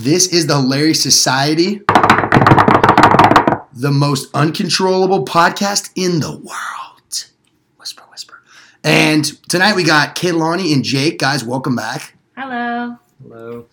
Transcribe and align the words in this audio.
This 0.00 0.28
is 0.28 0.46
the 0.46 0.54
Hilarious 0.54 1.02
Society, 1.02 1.82
the 3.74 3.90
most 3.92 4.34
uncontrollable 4.34 5.26
podcast 5.26 5.90
in 5.94 6.20
the 6.20 6.30
world. 6.30 7.26
Whisper, 7.76 8.04
whisper. 8.10 8.40
And 8.82 9.26
tonight 9.50 9.76
we 9.76 9.84
got 9.84 10.16
Kaylani 10.16 10.72
and 10.72 10.82
Jake. 10.82 11.18
Guys, 11.18 11.44
welcome 11.44 11.76
back. 11.76 12.16
Hello. 12.34 12.96
Hello. 13.22 13.66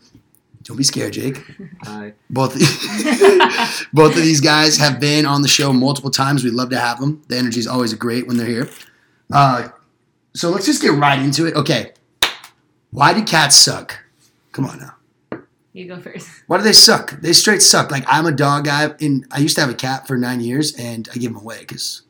Don't 0.64 0.76
be 0.76 0.84
scared, 0.84 1.14
Jake. 1.14 1.42
Hi. 1.84 2.12
Both 2.30 2.56
both 3.94 4.18
of 4.18 4.22
these 4.22 4.42
guys 4.42 4.78
have 4.80 5.00
been 5.00 5.26
on 5.26 5.44
the 5.44 5.48
show 5.48 5.72
multiple 5.72 6.12
times. 6.12 6.44
We 6.44 6.50
love 6.52 6.72
to 6.72 6.78
have 6.78 7.00
them. 7.00 7.24
The 7.30 7.38
energy 7.38 7.62
is 7.62 7.68
always 7.68 7.94
great 7.94 8.28
when 8.28 8.36
they're 8.36 8.48
here. 8.48 8.70
Uh, 9.32 9.70
so 10.36 10.50
let's 10.50 10.66
just 10.66 10.82
get 10.82 10.92
right 10.92 11.20
into 11.22 11.46
it. 11.46 11.56
Okay, 11.56 11.94
why 12.92 13.14
do 13.14 13.24
cats 13.24 13.56
suck? 13.56 13.98
Come 14.52 14.66
on 14.66 14.80
now. 14.80 14.97
You 15.78 15.88
go 15.88 16.02
first. 16.02 16.28
Why 16.48 16.58
do 16.58 16.64
they 16.64 16.74
suck? 16.74 17.12
They 17.22 17.34
straight 17.34 17.62
suck. 17.62 17.92
Like 17.92 18.04
I'm 18.08 18.26
a 18.26 18.32
dog 18.32 18.66
guy, 18.66 18.94
and 19.00 19.26
I 19.32 19.38
used 19.40 19.56
to 19.56 19.62
have 19.62 19.70
a 19.70 19.76
cat 19.76 20.08
for 20.08 20.18
nine 20.18 20.40
years, 20.40 20.76
and 20.76 21.08
I 21.14 21.18
give 21.20 21.32
him 21.32 21.38
away 21.38 21.60
because 21.60 22.02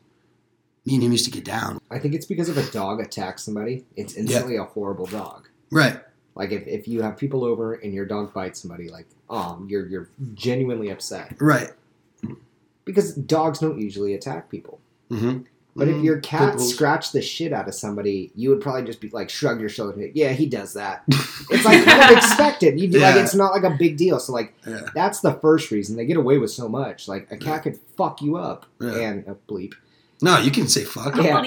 me 0.86 0.94
and 0.94 1.02
him 1.04 1.12
used 1.12 1.26
to 1.26 1.30
get 1.30 1.44
down. 1.44 1.78
I 1.90 1.98
think 1.98 2.14
it's 2.14 2.24
because 2.24 2.48
if 2.48 2.56
a 2.56 2.72
dog 2.72 2.98
attacks 3.00 3.42
somebody, 3.44 3.84
it's 3.94 4.14
instantly 4.14 4.56
a 4.56 4.64
horrible 4.64 5.04
dog. 5.04 5.48
Right. 5.70 6.00
Like 6.34 6.50
if, 6.50 6.66
if 6.66 6.88
you 6.88 7.02
have 7.02 7.18
people 7.18 7.44
over 7.44 7.74
and 7.74 7.92
your 7.92 8.06
dog 8.06 8.32
bites 8.32 8.62
somebody, 8.62 8.88
like 8.88 9.06
oh, 9.28 9.62
you're 9.68 9.86
you're 9.86 10.08
genuinely 10.34 10.88
upset 10.88 11.36
Right. 11.38 11.70
because 12.86 13.12
dogs 13.14 13.58
don't 13.58 13.78
usually 13.78 14.14
attack 14.14 14.48
people. 14.48 14.80
Mm-hmm. 15.10 15.42
But 15.78 15.88
if 15.88 16.02
your 16.02 16.18
cat 16.20 16.54
Pitbulls. 16.54 16.70
scratched 16.72 17.12
the 17.12 17.22
shit 17.22 17.52
out 17.52 17.68
of 17.68 17.74
somebody, 17.74 18.30
you 18.34 18.50
would 18.50 18.60
probably 18.60 18.82
just 18.84 19.00
be 19.00 19.08
like 19.10 19.30
shrug 19.30 19.60
your 19.60 19.68
shoulders. 19.68 19.96
and 19.96 20.12
be, 20.12 20.20
Yeah, 20.20 20.32
he 20.32 20.46
does 20.46 20.74
that. 20.74 21.04
It's 21.50 21.64
like 21.64 21.82
kind 21.84 22.10
of 22.12 22.18
expected. 22.18 22.78
You 22.78 22.88
do 22.88 22.98
like 22.98 23.14
Yeah. 23.14 23.22
it's 23.22 23.34
not 23.34 23.52
like 23.52 23.62
a 23.62 23.74
big 23.78 23.96
deal. 23.96 24.20
So 24.20 24.32
like 24.34 24.52
Yeah. 24.66 24.80
that's 24.94 25.20
the 25.20 25.32
first 25.34 25.70
reason 25.70 25.96
they 25.96 26.04
get 26.04 26.16
away 26.18 26.36
with 26.38 26.50
so 26.50 26.68
much. 26.68 27.08
Like 27.08 27.26
a 27.30 27.36
cat 27.38 27.62
could 27.62 27.78
fuck 27.96 28.20
you 28.20 28.36
up 28.36 28.66
Yeah. 28.80 28.90
and 28.98 29.26
a 29.26 29.34
bleep. 29.50 29.72
No, 30.20 30.36
you 30.38 30.50
can 30.50 30.68
say 30.68 30.84
fuck. 30.84 31.16
Yeah. 31.16 31.42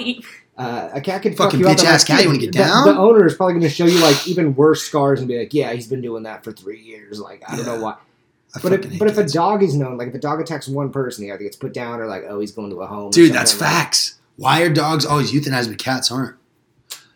Uh, 0.58 0.90
a 0.92 1.00
cat 1.00 1.22
could 1.22 1.36
Fucking 1.36 1.36
fuck 1.36 1.52
you 1.60 1.64
bitch 1.66 1.80
and, 1.80 1.88
ass 1.88 2.02
like, 2.08 2.18
cat, 2.18 2.22
you 2.22 2.28
wanna 2.28 2.38
get 2.40 2.52
the- 2.52 2.58
down? 2.58 2.86
The, 2.86 2.96
owner 2.98 3.24
is 3.26 3.34
probably 3.34 3.54
going 3.54 3.62
to 3.62 3.70
show 3.70 3.86
you 3.86 4.00
like 4.00 4.26
even 4.28 4.54
worse 4.54 4.82
scars 4.82 5.18
and 5.20 5.28
be 5.28 5.38
like, 5.38 5.54
"Yeah, 5.54 5.72
he's 5.72 5.86
been 5.86 6.02
doing 6.02 6.24
that 6.24 6.44
for 6.44 6.52
three 6.52 6.80
years." 6.80 7.18
Like 7.20 7.42
I 7.48 7.56
don't 7.56 7.64
know 7.66 7.80
why. 7.80 7.96
I 8.54 8.60
But 8.62 8.72
if, 8.74 8.84
hate 8.84 8.98
but 8.98 9.08
if 9.08 9.16
a 9.16 9.24
dog 9.24 9.62
is 9.62 9.74
known, 9.74 9.96
like 9.96 10.08
if 10.08 10.14
a 10.14 10.18
dog 10.18 10.40
attacks 10.40 10.68
one 10.68 10.90
person, 10.90 11.24
he 11.24 11.30
either 11.32 11.42
gets 11.42 11.56
put 11.56 11.72
down 11.72 12.00
or 12.00 12.06
like, 12.06 12.24
oh, 12.28 12.38
he's 12.40 12.52
going 12.52 12.68
to 12.70 12.82
a 12.82 12.86
home. 12.86 13.10
Dude, 13.12 13.32
that's 13.32 13.58
like- 13.58 13.70
facts. 13.70 14.18
Why 14.36 14.62
are 14.62 14.70
dogs 14.70 15.04
always 15.04 15.32
euthanized 15.32 15.68
but 15.68 15.78
cats 15.78 16.10
aren't? 16.10 16.36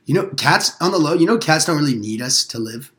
You 0.05 0.15
know, 0.15 0.29
cats 0.37 0.77
on 0.81 0.93
the 0.93 0.99
low. 0.99 1.15
You 1.15 1.27
know, 1.27 1.39
cats 1.39 1.65
don't 1.65 1.77
really 1.77 1.97
need 1.97 2.23
us 2.23 2.45
to 2.47 2.59
live. 2.59 2.93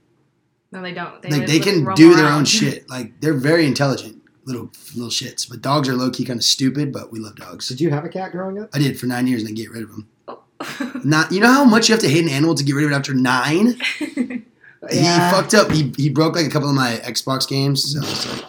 No, 0.72 0.82
they 0.82 0.94
don't. 0.94 1.22
They, 1.22 1.30
like 1.30 1.48
they 1.48 1.60
can 1.60 1.86
roam 1.86 1.96
do 1.96 2.16
their 2.16 2.28
own 2.28 2.46
shit. 2.46 2.90
Like 2.90 3.22
they're 3.22 3.34
very 3.34 3.66
intelligent 3.66 4.22
little 4.46 4.72
little 4.96 5.10
shits. 5.10 5.48
But 5.50 5.62
dogs 5.62 5.88
are 5.88 5.96
low 5.96 6.10
key 6.10 6.26
kind 6.26 6.40
of 6.40 6.44
stupid. 6.44 6.92
But 6.92 7.12
we 7.12 7.20
love 7.20 7.36
dogs. 7.36 7.68
Did 7.68 7.80
you 7.80 7.90
have 7.92 8.04
a 8.04 8.10
cat 8.10 8.32
growing 8.32 8.60
up? 8.60 8.70
I 8.74 8.80
did 8.80 9.00
for 9.00 9.06
nine 9.06 9.28
years 9.28 9.42
and 9.42 9.48
then 9.48 9.56
get 9.56 9.72
rid 9.72 9.84
of 9.84 9.90
them. 9.90 10.10
Oh. 10.28 10.44
Not 11.04 11.32
you 11.32 11.40
know 11.40 11.52
how 11.52 11.64
much 11.64 11.88
you 11.88 11.94
have 11.94 12.02
to 12.02 12.10
hate 12.10 12.24
an 12.24 12.30
animal 12.30 12.56
to 12.56 12.64
get 12.64 12.74
rid 12.74 12.86
of 12.86 12.92
it 12.92 12.96
after 12.96 13.14
nine. 13.14 13.80
He 14.92 15.04
fucked 15.04 15.54
up. 15.54 15.72
He, 15.72 15.92
he 15.98 16.10
broke 16.10 16.36
like 16.36 16.46
a 16.46 16.50
couple 16.50 16.70
of 16.70 16.76
my 16.76 17.02
Xbox 17.04 17.48
games. 17.48 17.94
So 17.94 18.00
it's 18.00 18.32
like, 18.32 18.46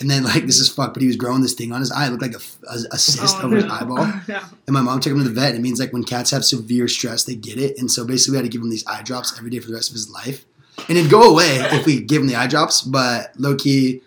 and 0.00 0.10
then 0.10 0.24
like 0.24 0.44
this 0.46 0.58
is 0.58 0.68
fucked. 0.68 0.94
But 0.94 1.00
he 1.02 1.06
was 1.06 1.16
growing 1.16 1.42
this 1.42 1.54
thing 1.54 1.72
on 1.72 1.80
his 1.80 1.92
eye. 1.92 2.06
It 2.06 2.10
looked 2.10 2.22
like 2.22 2.34
a, 2.34 2.40
a, 2.68 2.76
a 2.92 2.98
cyst 2.98 3.36
Oh, 3.38 3.46
over 3.46 3.56
his 3.56 3.64
no. 3.64 3.72
eyeball. 3.74 4.06
no. 4.28 4.40
And 4.66 4.74
my 4.74 4.80
mom 4.80 5.00
took 5.00 5.12
him 5.12 5.18
to 5.18 5.24
the 5.28 5.30
vet. 5.30 5.54
It 5.54 5.60
means 5.60 5.78
like 5.80 5.92
when 5.92 6.04
cats 6.04 6.30
have 6.32 6.44
severe 6.44 6.88
stress, 6.88 7.24
they 7.24 7.34
get 7.34 7.58
it. 7.58 7.78
And 7.78 7.90
so 7.90 8.04
basically, 8.04 8.32
we 8.32 8.36
had 8.38 8.44
to 8.44 8.48
give 8.50 8.60
him 8.62 8.70
these 8.70 8.86
eye 8.86 9.02
drops 9.02 9.36
every 9.38 9.50
day 9.50 9.60
for 9.60 9.68
the 9.68 9.74
rest 9.74 9.90
of 9.90 9.94
his 9.94 10.10
life. 10.10 10.44
And 10.88 10.98
it'd 10.98 11.10
go 11.10 11.30
away 11.30 11.56
if 11.72 11.86
we 11.86 12.00
give 12.00 12.20
him 12.22 12.28
the 12.28 12.36
eye 12.36 12.46
drops. 12.48 12.82
But 12.82 13.32
low 13.38 13.54
key, 13.54 14.02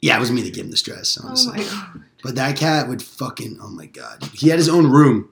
yeah, 0.00 0.16
it 0.16 0.20
was 0.20 0.30
me 0.32 0.42
that 0.42 0.54
gave 0.54 0.64
him 0.64 0.70
the 0.70 0.76
stress. 0.76 1.18
Oh 1.22 1.26
Honestly. 1.28 1.58
my 1.58 1.64
god. 1.64 2.02
But 2.22 2.34
that 2.36 2.56
cat 2.56 2.88
would 2.88 3.02
fucking 3.02 3.58
oh 3.62 3.68
my 3.68 3.86
god. 3.86 4.24
He 4.32 4.48
had 4.48 4.58
his 4.58 4.68
own 4.68 4.86
room. 4.90 5.28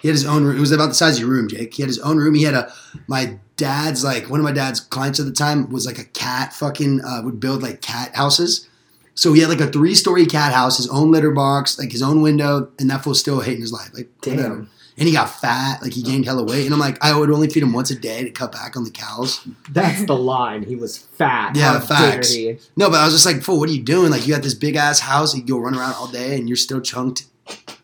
He 0.00 0.06
had 0.08 0.14
his 0.14 0.26
own 0.26 0.44
room. 0.44 0.56
It 0.56 0.60
was 0.60 0.70
about 0.70 0.88
the 0.88 0.94
size 0.94 1.14
of 1.16 1.20
your 1.22 1.30
room, 1.30 1.48
Jake. 1.48 1.74
He 1.74 1.82
had 1.82 1.88
his 1.88 1.98
own 1.98 2.18
room. 2.18 2.34
He 2.34 2.44
had 2.44 2.54
a 2.54 2.72
my 3.08 3.38
dad's 3.56 4.04
like 4.04 4.30
one 4.30 4.38
of 4.38 4.44
my 4.44 4.52
dad's 4.52 4.78
clients 4.78 5.18
at 5.18 5.26
the 5.26 5.32
time 5.32 5.68
was 5.70 5.84
like 5.86 5.98
a 5.98 6.04
cat 6.04 6.52
fucking 6.52 7.00
uh, 7.04 7.22
would 7.24 7.40
build 7.40 7.62
like 7.62 7.80
cat 7.80 8.14
houses. 8.14 8.67
So 9.18 9.32
he 9.32 9.40
had 9.40 9.48
like 9.48 9.60
a 9.60 9.66
three 9.66 9.96
story 9.96 10.26
cat 10.26 10.52
house, 10.54 10.76
his 10.76 10.88
own 10.90 11.10
litter 11.10 11.32
box, 11.32 11.76
like 11.76 11.90
his 11.90 12.02
own 12.02 12.22
window, 12.22 12.70
and 12.78 12.88
that 12.88 13.02
fool's 13.02 13.18
still 13.18 13.40
hating 13.40 13.62
his 13.62 13.72
life. 13.72 13.90
Like 13.92 14.08
whatever. 14.22 14.42
Damn. 14.42 14.70
And 14.96 15.08
he 15.08 15.12
got 15.12 15.28
fat, 15.28 15.82
like 15.82 15.92
he 15.92 16.04
oh. 16.04 16.08
gained 16.08 16.24
hella 16.24 16.44
weight. 16.44 16.66
And 16.66 16.72
I'm 16.72 16.78
like, 16.78 17.04
I 17.04 17.18
would 17.18 17.28
only 17.28 17.48
feed 17.48 17.64
him 17.64 17.72
once 17.72 17.90
a 17.90 17.98
day 17.98 18.22
to 18.22 18.30
cut 18.30 18.52
back 18.52 18.76
on 18.76 18.84
the 18.84 18.92
cows. 18.92 19.44
That's 19.70 20.04
the 20.06 20.14
line. 20.14 20.62
He 20.62 20.76
was 20.76 20.98
fat. 20.98 21.56
Yeah, 21.56 21.72
How 21.72 21.80
facts. 21.80 22.32
dare? 22.32 22.58
No, 22.76 22.90
but 22.90 23.00
I 23.00 23.06
was 23.06 23.12
just 23.12 23.26
like, 23.26 23.42
fool, 23.42 23.58
what 23.58 23.68
are 23.68 23.72
you 23.72 23.82
doing? 23.82 24.12
Like 24.12 24.24
you 24.24 24.32
got 24.32 24.44
this 24.44 24.54
big 24.54 24.76
ass 24.76 25.00
house, 25.00 25.34
you 25.34 25.42
go 25.42 25.58
run 25.58 25.74
around 25.74 25.94
all 25.94 26.06
day 26.06 26.38
and 26.38 26.48
you're 26.48 26.56
still 26.56 26.80
chunked. 26.80 27.26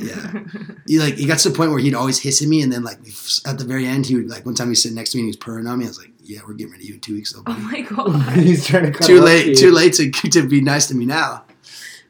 Yeah. 0.00 0.44
he 0.86 1.00
like 1.00 1.14
he 1.14 1.26
got 1.26 1.40
to 1.40 1.48
the 1.48 1.56
point 1.56 1.72
where 1.72 1.80
he'd 1.80 1.96
always 1.96 2.20
hiss 2.20 2.40
at 2.40 2.46
me, 2.46 2.62
and 2.62 2.72
then 2.72 2.84
like 2.84 2.98
at 3.44 3.58
the 3.58 3.64
very 3.64 3.86
end, 3.86 4.06
he 4.06 4.14
would 4.14 4.28
like 4.28 4.46
one 4.46 4.54
time 4.54 4.68
he 4.68 4.76
sit 4.76 4.92
next 4.92 5.10
to 5.10 5.16
me 5.16 5.22
and 5.22 5.26
he 5.26 5.30
was 5.30 5.36
purring 5.36 5.66
on 5.66 5.80
me. 5.80 5.86
I 5.86 5.88
was 5.88 5.98
like, 5.98 6.12
"Yeah, 6.24 6.40
we're 6.46 6.54
getting 6.54 6.72
rid 6.72 6.80
of 6.80 6.86
you 6.86 6.94
in 6.94 7.00
two 7.00 7.14
weeks, 7.14 7.32
though." 7.32 7.42
oh 7.46 7.52
my 7.72 7.80
god. 7.88 8.32
He's 8.38 8.66
trying 8.66 8.84
to 8.84 8.92
cut 8.92 9.06
too 9.06 9.20
late, 9.20 9.44
to 9.44 9.54
too 9.54 9.70
late 9.72 9.92
to 9.94 10.10
to 10.10 10.46
be 10.48 10.60
nice 10.60 10.86
to 10.88 10.94
me 10.94 11.04
now. 11.06 11.44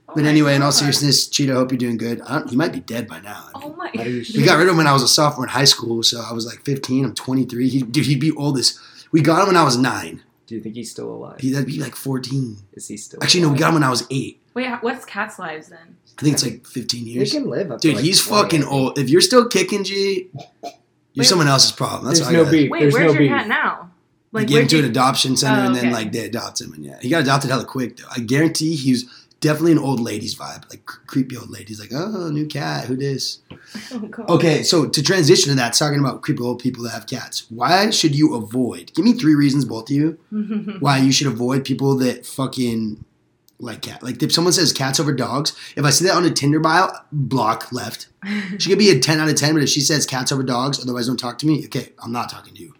Oh 0.09 0.13
But 0.15 0.25
my 0.25 0.29
anyway, 0.31 0.55
in 0.55 0.63
all 0.63 0.73
seriousness, 0.73 1.27
Cheetah, 1.29 1.53
I 1.53 1.57
hope 1.57 1.73
you're 1.73 1.79
doing 1.79 1.97
good. 1.97 2.21
I 2.23 2.39
don't, 2.39 2.51
he 2.51 2.57
might 2.57 2.73
be 2.73 2.81
dead 2.81 3.09
by 3.09 3.21
now. 3.21 3.49
I 3.55 3.59
mean, 3.59 3.73
Oh 3.73 3.77
my. 3.77 3.91
How 3.95 4.05
do 4.05 4.11
you 4.11 4.25
we 4.41 4.45
got 4.47 4.59
rid 4.59 4.67
of 4.69 4.73
him 4.73 4.77
when 4.79 4.87
I 4.87 4.93
was 4.93 5.03
a 5.03 5.09
sophomore 5.09 5.47
in 5.47 5.51
high 5.51 5.65
school, 5.65 6.03
so 6.03 6.21
I 6.21 6.33
was 6.33 6.47
like 6.47 6.65
15. 6.65 7.05
I'm 7.05 7.15
23. 7.15 7.69
He, 7.69 7.83
dude, 7.83 8.07
he'd 8.07 8.21
be 8.21 8.33
oldest. 8.33 8.79
We 9.13 9.21
got 9.23 9.41
him 9.43 9.49
when 9.49 9.57
I 9.57 9.65
was 9.65 9.77
nine. 9.77 10.23
Do 10.47 10.55
you 10.55 10.61
think 10.61 10.75
he's 10.75 10.91
still 10.91 11.09
alive? 11.11 11.41
He, 11.41 11.51
that'd 11.53 11.67
be 11.67 11.81
like 11.81 11.95
14. 11.97 12.59
Is 12.75 12.87
he 12.89 12.97
still? 12.99 13.19
Actually, 13.23 13.43
no, 13.45 13.49
we 13.51 13.59
got 13.59 13.69
him 13.69 13.75
when 13.75 13.83
I 13.85 13.89
was 13.91 14.07
eight. 14.11 14.41
Wait, 14.53 14.69
what's 14.83 15.05
cats' 15.07 15.39
lives 15.39 15.69
then? 15.69 15.97
I 16.19 16.23
think 16.23 16.35
it's 16.35 16.45
like 16.45 16.67
15 16.67 17.05
He 17.07 17.11
years. 17.13 17.33
can 17.33 17.49
live 17.49 17.71
up. 17.73 17.81
to, 17.81 17.89
Dude, 17.89 17.97
like, 17.97 18.05
he's 18.05 18.25
20, 18.25 18.43
fucking 18.43 18.65
old. 18.65 18.99
If 18.99 19.09
you're 19.11 19.21
still 19.23 19.49
kicking, 19.49 19.83
G, 19.85 20.29
you're 20.63 20.73
Wait. 21.17 21.25
someone 21.27 21.49
else's 21.49 21.73
problem. 21.73 22.07
That's 22.07 22.21
There's 22.21 22.31
no 22.33 22.45
got. 22.45 22.53
beef. 22.53 22.71
Wait, 22.71 22.81
There's 22.81 22.93
where's 22.95 23.07
no 23.07 23.13
your 23.13 23.19
beef. 23.21 23.31
cat 23.31 23.49
now? 23.49 23.91
Like, 24.35 24.49
gave 24.49 24.63
him 24.63 24.69
to 24.69 24.79
an 24.81 24.85
adoption 24.85 25.37
center, 25.37 25.63
Oh, 25.63 25.67
and 25.67 25.75
then 25.75 25.87
okay. 25.87 25.95
like 25.95 26.13
they 26.13 26.25
adopt 26.27 26.61
him, 26.61 26.73
and 26.75 26.85
yeah, 26.85 26.99
he 27.01 27.09
got 27.09 27.23
adopted 27.23 27.51
hella 27.51 27.65
quick 27.65 27.97
though. 27.97 28.05
I 28.15 28.21
guarantee 28.21 28.75
he's 28.77 29.05
definitely 29.41 29.73
an 29.73 29.79
old 29.79 30.01
lady's 30.01 30.35
vibe, 30.35 30.69
like 30.71 30.85
creepy 30.87 31.37
old 31.37 31.51
ladies, 31.51 31.79
like 31.79 31.91
oh 31.95 32.31
new 32.31 32.47
cat, 32.47 32.87
who 32.87 32.97
this? 32.97 33.39
Oh, 33.93 34.35
Okay, 34.37 34.63
so 34.63 34.87
to 34.89 35.03
transition 35.03 35.49
to 35.51 35.57
that, 35.57 35.73
talking 35.73 35.99
about 35.99 36.23
creepy 36.23 36.43
old 36.43 36.61
people 36.61 36.85
that 36.85 36.91
have 36.91 37.07
cats, 37.07 37.47
why 37.51 37.91
should 37.91 38.15
you 38.15 38.35
avoid? 38.35 38.93
Give 38.95 39.05
me 39.05 39.15
three 39.15 39.35
reasons, 39.35 39.65
both 39.65 39.91
of 39.91 39.97
you, 39.97 40.19
why 40.81 40.99
you 40.99 41.11
should 41.13 41.27
avoid 41.27 41.65
people 41.65 41.97
that 41.99 42.25
fucking 42.25 43.05
like 43.59 43.83
cat. 43.83 44.03
Like 44.03 44.23
if 44.23 44.33
someone 44.33 44.53
says 44.53 44.73
cats 44.73 44.99
over 45.01 45.13
dogs, 45.13 45.53
if 45.77 45.85
I 45.85 45.91
see 45.91 46.05
that 46.07 46.15
on 46.17 46.25
a 46.25 46.31
Tinder 46.31 46.61
bio, 46.61 46.91
block 47.13 47.71
left. 47.73 48.09
She 48.59 48.71
could 48.71 48.79
be 48.79 48.91
a 48.91 48.99
ten 48.99 49.21
out 49.21 49.29
of 49.29 49.35
ten, 49.37 49.55
but 49.55 49.63
if 49.63 49.69
she 49.69 49.81
says 49.81 50.07
cats 50.07 50.33
over 50.33 50.43
dogs, 50.43 50.81
otherwise 50.81 51.07
don't 51.09 51.19
talk 51.19 51.39
to 51.39 51.47
me. 51.47 51.65
Okay, 51.67 51.93
I'm 52.03 52.13
not 52.13 52.31
talking 52.31 52.55
to 52.55 52.61
you. 52.63 52.75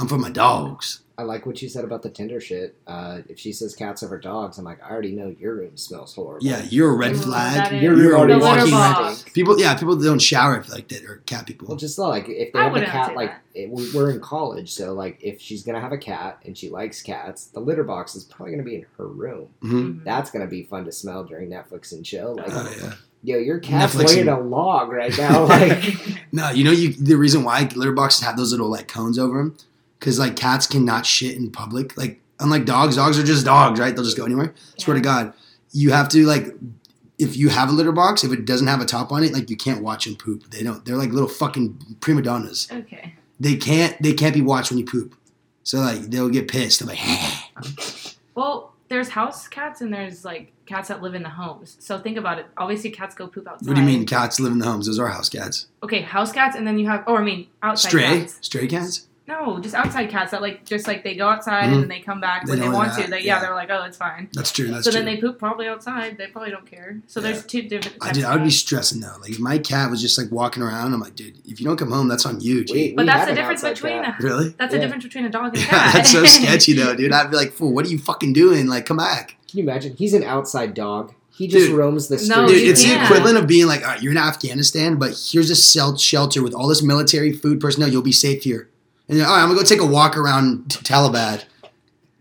I'm 0.00 0.08
for 0.08 0.18
my 0.18 0.30
dogs. 0.30 1.00
I 1.16 1.22
like 1.22 1.46
what 1.46 1.62
you 1.62 1.68
said 1.68 1.84
about 1.84 2.02
the 2.02 2.10
Tinder 2.10 2.40
shit. 2.40 2.74
Uh, 2.88 3.20
if 3.28 3.38
she 3.38 3.52
says 3.52 3.76
cats 3.76 4.02
over 4.02 4.18
dogs, 4.18 4.58
I'm 4.58 4.64
like, 4.64 4.82
I 4.82 4.90
already 4.90 5.12
know 5.12 5.28
your 5.38 5.54
room 5.54 5.76
smells 5.76 6.12
horrible. 6.12 6.44
Yeah, 6.44 6.64
you're 6.68 6.90
a 6.92 6.96
red 6.96 7.12
Ooh, 7.12 7.18
flag. 7.18 7.54
that 7.56 7.72
is- 7.72 7.80
You're, 7.84 7.96
You're 7.96 8.18
already 8.18 8.40
walking 8.40 8.74
red. 8.74 9.32
People, 9.32 9.60
yeah, 9.60 9.76
people 9.76 9.94
that 9.94 10.04
don't 10.04 10.18
shower 10.18 10.58
if 10.58 10.68
like 10.68 10.88
that 10.88 11.04
are 11.04 11.18
cat 11.26 11.46
people. 11.46 11.68
Well, 11.68 11.76
just 11.76 11.96
like 12.00 12.28
if 12.28 12.52
they 12.52 12.58
I 12.58 12.64
have 12.64 12.74
a 12.74 12.84
cat, 12.84 13.14
like 13.14 13.30
it, 13.54 13.70
we- 13.70 13.92
we're 13.94 14.10
in 14.10 14.18
college, 14.18 14.72
so 14.72 14.92
like 14.92 15.16
if 15.22 15.40
she's 15.40 15.62
gonna 15.62 15.80
have 15.80 15.92
a 15.92 15.98
cat 15.98 16.40
and 16.44 16.58
she 16.58 16.68
likes 16.68 17.00
cats, 17.00 17.46
the 17.46 17.60
litter 17.60 17.84
box 17.84 18.16
is 18.16 18.24
probably 18.24 18.50
gonna 18.50 18.64
be 18.64 18.74
in 18.74 18.86
her 18.98 19.06
room. 19.06 19.46
hmm 19.62 20.00
That's 20.04 20.32
gonna 20.32 20.48
be 20.48 20.64
fun 20.64 20.84
to 20.86 20.90
smell 20.92 21.22
during 21.22 21.48
Netflix 21.48 21.92
and 21.92 22.04
chill. 22.04 22.34
Like, 22.34 22.48
Oh 22.50 22.74
yeah. 22.82 22.94
yo, 23.22 23.38
your 23.38 23.60
cat's 23.60 23.94
Netflix 23.94 24.06
laying 24.08 24.20
and- 24.28 24.30
a 24.30 24.40
log 24.40 24.90
right 24.90 25.16
now. 25.16 25.44
Like, 25.44 25.94
No, 26.32 26.50
you 26.50 26.64
know 26.64 26.72
you 26.72 26.92
the 26.92 27.14
reason 27.14 27.44
why 27.44 27.70
litter 27.76 27.92
boxes 27.92 28.24
have 28.24 28.36
those 28.36 28.50
little 28.50 28.68
like 28.68 28.88
cones 28.88 29.16
over 29.16 29.38
them 29.38 29.56
because 30.04 30.18
like 30.18 30.36
cats 30.36 30.66
cannot 30.66 31.06
shit 31.06 31.34
in 31.34 31.50
public. 31.50 31.96
Like 31.96 32.20
unlike 32.38 32.66
dogs, 32.66 32.96
dogs 32.96 33.18
are 33.18 33.24
just 33.24 33.46
dogs, 33.46 33.80
right? 33.80 33.94
They'll 33.94 34.04
just 34.04 34.18
go 34.18 34.26
anywhere. 34.26 34.52
Swear 34.78 34.94
to 34.96 35.00
God, 35.00 35.32
you 35.72 35.92
have 35.92 36.10
to 36.10 36.26
like 36.26 36.48
if 37.18 37.38
you 37.38 37.48
have 37.48 37.70
a 37.70 37.72
litter 37.72 37.90
box, 37.92 38.22
if 38.22 38.30
it 38.30 38.44
doesn't 38.44 38.66
have 38.66 38.82
a 38.82 38.84
top 38.84 39.12
on 39.12 39.24
it, 39.24 39.32
like 39.32 39.48
you 39.48 39.56
can't 39.56 39.82
watch 39.82 40.04
them 40.04 40.14
poop. 40.16 40.50
They 40.50 40.62
don't. 40.62 40.84
They're 40.84 40.98
like 40.98 41.10
little 41.10 41.28
fucking 41.28 41.96
prima 42.00 42.20
donnas. 42.20 42.68
Okay. 42.70 43.14
They 43.40 43.56
can't. 43.56 44.00
They 44.02 44.12
can't 44.12 44.34
be 44.34 44.42
watched 44.42 44.70
when 44.70 44.78
you 44.78 44.84
poop. 44.84 45.16
So 45.62 45.78
like 45.78 46.02
they'll 46.02 46.28
get 46.28 46.48
pissed. 46.48 46.80
They're 46.80 46.94
like, 46.94 46.98
Well, 48.34 48.74
there's 48.88 49.08
house 49.08 49.48
cats 49.48 49.80
and 49.80 49.92
there's 49.92 50.22
like 50.22 50.52
cats 50.66 50.88
that 50.88 51.00
live 51.00 51.14
in 51.14 51.22
the 51.22 51.30
homes. 51.30 51.76
So 51.80 51.98
think 51.98 52.18
about 52.18 52.38
it. 52.40 52.46
Obviously, 52.58 52.90
cats 52.90 53.14
go 53.14 53.26
poop 53.26 53.48
outside. 53.48 53.66
what 53.66 53.74
do 53.74 53.80
you 53.80 53.86
mean 53.86 54.04
cats 54.04 54.38
live 54.38 54.52
in 54.52 54.58
the 54.58 54.66
homes? 54.66 54.86
Those 54.86 54.98
are 54.98 55.08
house 55.08 55.30
cats. 55.30 55.68
Okay, 55.82 56.02
house 56.02 56.30
cats, 56.32 56.56
and 56.56 56.66
then 56.66 56.78
you 56.78 56.88
have, 56.88 57.04
oh, 57.06 57.16
I 57.16 57.22
mean, 57.22 57.46
outside 57.62 57.88
Stray, 57.88 58.02
cats. 58.02 58.38
stray 58.42 58.66
cats. 58.66 59.06
No, 59.26 59.58
just 59.58 59.74
outside 59.74 60.10
cats 60.10 60.32
that 60.32 60.42
like 60.42 60.66
just 60.66 60.86
like 60.86 61.02
they 61.02 61.14
go 61.14 61.26
outside 61.28 61.64
Mhm. 61.64 61.72
and 61.72 61.82
then 61.84 61.88
they 61.88 62.00
come 62.00 62.20
back 62.20 62.44
They 62.44 62.50
when 62.50 62.58
they 62.58 62.66
don't 62.66 62.74
want 62.74 62.92
have- 62.92 63.04
to. 63.06 63.10
They, 63.10 63.20
yeah, 63.20 63.36
yeah. 63.36 63.40
they're 63.40 63.54
like, 63.54 63.70
oh, 63.70 63.84
it's 63.84 63.96
fine. 63.96 64.28
That's 64.34 64.52
true. 64.52 64.68
That's 64.70 64.84
so 64.84 64.90
true. 64.90 65.00
then 65.00 65.06
they 65.06 65.16
poop 65.18 65.38
probably 65.38 65.66
outside. 65.66 66.18
They 66.18 66.26
probably 66.26 66.50
don't 66.50 66.70
care. 66.70 66.98
So 67.06 67.20
Yeah. 67.20 67.30
there's 67.32 67.46
two 67.46 67.62
different. 67.62 67.96
I 68.02 68.06
Types 68.08 68.18
did. 68.18 68.24
of 68.26 68.30
I 68.30 68.34
would 68.36 68.44
be 68.44 68.50
stressing 68.50 69.00
though. 69.00 69.16
Like 69.22 69.30
if 69.30 69.38
my 69.40 69.56
cat 69.56 69.90
was 69.90 70.02
just 70.02 70.18
like 70.18 70.30
walking 70.30 70.62
around, 70.62 70.92
I'm 70.92 71.00
like, 71.00 71.16
dude, 71.16 71.38
if 71.46 71.58
you 71.58 71.64
don't 71.64 71.78
come 71.78 71.90
home, 71.90 72.06
that's 72.08 72.26
on 72.26 72.40
you, 72.42 72.64
G. 72.64 72.74
We- 72.74 72.92
But 72.94 73.02
we 73.04 73.06
that's 73.06 73.28
the 73.30 73.34
difference 73.34 73.62
between 73.62 74.02
cat. 74.02 74.16
a, 74.20 74.22
Really? 74.22 74.54
that's 74.58 74.72
the 74.72 74.76
Yeah. 74.78 74.82
difference 74.84 75.04
between 75.04 75.24
a 75.24 75.30
dog 75.30 75.46
and 75.46 75.56
a 75.56 75.60
Yeah, 75.60 75.66
cat. 75.68 75.92
that's 75.94 76.12
so 76.12 76.24
sketchy 76.26 76.74
though, 76.74 76.94
dude. 76.94 77.12
I'd 77.12 77.30
be 77.30 77.36
like, 77.36 77.54
fool, 77.54 77.72
what 77.72 77.86
are 77.86 77.88
you 77.88 77.98
fucking 77.98 78.34
doing? 78.34 78.66
Like, 78.66 78.84
come 78.84 78.98
back. 78.98 79.36
Can 79.48 79.58
you 79.58 79.64
imagine? 79.64 79.94
He's 79.96 80.12
an 80.12 80.22
outside 80.24 80.74
dog. 80.74 81.14
He 81.36 81.48
just 81.48 81.66
Dude. 81.66 81.76
roams 81.76 82.06
the 82.08 82.14
No, 82.16 82.20
streets. 82.46 82.52
Dude, 82.52 82.62
you 82.62 82.70
it's 82.70 82.82
the 82.82 82.88
can't. 82.90 83.04
equivalent 83.10 83.38
of 83.38 83.46
being 83.48 83.66
like, 83.66 83.80
all 83.82 83.88
right, 83.88 84.02
you're 84.02 84.12
in 84.12 84.18
Afghanistan, 84.18 84.96
but 84.96 85.18
here's 85.32 85.50
a 85.50 85.56
cell 85.56 85.96
shelter 85.96 86.42
with 86.42 86.54
all 86.54 86.68
this 86.68 86.80
military 86.82 87.32
food 87.32 87.58
personnel. 87.58 87.88
You'll 87.88 88.02
be 88.02 88.12
safe 88.12 88.44
here. 88.44 88.68
And 89.08 89.18
you're, 89.18 89.26
all 89.26 89.34
right, 89.34 89.42
I'm 89.42 89.48
gonna 89.48 89.60
go 89.60 89.64
take 89.66 89.80
a 89.80 89.86
walk 89.86 90.16
around 90.16 90.70
T- 90.70 90.78
Taliban. 90.84 91.44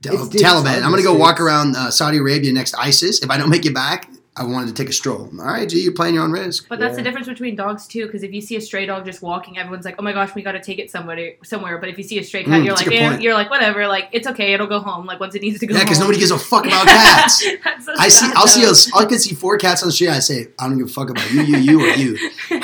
Tal- 0.01 0.15
It's- 0.27 0.41
Taliban. 0.41 0.83
I'm 0.83 0.91
gonna 0.91 1.01
go 1.01 1.13
walk 1.15 1.39
around 1.39 1.75
uh, 1.75 1.89
Saudi 1.91 2.18
Arabia 2.18 2.51
next 2.51 2.74
ISIS. 2.77 3.21
If 3.24 3.30
I 3.30 3.38
don't 3.38 3.50
make 3.50 3.65
it 3.65 3.74
back, 3.74 4.09
I 4.35 4.44
wanted 4.44 4.68
to 4.68 4.74
take 4.74 4.89
a 4.89 4.94
stroll. 4.94 5.30
All 5.39 5.45
right, 5.45 5.69
G, 5.69 5.80
you're 5.80 5.94
playing 5.94 6.15
your 6.15 6.24
own 6.24 6.31
risk. 6.31 6.65
But 6.68 6.80
that's 6.80 6.95
the 6.97 7.03
difference 7.03 7.27
between 7.27 7.56
dogs 7.56 7.85
too, 7.88 8.06
because 8.07 8.24
if 8.24 8.33
you 8.33 8.41
see 8.41 8.56
a 8.57 8.62
stray 8.62 8.85
dog 8.88 9.06
just 9.06 9.21
walking, 9.21 9.57
everyone's 9.59 9.85
like, 9.85 9.95
"Oh 10.00 10.01
my 10.03 10.12
gosh, 10.12 10.33
we 10.35 10.41
got 10.41 10.53
to 10.53 10.59
take 10.59 10.80
it 10.80 10.89
somebody 10.91 11.38
somewhere." 11.44 11.77
But 11.77 11.88
if 11.89 11.97
you 12.00 12.03
see 12.03 12.18
a 12.19 12.24
stray 12.24 12.44
cat, 12.44 12.62
Mm, 12.62 12.65
you're 12.65 12.75
like, 12.75 12.85
good 12.85 12.94
eh, 12.95 13.18
"You're 13.19 13.33
like, 13.35 13.50
whatever, 13.51 13.88
like 13.88 14.09
it's 14.12 14.27
okay, 14.27 14.53
it'll 14.53 14.68
go 14.68 14.80
home." 14.80 15.06
Like 15.06 15.19
once 15.21 15.35
it 15.35 15.41
needs 15.44 15.59
to 15.59 15.68
go. 15.68 15.75
Yeah, 15.75 15.83
because 15.83 16.00
nobody 16.00 16.18
gives 16.19 16.31
a 16.31 16.39
fuck 16.39 16.65
about 16.65 16.85
cats. 16.88 17.45
That's 17.63 17.85
so 17.85 17.94
I 17.97 18.07
see. 18.09 18.25
sad, 18.25 18.33
I'll 18.35 18.47
see. 18.47 18.62
though. 18.65 19.00
A, 19.00 19.03
I 19.03 19.06
can 19.06 19.19
see 19.19 19.35
four 19.35 19.57
cats 19.57 19.83
on 19.83 19.88
the 19.89 19.94
street. 19.94 20.09
I 20.09 20.19
say, 20.19 20.47
I 20.59 20.68
don't 20.68 20.77
give 20.80 20.88
a 20.88 20.91
fuck 20.91 21.12
about 21.12 21.31
you, 21.31 21.44
you, 21.44 21.57
you, 21.59 21.81
or 21.81 21.94
you. 21.95 22.18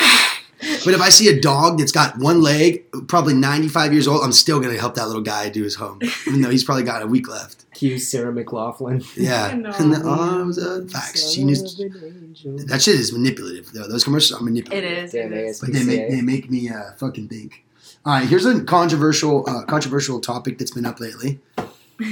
But 0.60 0.94
if 0.94 1.00
I 1.02 1.10
see 1.10 1.28
a 1.30 1.40
dog 1.40 1.80
that's 1.80 1.92
got 1.92 2.18
one 2.18 2.42
leg, 2.42 2.84
probably 3.08 3.34
95 3.34 3.94
years 3.94 4.08
old, 4.08 4.24
I'm 4.24 4.32
still 4.34 4.60
gonna 4.60 4.78
help 4.78 4.96
that 4.96 5.08
little 5.08 5.22
guy 5.22 5.48
do 5.50 5.64
his 5.64 5.76
home, 5.76 6.00
even 6.28 6.42
though 6.42 6.50
he's 6.50 6.64
probably 6.66 6.84
got 6.84 7.02
a 7.02 7.08
week 7.08 7.30
left. 7.30 7.66
Cue 7.74 7.98
Sarah 7.98 8.34
McLachlan. 8.34 9.06
Yeah, 9.16 9.54
in 9.54 9.62
the 9.92 10.02
arms 10.06 10.58
of 10.58 10.92
facts. 10.92 11.32
She 11.32 11.46
needs. 11.46 11.78
That 11.78 12.82
shit 12.82 12.96
is 12.96 13.14
manipulative, 13.14 13.72
though. 13.72 13.88
Those 13.88 14.04
commercials 14.04 14.40
are 14.42 14.44
manipulative. 14.44 15.06
is. 15.06 15.14
It 15.14 15.30
Damn. 15.30 15.54
But 15.62 15.74
they 15.74 15.84
make 15.86 16.10
they 16.10 16.22
make 16.22 16.50
me 16.52 16.70
uh, 16.70 16.92
fucking 16.98 17.30
think. 17.30 17.64
All 18.06 18.14
right, 18.14 18.28
here's 18.28 18.46
a 18.46 18.62
controversial 18.64 19.50
uh, 19.50 19.64
controversial 19.66 20.20
topic 20.20 20.58
that's 20.58 20.72
been 20.72 20.86
up 20.86 21.00
lately. 21.00 21.40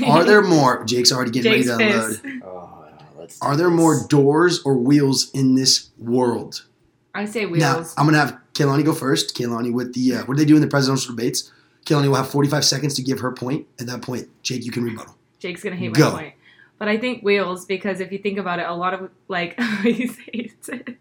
Are 0.06 0.24
there 0.24 0.42
more? 0.56 0.84
Jake's 0.86 1.12
already 1.12 1.32
getting 1.32 1.52
Jake's 1.52 1.68
ready 1.68 1.92
to 1.92 1.92
pissed. 2.08 2.24
unload. 2.24 2.42
Oh, 2.46 2.86
let's 3.18 3.42
Are 3.42 3.56
there 3.58 3.70
this. 3.70 3.76
more 3.78 4.06
doors 4.08 4.62
or 4.64 4.78
wheels 4.78 5.32
in 5.32 5.56
this 5.56 5.90
world? 5.98 6.66
I 7.18 7.26
say 7.26 7.46
Now 7.46 7.78
wheels. 7.78 7.96
I'm 7.98 8.06
gonna 8.06 8.20
have 8.20 8.38
Kaylani 8.54 8.86
go 8.86 8.94
first. 8.94 9.36
Kaylani 9.36 9.74
with 9.74 9.94
the 9.96 10.16
uh, 10.16 10.26
what 10.26 10.38
do 10.38 10.44
they 10.44 10.46
do 10.46 10.56
in 10.56 10.62
the 10.62 10.68
presidential 10.68 11.16
debates? 11.16 11.52
Kaylani 11.86 12.10
will 12.10 12.16
have 12.16 12.30
45 12.30 12.64
seconds 12.64 12.94
to 12.96 13.02
give 13.02 13.22
her 13.22 13.32
point. 13.32 13.66
At 13.80 13.88
that 13.88 14.04
point, 14.04 14.30
Jake, 14.44 14.64
you 14.64 14.72
can 14.72 14.84
rebuttal. 14.84 15.16
Jake's 15.40 15.64
gonna 15.64 15.76
hate 15.76 15.94
Go. 15.94 16.12
my 16.12 16.22
point. 16.22 16.34
But 16.78 16.90
I 16.90 16.98
think 16.98 17.24
wheels 17.24 17.66
because 17.66 18.02
if 18.02 18.12
you 18.12 18.20
think 18.20 18.38
about 18.38 18.60
it, 18.60 18.68
a 18.68 18.74
lot 18.74 18.94
of 18.94 19.10
like 19.28 19.60
he 19.82 20.12
hates 20.32 20.70
it. 20.70 20.98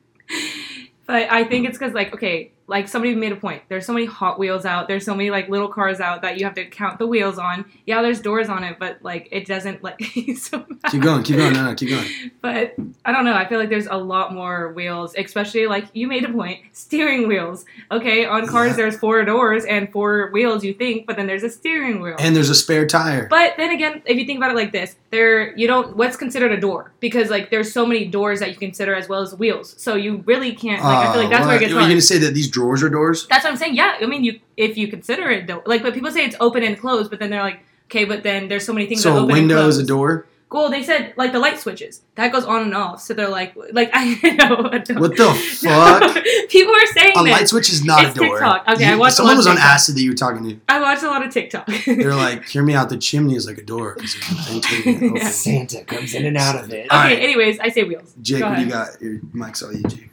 But 1.06 1.30
I 1.30 1.44
think 1.44 1.68
it's 1.68 1.78
because 1.78 1.92
like 1.92 2.14
okay, 2.14 2.52
like 2.68 2.88
somebody 2.88 3.14
made 3.14 3.32
a 3.32 3.36
point. 3.36 3.62
There's 3.68 3.86
so 3.86 3.92
many 3.92 4.06
Hot 4.06 4.38
Wheels 4.38 4.64
out. 4.64 4.88
There's 4.88 5.04
so 5.04 5.14
many 5.14 5.30
like 5.30 5.48
little 5.48 5.68
cars 5.68 6.00
out 6.00 6.22
that 6.22 6.38
you 6.38 6.44
have 6.44 6.54
to 6.54 6.64
count 6.66 6.98
the 6.98 7.06
wheels 7.06 7.38
on. 7.38 7.64
Yeah, 7.86 8.02
there's 8.02 8.20
doors 8.20 8.48
on 8.48 8.64
it, 8.64 8.78
but 8.80 8.98
like 9.02 9.28
it 9.30 9.46
doesn't 9.46 9.82
like 9.84 10.02
so. 10.36 10.64
Keep 10.90 11.02
going, 11.02 11.22
keep 11.22 11.36
going, 11.36 11.52
no, 11.52 11.64
no, 11.64 11.74
keep 11.74 11.90
going. 11.90 12.06
But 12.40 12.74
I 13.04 13.10
don't 13.12 13.24
know. 13.24 13.34
I 13.34 13.48
feel 13.48 13.58
like 13.58 13.68
there's 13.70 13.86
a 13.88 13.96
lot 13.96 14.32
more 14.32 14.72
wheels, 14.72 15.14
especially 15.18 15.66
like 15.66 15.86
you 15.94 16.06
made 16.06 16.24
a 16.24 16.28
point, 16.32 16.60
steering 16.72 17.26
wheels. 17.28 17.64
Okay, 17.90 18.24
on 18.24 18.46
cars 18.46 18.70
Yeah. 18.70 18.76
there's 18.76 18.96
four 18.98 19.24
doors 19.24 19.64
and 19.64 19.90
four 19.90 20.30
wheels. 20.32 20.62
You 20.64 20.72
think, 20.74 21.06
but 21.06 21.16
then 21.16 21.26
there's 21.26 21.42
a 21.42 21.50
steering 21.50 22.00
wheel. 22.00 22.16
And 22.18 22.36
there's 22.36 22.50
a 22.50 22.54
spare 22.54 22.86
tire. 22.86 23.26
But 23.28 23.54
then 23.56 23.70
again, 23.72 24.02
if 24.06 24.16
you 24.16 24.24
think 24.26 24.38
about 24.38 24.50
it 24.52 24.56
like 24.56 24.72
this, 24.72 24.94
there 25.10 25.56
you 25.56 25.66
don't 25.66 25.96
what's 25.96 26.16
considered 26.16 26.52
a 26.52 26.60
door 26.60 26.92
because 27.00 27.30
like 27.30 27.50
there's 27.50 27.72
so 27.72 27.84
many 27.86 28.04
doors 28.06 28.40
that 28.40 28.50
you 28.50 28.56
consider 28.56 28.94
as 28.94 29.08
well 29.08 29.22
as 29.22 29.34
wheels. 29.34 29.74
So 29.78 29.94
you 29.96 30.22
really 30.26 30.52
can't 30.52 30.82
like 30.82 31.08
I 31.08 31.12
feel 31.12 31.22
like 31.22 31.30
that's 31.30 31.44
Uh, 31.44 31.46
where 31.48 31.56
it 31.56 31.60
gets 31.60 31.70
Are 31.72 31.74
you 31.74 31.80
hard. 31.80 31.90
gonna 31.90 32.00
say 32.00 32.18
that 32.18 32.34
these 32.34 32.48
drawers 32.56 32.82
are 32.82 32.88
doors? 32.98 33.26
That's 33.28 33.44
what 33.44 33.50
I'm 33.52 33.56
saying. 33.62 33.74
Yeah, 33.76 33.98
I 34.00 34.06
mean 34.12 34.22
you 34.28 34.32
if 34.56 34.72
you 34.80 34.86
consider 34.96 35.26
it 35.36 35.46
door, 35.46 35.62
like 35.72 35.82
but 35.82 35.92
people 35.94 36.10
say 36.10 36.24
it's 36.28 36.36
open 36.40 36.62
and 36.68 36.74
closed, 36.84 37.08
but 37.10 37.18
then 37.20 37.30
they're 37.30 37.42
like 37.50 37.60
okay, 37.88 38.04
but 38.12 38.22
then 38.28 38.48
there's 38.48 38.64
so 38.64 38.72
many 38.72 38.86
things 38.86 39.02
that 39.02 39.10
So 39.10 39.16
a 39.18 39.22
open 39.22 39.32
window 39.38 39.58
and 39.60 39.68
is 39.68 39.76
close. 39.76 39.84
a 39.84 39.94
door. 39.96 40.26
Well, 40.48 40.70
they 40.70 40.82
said 40.84 41.12
like 41.16 41.32
the 41.32 41.40
light 41.46 41.58
switches 41.58 42.02
that 42.14 42.32
goes 42.32 42.44
on 42.44 42.62
and 42.62 42.74
off. 42.74 42.98
So 43.02 43.12
they're 43.14 43.28
like 43.40 43.50
like 43.72 43.90
I 44.00 44.04
know 44.40 44.54
a. 44.76 44.78
What 45.04 45.16
the 45.16 45.30
fuck? 45.60 46.02
people 46.56 46.72
are 46.72 46.86
saying 46.98 47.12
A 47.16 47.22
this. 47.24 47.32
light 47.32 47.48
switch 47.48 47.68
is 47.68 47.84
not 47.84 48.04
It's 48.04 48.16
a 48.16 48.20
door. 48.20 48.38
TikTok. 48.38 48.68
Okay, 48.74 48.84
I 48.86 48.92
You- 48.92 48.98
watched 49.02 49.14
a 49.14 49.16
Someone 49.16 49.34
lot 49.34 49.38
was 49.38 49.46
of 49.46 49.52
on 49.52 49.58
acid 49.58 49.96
that 49.96 50.02
you 50.02 50.10
were 50.12 50.16
talking 50.24 50.42
to. 50.48 50.52
I 50.68 50.80
watched 50.80 51.02
a 51.02 51.08
lot 51.14 51.26
of 51.26 51.32
TikTok. 51.36 51.66
They're 51.84 52.14
like, 52.26 52.44
"Hear 52.54 52.62
me 52.62 52.74
out. 52.78 52.88
The 52.94 52.96
chimney 53.08 53.34
is 53.40 53.44
like 53.50 53.58
a 53.58 53.66
door." 53.74 53.96
'cause 53.96 54.14
there's 54.14 54.30
a 54.30 54.60
thing 54.60 54.60
to 54.62 55.06
it. 55.06 55.10
Okay. 55.16 55.24
Santa 55.44 55.84
comes 55.84 56.14
in 56.14 56.24
and 56.24 56.36
out 56.36 56.56
of 56.62 56.72
it. 56.72 56.86
Okay, 56.86 56.96
right. 56.96 57.18
anyways, 57.18 57.58
I 57.58 57.68
say 57.68 57.82
wheels. 57.82 58.14
Jake, 58.22 58.42
what 58.44 58.56
do 58.56 58.62
you 58.64 58.70
got? 58.70 58.88
Your 59.02 59.18
mic's 59.32 59.62
all 59.64 59.72
you, 59.72 59.82
Jake. 59.82 60.10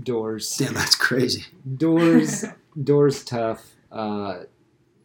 Doors. 0.00 0.56
Damn, 0.56 0.74
that's 0.74 0.94
crazy. 0.94 1.44
Doors. 1.76 2.44
doors 2.82 3.24
tough. 3.24 3.72
Uh, 3.90 4.44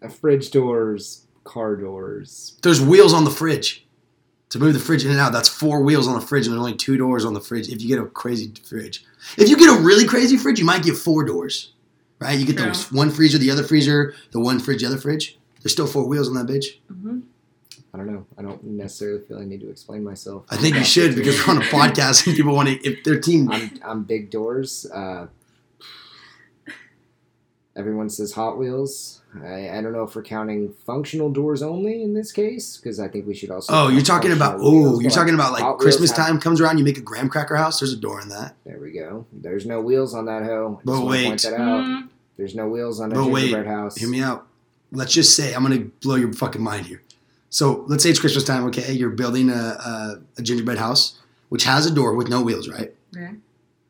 uh, 0.01 0.07
fridge 0.09 0.51
doors. 0.51 1.25
Car 1.43 1.75
doors. 1.75 2.57
There's 2.61 2.81
wheels 2.81 3.13
on 3.13 3.23
the 3.23 3.31
fridge 3.31 3.85
to 4.49 4.59
move 4.59 4.73
the 4.73 4.79
fridge 4.79 5.05
in 5.05 5.11
and 5.11 5.19
out. 5.19 5.31
That's 5.31 5.49
four 5.49 5.81
wheels 5.81 6.07
on 6.07 6.19
the 6.19 6.25
fridge, 6.25 6.45
and 6.45 6.53
there's 6.53 6.59
only 6.59 6.75
two 6.75 6.97
doors 6.97 7.25
on 7.25 7.33
the 7.33 7.39
fridge. 7.41 7.69
If 7.69 7.81
you 7.81 7.87
get 7.87 7.99
a 7.99 8.05
crazy 8.05 8.51
fridge, 8.67 9.03
if 9.37 9.49
you 9.49 9.57
get 9.57 9.69
a 9.69 9.81
really 9.81 10.05
crazy 10.05 10.37
fridge, 10.37 10.59
you 10.59 10.65
might 10.65 10.83
get 10.83 10.97
four 10.97 11.23
doors, 11.23 11.73
right? 12.19 12.37
You 12.37 12.45
get 12.45 12.57
True. 12.57 12.71
the 12.71 12.87
one 12.91 13.09
freezer, 13.09 13.37
the 13.37 13.51
other 13.51 13.63
freezer, 13.63 14.13
the 14.31 14.39
one 14.39 14.59
fridge, 14.59 14.81
the 14.81 14.87
other 14.87 14.97
fridge. 14.97 15.37
There's 15.61 15.71
still 15.71 15.87
four 15.87 16.05
wheels 16.05 16.27
on 16.27 16.33
that 16.35 16.47
bitch. 16.53 16.65
Mhm. 16.91 17.23
I 17.97 18.03
don't 18.03 18.13
know. 18.13 18.25
I 18.37 18.43
don't 18.43 18.63
necessarily 18.63 19.21
feel 19.25 19.39
I 19.39 19.45
need 19.45 19.61
to 19.61 19.69
explain 19.71 20.03
myself. 20.03 20.45
I 20.49 20.57
think 20.57 20.75
you 20.75 20.83
should 20.83 21.15
because 21.15 21.35
we're 21.47 21.55
on 21.55 21.61
a 21.61 21.65
podcast 21.65 22.27
and 22.27 22.35
people 22.35 22.53
want 22.55 22.69
to. 22.69 22.75
If 22.87 23.03
their 23.03 23.19
team, 23.19 23.49
I'm 23.51 23.71
I'm 23.83 24.03
big 24.03 24.29
doors. 24.29 24.85
Uh, 24.93 25.27
everyone 27.75 28.09
says 28.09 28.33
Hot 28.33 28.57
Wheels. 28.57 29.21
I, 29.43 29.69
I 29.69 29.81
don't 29.81 29.93
know 29.93 30.03
if 30.03 30.15
we're 30.15 30.23
counting 30.23 30.73
functional 30.85 31.29
doors 31.29 31.61
only 31.61 32.01
in 32.01 32.13
this 32.13 32.31
case 32.31 32.77
because 32.77 32.99
I 32.99 33.07
think 33.07 33.27
we 33.27 33.33
should 33.35 33.51
also. 33.51 33.71
oh, 33.73 33.87
you're 33.89 34.01
talking 34.01 34.31
about. 34.31 34.57
Oh, 34.59 34.99
you're 34.99 35.11
talking 35.11 35.33
about 35.33 35.51
like 35.51 35.61
Hot 35.61 35.73
Wheels 35.79 35.83
Christmas 35.83 36.11
have- 36.11 36.25
time 36.27 36.39
comes 36.39 36.61
around. 36.61 36.77
You 36.77 36.83
make 36.83 36.97
a 36.97 37.01
graham 37.01 37.29
cracker 37.29 37.55
house. 37.55 37.79
There's 37.79 37.93
a 37.93 37.97
door 37.97 38.21
in 38.21 38.29
that. 38.29 38.55
There 38.65 38.79
we 38.79 38.91
go. 38.91 39.25
There's 39.33 39.65
no 39.65 39.81
wheels 39.81 40.13
on 40.13 40.25
that 40.25 40.43
hoe. 40.43 40.79
I 40.79 40.83
But 40.85 40.91
just 40.91 41.03
wanna 41.03 41.09
wait. 41.09 41.25
point 41.27 41.41
that 41.43 41.53
out. 41.53 41.83
Mm, 41.83 42.09
There's 42.37 42.55
no 42.55 42.67
wheels 42.67 42.99
on 42.99 43.11
a 43.11 43.15
But 43.15 43.29
wait, 43.29 43.41
gingerbread 43.49 43.67
house. 43.67 43.95
Hear 43.97 44.09
me 44.09 44.21
out. 44.21 44.47
Let's 44.91 45.13
just 45.13 45.35
say 45.35 45.53
I'm 45.53 45.63
gonna 45.63 45.79
blow 46.01 46.15
your 46.15 46.31
fucking 46.33 46.61
mind 46.61 46.85
here. 46.87 47.01
So 47.49 47.85
let's 47.87 48.03
say 48.03 48.09
it's 48.09 48.19
Christmas 48.19 48.43
time. 48.43 48.65
Okay, 48.65 48.91
you're 48.93 49.09
building 49.09 49.49
a, 49.49 49.53
a, 49.53 50.21
a 50.37 50.41
gingerbread 50.41 50.77
house 50.77 51.19
which 51.49 51.63
has 51.63 51.85
a 51.85 51.93
door 51.93 52.13
with 52.13 52.27
no 52.27 52.41
wheels, 52.41 52.67
right? 52.67 52.93
Okay. 53.15 53.35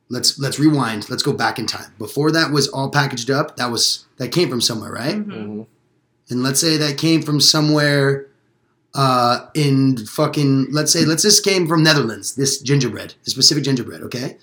Let's 0.10 0.40
let's 0.40 0.60
rewind. 0.60 1.10
Let's 1.10 1.24
go 1.24 1.34
back 1.34 1.60
in 1.60 1.66
time. 1.66 1.92
Before 1.98 2.32
that 2.32 2.52
was 2.52 2.68
all 2.70 2.90
packaged 2.90 3.30
up. 3.30 3.58
That 3.58 3.72
was 3.72 4.06
that 4.18 4.32
came 4.32 4.50
from 4.50 4.62
somewhere, 4.62 4.92
right? 4.92 5.16
Mhm. 5.16 5.32
Mhm. 5.32 5.66
And 6.30 6.44
let's 6.44 6.60
say 6.62 6.78
that 6.78 6.98
came 6.98 7.22
from 7.22 7.42
somewhere 7.42 8.28
uh, 8.94 9.48
in 9.54 9.98
fucking. 10.06 10.68
Let's 10.72 10.92
say 10.92 11.04
let's 11.06 11.24
this 11.24 11.40
came 11.40 11.68
from 11.68 11.84
Netherlands. 11.84 12.36
This 12.36 12.60
gingerbread, 12.62 13.16
this 13.26 13.34
specific 13.34 13.64
gingerbread. 13.64 14.02
Okay. 14.04 14.38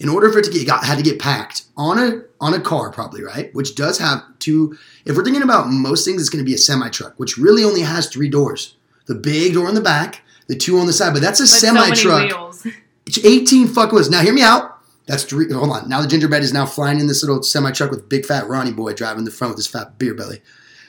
In 0.00 0.08
order 0.08 0.30
for 0.30 0.40
it 0.40 0.44
to 0.44 0.50
get 0.50 0.66
got 0.66 0.84
had 0.84 0.98
to 0.98 1.04
get 1.04 1.20
packed 1.20 1.62
on 1.76 1.98
a 1.98 2.22
on 2.40 2.52
a 2.52 2.60
car, 2.60 2.90
probably 2.90 3.22
right, 3.22 3.54
which 3.54 3.74
does 3.74 3.98
have 3.98 4.22
two. 4.38 4.76
If 5.04 5.16
we're 5.16 5.24
thinking 5.24 5.42
about 5.42 5.68
most 5.68 6.04
things, 6.04 6.20
it's 6.20 6.30
going 6.30 6.44
to 6.44 6.48
be 6.48 6.54
a 6.54 6.58
semi 6.58 6.88
truck, 6.88 7.14
which 7.18 7.38
really 7.38 7.62
only 7.62 7.82
has 7.82 8.08
three 8.08 8.28
doors: 8.28 8.76
the 9.06 9.14
big 9.14 9.54
door 9.54 9.68
in 9.68 9.74
the 9.74 9.80
back, 9.80 10.22
the 10.48 10.56
two 10.56 10.78
on 10.78 10.86
the 10.86 10.92
side. 10.92 11.12
But 11.12 11.22
that's 11.22 11.40
a 11.40 11.46
semi 11.46 11.90
truck 11.92 12.28
wheels. 12.28 12.66
It's 13.06 13.24
18 13.24 13.68
fuck 13.68 13.92
wheels. 13.92 14.10
Now 14.10 14.20
hear 14.20 14.34
me 14.34 14.42
out. 14.42 14.78
That's 15.06 15.24
three. 15.24 15.52
Hold 15.52 15.70
on. 15.70 15.88
Now 15.88 16.00
the 16.00 16.08
gingerbread 16.08 16.42
is 16.42 16.52
now 16.52 16.66
flying 16.66 16.98
in 16.98 17.06
this 17.06 17.22
little 17.22 17.42
semi 17.42 17.70
truck 17.70 17.90
with 17.90 18.08
big 18.08 18.26
fat 18.26 18.48
Ronnie 18.48 18.72
boy 18.72 18.94
driving 18.94 19.24
the 19.24 19.30
front 19.30 19.52
with 19.52 19.58
his 19.58 19.66
fat 19.66 19.98
beer 19.98 20.14
belly. 20.14 20.42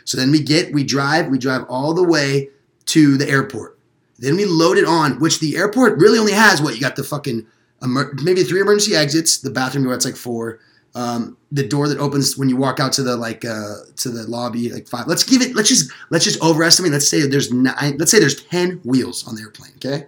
So 0.06 0.18
then 0.18 0.32
we 0.32 0.42
get, 0.42 0.72
we 0.72 0.84
drive, 0.84 1.28
we 1.28 1.40
drive 1.40 1.66
all 1.68 1.94
the 1.94 2.04
way 2.04 2.50
to 2.86 3.18
the 3.18 3.28
airport. 3.28 3.78
Then 4.18 4.38
we 4.38 4.46
load 4.46 4.78
it 4.78 4.86
on, 4.86 5.20
which 5.20 5.40
the 5.40 5.58
airport 5.58 5.98
really 5.98 6.20
only 6.20 6.32
has 6.32 6.62
what 6.62 6.76
you 6.76 6.82
got 6.82 6.96
the 6.96 7.04
fucking 7.04 7.46
emer- 7.84 8.14
maybe 8.24 8.44
three 8.44 8.62
emergency 8.62 8.96
exits, 8.96 9.38
the 9.40 9.50
bathroom 9.50 9.84
door 9.84 9.94
that's 9.94 10.06
like 10.06 10.16
four, 10.16 10.60
um, 10.96 11.36
the 11.52 11.68
door 11.68 11.88
that 11.90 11.98
opens 12.00 12.38
when 12.38 12.48
you 12.50 12.56
walk 12.56 12.80
out 12.80 12.94
to 12.94 13.04
the 13.04 13.18
like 13.18 13.44
uh, 13.46 13.76
to 13.98 14.10
the 14.10 14.24
lobby 14.30 14.70
like 14.70 14.88
five. 14.88 15.08
Let's 15.08 15.24
give 15.24 15.42
it. 15.42 15.56
Let's 15.56 15.70
just 15.70 15.92
let's 16.10 16.24
just 16.24 16.42
overestimate. 16.42 16.92
Let's 16.92 17.10
say 17.10 17.28
there's 17.28 17.52
nine. 17.52 17.98
Let's 17.98 18.12
say 18.12 18.20
there's 18.20 18.44
ten 18.46 18.80
wheels 18.86 19.28
on 19.28 19.36
the 19.36 19.42
airplane. 19.42 19.72
Okay, 19.76 20.06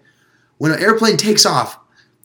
when 0.59 0.71
an 0.71 0.79
airplane 0.81 1.17
takes 1.17 1.45
off, 1.45 1.77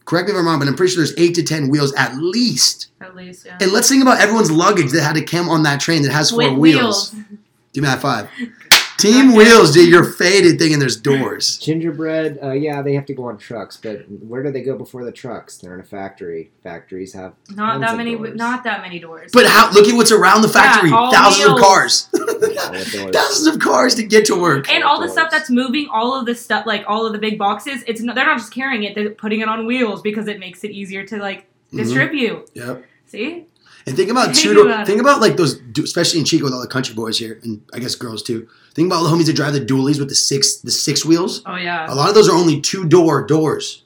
correct 0.04 0.28
me 0.28 0.32
if 0.34 0.38
I'm 0.38 0.46
wrong, 0.46 0.58
but 0.60 0.68
I'm 0.68 0.76
pretty 0.76 0.92
sure 0.94 1.04
there's 1.04 1.18
eight 1.18 1.34
to 1.34 1.42
ten 1.42 1.68
wheels 1.70 1.92
at 1.94 2.16
least. 2.16 2.88
At 3.00 3.16
least, 3.16 3.46
yeah. 3.46 3.58
And 3.60 3.72
let's 3.72 3.88
think 3.88 4.00
about 4.02 4.20
everyone's 4.20 4.50
luggage 4.50 4.92
that 4.92 5.02
had 5.02 5.14
to 5.14 5.24
come 5.24 5.48
on 5.48 5.64
that 5.64 5.80
train 5.80 6.02
that 6.02 6.12
has 6.12 6.30
four 6.30 6.38
With 6.50 6.58
wheels. 6.58 7.12
wheels. 7.12 7.24
Give 7.72 7.82
me 7.82 7.88
that 7.88 8.00
five. 8.00 8.28
Team 9.02 9.34
Wheels, 9.34 9.72
dude, 9.72 9.88
you're 9.88 10.04
faded 10.04 10.58
thinking 10.60 10.78
there's 10.78 10.96
doors. 10.96 11.58
Gingerbread, 11.58 12.38
uh, 12.40 12.52
yeah, 12.52 12.82
they 12.82 12.94
have 12.94 13.04
to 13.06 13.14
go 13.14 13.24
on 13.24 13.36
trucks, 13.36 13.76
but 13.76 14.08
where 14.08 14.44
do 14.44 14.52
they 14.52 14.62
go 14.62 14.76
before 14.78 15.04
the 15.04 15.10
trucks? 15.10 15.58
They're 15.58 15.74
in 15.74 15.80
a 15.80 15.84
factory. 15.84 16.52
Factories 16.62 17.12
have 17.14 17.34
Not 17.50 17.80
that 17.80 17.96
many. 17.96 18.14
doors. 18.14 18.36
Not 18.36 18.62
that 18.62 18.80
many 18.80 19.00
doors. 19.00 19.30
But 19.32 19.46
how? 19.46 19.72
Look 19.72 19.88
at 19.88 19.94
what's 19.96 20.12
around 20.12 20.42
the 20.42 20.48
factory. 20.48 20.92
all 20.92 21.10
Thousands 21.12 21.48
of 21.50 21.58
cars. 21.58 22.08
all 22.14 22.26
the 22.26 22.90
doors. 22.92 23.10
Thousands 23.12 23.46
of 23.48 23.60
cars 23.60 23.96
to 23.96 24.04
get 24.04 24.24
to 24.26 24.40
work. 24.40 24.70
and 24.70 24.84
all 24.84 25.00
the 25.00 25.08
stuff 25.08 25.30
that's 25.32 25.50
moving, 25.50 25.88
all 25.92 26.14
of 26.18 26.24
the 26.24 26.34
stuff, 26.36 26.64
like 26.64 26.84
all 26.86 27.04
of 27.04 27.12
the 27.12 27.18
big 27.18 27.38
boxes, 27.38 27.82
it's 27.88 28.00
no, 28.02 28.14
they're 28.14 28.26
not 28.26 28.38
just 28.38 28.54
carrying 28.54 28.84
it; 28.84 28.94
they're 28.94 29.10
putting 29.10 29.40
it 29.40 29.48
on 29.48 29.66
wheels 29.66 30.00
because 30.00 30.28
it 30.28 30.38
makes 30.38 30.62
it 30.62 30.70
easier 30.70 31.04
to 31.06 31.16
like 31.18 31.46
Mhm. 31.72 31.78
distribute. 31.78 32.50
Yep. 32.54 32.84
See? 33.06 33.46
And 33.86 33.96
think 33.96 34.10
about 34.10 34.34
two 34.34 34.54
door. 34.54 34.66
about. 34.66 34.86
Think 34.86 35.00
about 35.00 35.20
like 35.20 35.36
those, 35.36 35.60
especially 35.82 36.20
in 36.20 36.24
Chico 36.24 36.44
with 36.44 36.52
all 36.54 36.60
the 36.60 36.66
country 36.66 36.94
boys 36.94 37.18
here, 37.18 37.40
and 37.42 37.62
I 37.74 37.78
guess 37.78 37.94
girls 37.94 38.22
too. 38.22 38.48
Think 38.74 38.86
about 38.86 38.96
all 39.02 39.04
the 39.04 39.10
homies 39.16 39.26
that 39.26 39.36
drive 39.36 39.52
the 39.52 39.60
dualies 39.60 39.98
with 39.98 40.08
the 40.08 40.14
six, 40.14 40.56
the 40.56 40.70
six 40.70 41.04
wheels. 41.04 41.42
Oh 41.46 41.56
yeah. 41.56 41.92
A 41.92 41.94
lot 41.94 42.08
of 42.08 42.14
those 42.14 42.28
are 42.28 42.36
only 42.36 42.60
two 42.60 42.84
door 42.86 43.26
doors, 43.26 43.82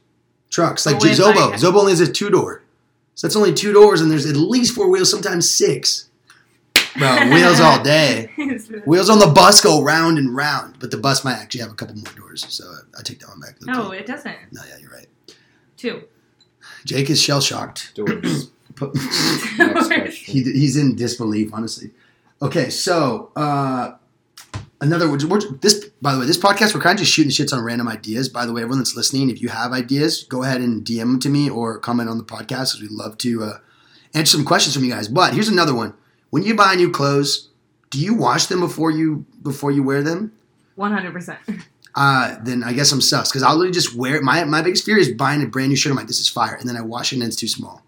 trucks. 0.50 0.84
Like 0.86 0.96
Oh, 0.96 0.98
with, 1.00 1.18
Zobo, 1.18 1.50
like- 1.50 1.60
Zobo 1.60 1.76
only 1.80 1.92
has 1.92 2.00
a 2.00 2.12
two 2.12 2.30
door, 2.30 2.62
so 3.14 3.26
that's 3.26 3.36
only 3.36 3.52
two 3.54 3.72
doors, 3.72 4.00
and 4.00 4.10
there's 4.10 4.26
at 4.26 4.36
least 4.36 4.74
four 4.74 4.90
wheels, 4.90 5.10
sometimes 5.10 5.50
six. 5.50 6.08
Bro, 6.98 7.30
wheels 7.32 7.60
all 7.60 7.82
day. 7.82 8.30
Wheels 8.86 9.10
on 9.10 9.18
the 9.18 9.26
bus 9.26 9.60
go 9.60 9.82
round 9.82 10.16
and 10.18 10.34
round, 10.34 10.76
but 10.78 10.90
the 10.90 10.96
bus 10.96 11.24
might 11.24 11.34
actually 11.34 11.60
have 11.60 11.70
a 11.70 11.74
couple 11.74 11.94
more 11.94 12.12
doors, 12.16 12.46
so 12.48 12.64
I 12.98 13.02
take 13.02 13.18
that 13.20 13.28
one 13.28 13.40
back. 13.40 13.56
no, 13.62 13.88
Okay. 13.88 13.98
it 13.98 14.06
doesn't. 14.06 14.36
no, 14.50 14.62
yeah, 14.68 14.76
you're 14.80 14.90
right. 14.90 15.06
Two. 15.76 16.04
Jake 16.86 17.10
is 17.10 17.20
shell 17.20 17.40
shocked. 17.42 17.94
doors. 17.94 18.50
He, 20.26 20.42
he's 20.42 20.76
in 20.76 20.96
disbelief, 20.96 21.50
honestly. 21.52 21.90
Okay, 22.42 22.68
so 22.68 23.30
uh, 23.36 23.92
another 24.80 25.06
this. 25.16 25.86
By 26.02 26.12
the 26.12 26.20
way, 26.20 26.26
this 26.26 26.38
podcast 26.38 26.74
we're 26.74 26.80
kind 26.80 26.98
of 26.98 27.00
just 27.00 27.12
shooting 27.12 27.30
shits 27.30 27.56
on 27.56 27.62
random 27.64 27.88
ideas. 27.88 28.28
By 28.28 28.44
the 28.44 28.52
way, 28.52 28.62
everyone 28.62 28.78
that's 28.78 28.96
listening, 28.96 29.30
if 29.30 29.40
you 29.40 29.48
have 29.48 29.72
ideas, 29.72 30.24
go 30.24 30.42
ahead 30.42 30.60
and 30.60 30.84
DM 30.84 30.98
them 30.98 31.20
to 31.20 31.28
me 31.28 31.48
or 31.48 31.78
comment 31.78 32.10
on 32.10 32.18
the 32.18 32.24
podcast 32.24 32.74
because 32.74 32.82
we'd 32.82 32.90
love 32.90 33.16
to 33.18 33.44
uh, 33.44 33.58
answer 34.14 34.36
some 34.36 34.44
questions 34.44 34.74
from 34.74 34.84
you 34.84 34.90
guys. 34.90 35.08
But 35.08 35.32
here's 35.32 35.48
another 35.48 35.74
one: 35.74 35.94
When 36.30 36.42
you 36.42 36.54
buy 36.54 36.74
new 36.74 36.90
clothes, 36.90 37.48
do 37.90 37.98
you 37.98 38.14
wash 38.14 38.46
them 38.46 38.60
before 38.60 38.90
you 38.90 39.24
before 39.42 39.70
you 39.70 39.82
wear 39.82 40.02
them? 40.02 40.32
One 40.74 40.92
hundred 40.92 41.12
percent. 41.12 41.38
Uh, 41.94 42.36
then 42.42 42.62
I 42.62 42.74
guess 42.74 42.92
I'm 42.92 43.00
sus 43.00 43.30
because 43.30 43.42
I'll 43.42 43.54
literally 43.54 43.72
just 43.72 43.94
wear 43.96 44.16
it. 44.16 44.22
My 44.22 44.44
my 44.44 44.60
biggest 44.60 44.84
fear 44.84 44.98
is 44.98 45.10
buying 45.12 45.42
a 45.42 45.46
brand 45.46 45.70
new 45.70 45.76
shirt. 45.76 45.92
I'm 45.92 45.96
like, 45.96 46.08
this 46.08 46.20
is 46.20 46.28
fire, 46.28 46.54
and 46.54 46.68
then 46.68 46.76
I 46.76 46.82
wash 46.82 47.12
it 47.12 47.16
and 47.16 47.24
it's 47.24 47.36
too 47.36 47.48
small. 47.48 47.85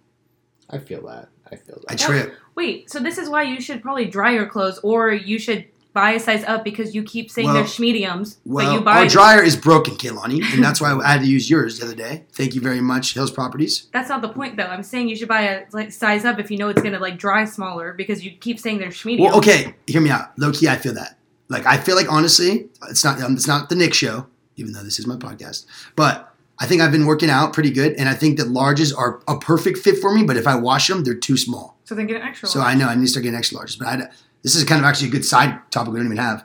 I 0.71 0.79
feel 0.79 1.07
that. 1.07 1.29
I 1.51 1.57
feel 1.57 1.77
that. 1.77 1.85
I 1.89 1.95
that. 1.95 2.01
trip. 2.01 2.35
Wait, 2.55 2.91
so 2.91 2.99
this 2.99 3.19
is 3.19 3.29
why 3.29 3.43
you 3.45 3.61
should 3.61 3.83
probably 3.83 4.05
dry 4.05 4.33
your 4.33 4.47
clothes, 4.47 4.79
or 4.83 5.13
you 5.13 5.39
should 5.39 5.65
buy 5.95 6.11
a 6.13 6.21
size 6.21 6.45
up 6.45 6.63
because 6.65 6.95
you 6.95 7.03
keep 7.03 7.31
saying 7.31 7.47
Well- 7.47 7.55
they're 7.55 7.65
schmediums, 7.65 8.37
but 8.45 8.53
Well, 8.53 8.75
you 8.75 8.81
buy. 8.83 8.99
our 8.99 9.07
dryer 9.07 9.43
is 9.43 9.57
broken, 9.57 9.95
Kaylani, 9.95 10.43
and 10.53 10.63
that's 10.63 10.81
why 10.81 10.93
I 10.93 11.13
had 11.13 11.23
to 11.23 11.27
use 11.27 11.49
yours 11.49 11.79
the 11.79 11.87
other 11.87 11.95
day. 11.95 12.25
Thank 12.35 12.55
you 12.55 12.61
very 12.61 12.81
much, 12.81 13.15
Hills 13.15 13.31
Properties. 13.31 13.87
That's 13.93 14.09
not 14.09 14.21
the 14.23 14.29
point, 14.29 14.57
though. 14.57 14.65
I'm 14.67 14.83
saying 14.83 15.09
you 15.09 15.17
should 15.17 15.29
buy 15.29 15.43
a 15.43 15.63
like 15.73 15.91
size 15.91 16.25
up 16.25 16.39
if 16.39 16.51
you 16.51 16.59
know 16.59 16.69
it's 16.69 16.83
gonna 16.83 17.01
like 17.01 17.19
dry 17.19 17.45
smaller 17.47 17.95
because 17.95 18.25
you 18.25 18.33
keep 18.33 18.61
saying 18.61 18.79
they're 18.79 18.91
schmediums. 18.91 19.21
Well, 19.21 19.39
okay, 19.39 19.75
hear 19.87 20.01
me 20.01 20.11
out. 20.11 20.39
Low 20.39 20.53
key, 20.53 20.69
I 20.69 20.77
feel 20.77 20.95
that. 20.95 21.19
Like, 21.49 21.65
I 21.65 21.79
feel 21.79 21.97
like 21.97 22.13
honestly, 22.13 22.69
it's 22.91 23.03
not 23.03 23.21
um, 23.23 23.33
it's 23.33 23.49
not 23.49 23.71
the 23.71 23.75
Nick 23.75 23.95
show, 23.95 24.27
even 24.57 24.73
though 24.73 24.83
this 24.83 24.99
is 24.99 25.07
my 25.07 25.17
podcast. 25.17 25.65
But 25.97 26.28
I 26.61 26.67
think 26.67 26.83
I've 26.83 26.91
been 26.91 27.07
working 27.07 27.31
out 27.31 27.53
pretty 27.53 27.71
good, 27.71 27.95
and 27.95 28.09
I 28.09 28.15
think 28.15 28.39
that 28.39 28.49
larges 28.49 28.97
are 28.97 29.23
a 29.29 29.39
perfect 29.39 29.79
fit 29.79 29.99
for 29.99 30.13
me. 30.13 30.25
But 30.25 30.37
if 30.37 30.47
I 30.47 30.57
wash 30.57 30.89
them, 30.89 31.05
they're 31.05 31.15
too 31.15 31.37
small. 31.37 31.77
So 31.85 31.95
then 31.95 32.07
get 32.07 32.21
an 32.21 32.27
extra 32.27 32.49
So 32.49 32.61
one. 32.61 32.69
I 32.69 32.75
know 32.75 32.89
I 32.89 32.95
need 32.95 33.03
to 33.03 33.09
start 33.09 33.23
getting 33.23 33.39
extra 33.39 33.59
larges. 33.59 33.79
But 33.79 33.87
I, 33.89 33.97
this 34.43 34.55
is 34.57 34.65
kind 34.65 34.81
of 34.81 34.85
actually 34.85 35.09
a 35.09 35.13
good 35.13 35.25
side 35.25 35.59
topic 35.71 35.93
we 35.93 35.99
don't 35.99 36.07
even 36.07 36.19
have. 36.19 36.45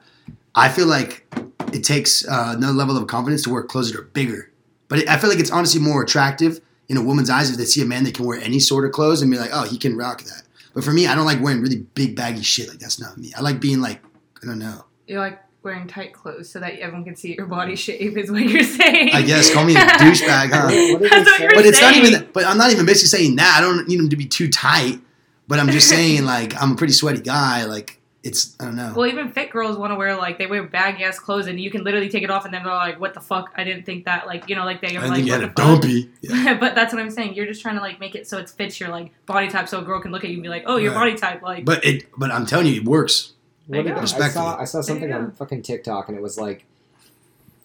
I 0.55 0.69
feel 0.69 0.85
like 0.85 1.25
it 1.73 1.83
takes 1.83 2.27
uh, 2.27 2.53
another 2.55 2.73
level 2.73 2.95
of 2.95 3.07
confidence 3.07 3.43
to 3.43 3.49
wear 3.49 3.63
clothes 3.63 3.91
that 3.91 3.99
are 3.99 4.03
bigger. 4.03 4.51
But 4.87 4.99
it, 4.99 5.09
I 5.09 5.17
feel 5.17 5.29
like 5.29 5.39
it's 5.39 5.51
honestly 5.51 5.81
more 5.81 6.03
attractive 6.03 6.61
in 6.89 6.97
a 6.97 7.01
woman's 7.01 7.29
eyes 7.29 7.49
if 7.49 7.57
they 7.57 7.65
see 7.65 7.81
a 7.81 7.85
man 7.85 8.03
that 8.03 8.13
can 8.13 8.25
wear 8.25 8.39
any 8.39 8.59
sort 8.59 8.85
of 8.85 8.91
clothes 8.91 9.21
and 9.21 9.31
be 9.31 9.37
like, 9.37 9.49
oh, 9.51 9.63
he 9.63 9.77
can 9.77 9.97
rock 9.97 10.21
that. 10.23 10.43
But 10.75 10.83
for 10.83 10.91
me, 10.91 11.07
I 11.07 11.15
don't 11.15 11.25
like 11.25 11.41
wearing 11.41 11.61
really 11.61 11.77
big 11.95 12.15
baggy 12.15 12.43
shit. 12.43 12.69
Like 12.69 12.79
that's 12.79 12.99
not 12.99 13.17
me. 13.17 13.31
I 13.35 13.41
like 13.41 13.59
being 13.59 13.81
like, 13.81 14.01
I 14.41 14.45
don't 14.45 14.59
know. 14.59 14.85
You're 15.07 15.19
like 15.19 15.39
wearing 15.63 15.87
tight 15.87 16.13
clothes 16.13 16.49
so 16.49 16.59
that 16.59 16.73
everyone 16.79 17.05
can 17.05 17.15
see 17.15 17.35
your 17.35 17.45
body 17.47 17.75
shape. 17.75 18.17
Is 18.17 18.29
what 18.31 18.41
you're 18.43 18.63
saying. 18.63 19.11
I 19.13 19.21
guess 19.21 19.53
call 19.53 19.65
me 19.65 19.75
a 19.75 19.79
douchebag, 19.79 20.51
huh? 20.51 20.67
What, 20.93 21.01
what 21.01 21.09
That's 21.11 21.29
what 21.31 21.39
you're 21.39 21.51
But 21.55 21.65
it's 21.65 21.81
not 21.81 21.93
saying. 21.93 22.05
even. 22.05 22.29
But 22.33 22.45
I'm 22.45 22.57
not 22.57 22.71
even 22.71 22.85
basically 22.85 23.17
saying 23.17 23.35
that. 23.37 23.55
I 23.57 23.61
don't 23.61 23.87
need 23.87 23.99
them 23.99 24.09
to 24.09 24.15
be 24.17 24.25
too 24.25 24.49
tight. 24.49 24.99
But 25.47 25.59
I'm 25.59 25.69
just 25.69 25.89
saying 25.89 26.25
like 26.25 26.59
I'm 26.61 26.73
a 26.73 26.75
pretty 26.75 26.93
sweaty 26.93 27.21
guy. 27.21 27.65
Like 27.65 27.99
it's 28.23 28.55
I 28.57 28.63
don't 28.65 28.77
know. 28.77 28.93
Well, 28.95 29.05
even 29.07 29.29
fit 29.33 29.49
girls 29.51 29.77
want 29.77 29.91
to 29.91 29.95
wear 29.97 30.15
like 30.15 30.37
they 30.37 30.47
wear 30.47 30.63
baggy 30.63 31.03
ass 31.03 31.19
clothes, 31.19 31.47
and 31.47 31.59
you 31.59 31.69
can 31.69 31.83
literally 31.83 32.07
take 32.07 32.23
it 32.23 32.31
off, 32.31 32.45
and 32.45 32.53
then 32.53 32.63
they're 32.63 32.71
like, 32.73 32.97
"What 32.97 33.13
the 33.13 33.19
fuck? 33.19 33.51
I 33.57 33.65
didn't 33.65 33.85
think 33.85 34.05
that." 34.05 34.25
Like, 34.27 34.47
you 34.49 34.55
know, 34.55 34.63
like 34.63 34.79
they 34.79 34.95
are 34.95 35.01
like, 35.01 35.15
think 35.15 35.27
you 35.27 35.33
had 35.33 35.43
a 35.43 35.47
the 35.47 35.53
fuck?" 35.53 35.81
dumpy. 35.81 36.09
Yeah. 36.21 36.57
but 36.57 36.73
that's 36.73 36.93
what 36.93 37.01
I'm 37.01 37.09
saying. 37.11 37.33
You're 37.33 37.45
just 37.47 37.61
trying 37.61 37.75
to 37.75 37.81
like 37.81 37.99
make 37.99 38.15
it 38.15 38.25
so 38.25 38.37
it 38.37 38.49
fits 38.49 38.79
your 38.79 38.87
like 38.89 39.11
body 39.25 39.49
type, 39.49 39.67
so 39.67 39.79
a 39.79 39.81
girl 39.81 39.99
can 39.99 40.13
look 40.13 40.23
at 40.23 40.29
you 40.29 40.37
and 40.37 40.43
be 40.43 40.47
like, 40.47 40.63
"Oh, 40.65 40.77
your 40.77 40.93
Right. 40.93 40.99
body 40.99 41.15
type." 41.15 41.41
Like, 41.41 41.65
But 41.65 41.83
it. 41.83 42.05
But 42.17 42.31
I'm 42.31 42.45
telling 42.45 42.67
you, 42.67 42.75
it 42.75 42.85
works. 42.85 43.32
There 43.67 43.81
What 43.83 43.87
did- 44.05 44.21
I 44.21 44.29
saw 44.29 44.59
I 44.59 44.65
saw 44.65 44.81
something 44.81 45.09
you 45.09 45.15
on 45.15 45.31
fucking 45.31 45.61
TikTok 45.61 46.09
and 46.09 46.17
it 46.17 46.21
was 46.21 46.37
like 46.37 46.65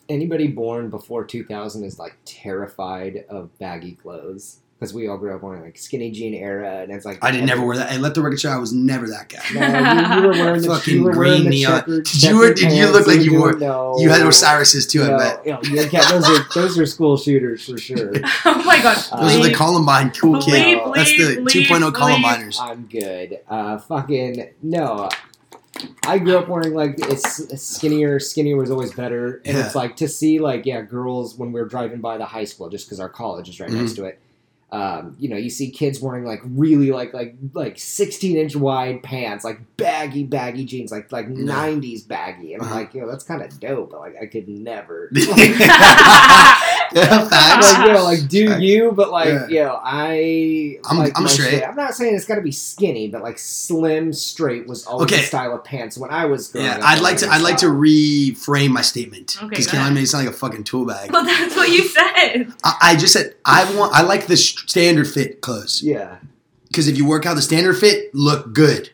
anybody 0.08 0.46
born 0.48 0.90
before 0.90 1.24
2000 1.24 1.84
is 1.84 1.98
like 1.98 2.16
terrified 2.24 3.24
of 3.28 3.56
baggy 3.58 3.92
clothes 3.92 4.58
because 4.78 4.94
we 4.94 5.08
all 5.08 5.18
grew 5.18 5.34
up 5.34 5.42
wearing 5.42 5.60
like 5.62 5.76
skinny 5.76 6.10
jean 6.12 6.32
era 6.34 6.78
and 6.82 6.92
it's 6.92 7.04
like 7.04 7.18
I 7.22 7.32
didn't 7.32 7.46
never 7.46 7.66
wear 7.66 7.76
that. 7.78 7.90
I 7.90 7.96
let 7.96 8.14
the 8.14 8.22
record 8.22 8.40
show, 8.40 8.50
I 8.50 8.58
was 8.58 8.72
never 8.72 9.08
that 9.08 9.28
guy. 9.28 9.42
No, 9.52 9.60
you, 9.66 10.20
you 10.22 10.26
were 10.28 10.32
wearing 10.44 10.62
the, 10.62 10.68
Fucking 10.76 10.94
you 10.94 11.02
were 11.02 11.12
green 11.12 11.30
wearing 11.30 11.44
the 11.44 11.50
neon. 11.50 11.78
checkered- 11.80 12.04
Did 12.04 12.14
you- 12.14 12.20
checkered 12.30 12.56
did 12.56 12.72
you 12.72 12.86
look 12.92 13.06
like 13.08 13.16
and 13.16 13.24
you 13.24 13.38
wore- 13.40 13.52
No, 13.58 13.96
You 13.98 14.08
had 14.08 14.22
Osiris's 14.22 14.86
too, 14.86 15.02
I 15.02 15.08
no, 15.08 15.18
bet. 15.18 15.44
you 15.46 15.52
know, 15.52 15.60
yeah, 15.64 15.88
yeah, 15.92 16.08
those 16.12 16.28
are 16.28 16.46
those 16.54 16.78
are 16.78 16.86
school 16.86 17.16
shooters 17.16 17.68
for 17.68 17.76
sure. 17.76 18.12
oh 18.44 18.62
my 18.64 18.80
god, 18.80 18.96
Uh, 19.10 19.20
Those 19.22 19.36
are 19.36 19.42
the 19.48 19.52
Columbine 19.54 20.10
cool 20.12 20.40
kid. 20.40 20.78
Bleep, 20.78 20.94
That's 20.94 21.10
the 21.10 21.36
bleep, 21.42 21.66
2.0 21.66 21.90
bleep. 21.90 21.92
Columbineers. 21.92 22.56
I'm 22.60 22.86
good. 22.86 23.40
Uh, 23.48 23.78
fucking 23.78 24.50
no. 24.62 25.08
I 26.06 26.18
grew 26.18 26.36
up 26.38 26.48
wearing 26.48 26.74
like 26.74 26.94
it's 26.98 27.60
skinnier. 27.62 28.18
Skinnier 28.20 28.56
was 28.56 28.70
always 28.70 28.92
better, 28.92 29.40
and 29.44 29.56
Yeah. 29.56 29.66
it's 29.66 29.74
like 29.74 29.96
to 29.96 30.08
see 30.08 30.38
like 30.38 30.66
yeah, 30.66 30.80
girls 30.82 31.36
when 31.36 31.52
we 31.52 31.60
were 31.60 31.66
driving 31.68 32.00
by 32.00 32.16
the 32.18 32.24
high 32.24 32.44
school, 32.44 32.68
just 32.68 32.86
because 32.86 33.00
our 33.00 33.08
college 33.08 33.48
is 33.48 33.60
right 33.60 33.70
Mhm. 33.70 33.80
next 33.80 33.94
to 33.96 34.04
it. 34.04 34.18
Um, 34.70 35.16
you 35.18 35.30
know, 35.30 35.36
you 35.38 35.48
see 35.48 35.70
kids 35.70 35.98
wearing 35.98 36.24
like 36.26 36.40
really 36.44 36.90
like 36.92 37.14
like 37.14 37.36
like 37.54 37.78
16 37.78 38.36
inch 38.36 38.54
wide 38.54 39.02
pants, 39.02 39.42
like 39.42 39.60
baggy 39.78 40.24
baggy 40.24 40.66
jeans, 40.66 40.92
like 40.92 41.10
like 41.10 41.26
Yeah. 41.28 41.36
90s 41.44 42.06
baggy, 42.06 42.52
and 42.52 42.62
I'm 42.62 42.68
Uh-huh. 42.68 42.80
like, 42.80 42.92
yo, 42.92 43.06
that's 43.08 43.24
kind 43.24 43.40
of 43.40 43.58
dope, 43.58 43.90
but 43.92 44.00
like 44.00 44.16
I 44.20 44.26
could 44.26 44.46
never. 44.48 45.10
Yeah, 46.90 47.28
like, 47.30 47.86
you 47.86 47.92
know, 47.92 48.02
like 48.04 48.28
do 48.28 48.48
Facts. 48.48 48.62
you? 48.62 48.92
But 48.92 49.10
like, 49.10 49.28
Yeah. 49.28 49.46
you 49.48 49.60
know, 49.64 49.78
I 49.82 50.78
I'm- 50.86 50.98
like 50.98 51.12
I'm 51.16 51.24
my 51.24 51.28
straight. 51.28 51.50
shit. 51.50 51.68
I'm 51.68 51.76
not 51.76 51.94
saying 51.94 52.14
it's 52.14 52.24
got 52.24 52.36
to 52.36 52.40
be 52.40 52.50
skinny, 52.52 53.08
but 53.08 53.22
like 53.22 53.38
slim, 53.38 54.10
straight 54.14 54.66
was 54.66 54.86
always 54.86 55.04
Okay. 55.12 55.20
the 55.20 55.26
style 55.26 55.54
of 55.54 55.64
pants 55.64 55.98
when 55.98 56.10
I 56.10 56.24
was 56.24 56.48
growing 56.48 56.66
Yeah, 56.66 56.76
up. 56.78 56.84
I'd 56.84 57.00
like 57.02 57.18
to. 57.18 57.26
I'd 57.28 57.34
was 57.34 57.42
like 57.42 57.56
to 57.58 57.66
reframe 57.66 58.70
my 58.70 58.80
statement 58.80 59.36
Okay, 59.36 59.48
because 59.50 59.66
go 59.66 59.72
Kaylani 59.76 59.80
ahead. 59.80 59.94
made 59.94 60.02
it 60.04 60.06
sound 60.06 60.24
like 60.26 60.34
a 60.34 60.38
fucking 60.38 60.64
tool 60.64 60.86
bag. 60.86 61.12
well, 61.12 61.24
that's 61.26 61.54
what 61.54 61.68
you 61.68 61.86
said. 61.88 62.52
I, 62.64 62.76
I 62.80 62.96
just 62.96 63.12
said 63.12 63.34
I 63.44 63.70
want. 63.76 63.92
I 63.94 64.00
like 64.02 64.26
the 64.26 64.36
standard 64.66 65.06
fit 65.08 65.40
clothes 65.40 65.82
Yeah, 65.82 66.18
because 66.68 66.88
if 66.88 66.96
you 66.96 67.06
work 67.06 67.26
out 67.26 67.34
the 67.34 67.42
standard 67.42 67.74
fit, 67.74 68.14
look 68.14 68.52
good. 68.52 68.90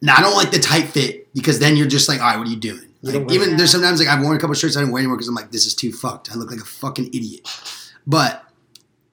Now 0.00 0.16
I 0.16 0.20
don't 0.20 0.34
like 0.34 0.50
the 0.50 0.58
tight 0.58 0.88
fit 0.88 1.32
because 1.34 1.58
then 1.58 1.76
you're 1.76 1.88
just 1.88 2.08
like, 2.08 2.20
all 2.20 2.26
right, 2.26 2.38
what 2.38 2.46
are 2.46 2.50
you 2.50 2.56
doing? 2.56 2.88
Like, 3.02 3.30
even 3.30 3.56
there's 3.56 3.70
sometimes 3.70 4.00
like 4.00 4.08
I've 4.08 4.22
worn 4.22 4.36
a 4.36 4.40
couple 4.40 4.54
shirts 4.54 4.76
I 4.76 4.80
didn't 4.80 4.92
wear 4.92 5.00
anymore 5.00 5.16
because 5.16 5.28
I'm 5.28 5.34
like, 5.34 5.52
this 5.52 5.66
is 5.66 5.74
too 5.74 5.92
fucked. 5.92 6.32
I 6.32 6.34
look 6.34 6.50
like 6.50 6.60
a 6.60 6.64
fucking 6.64 7.08
idiot. 7.08 7.48
But 8.06 8.44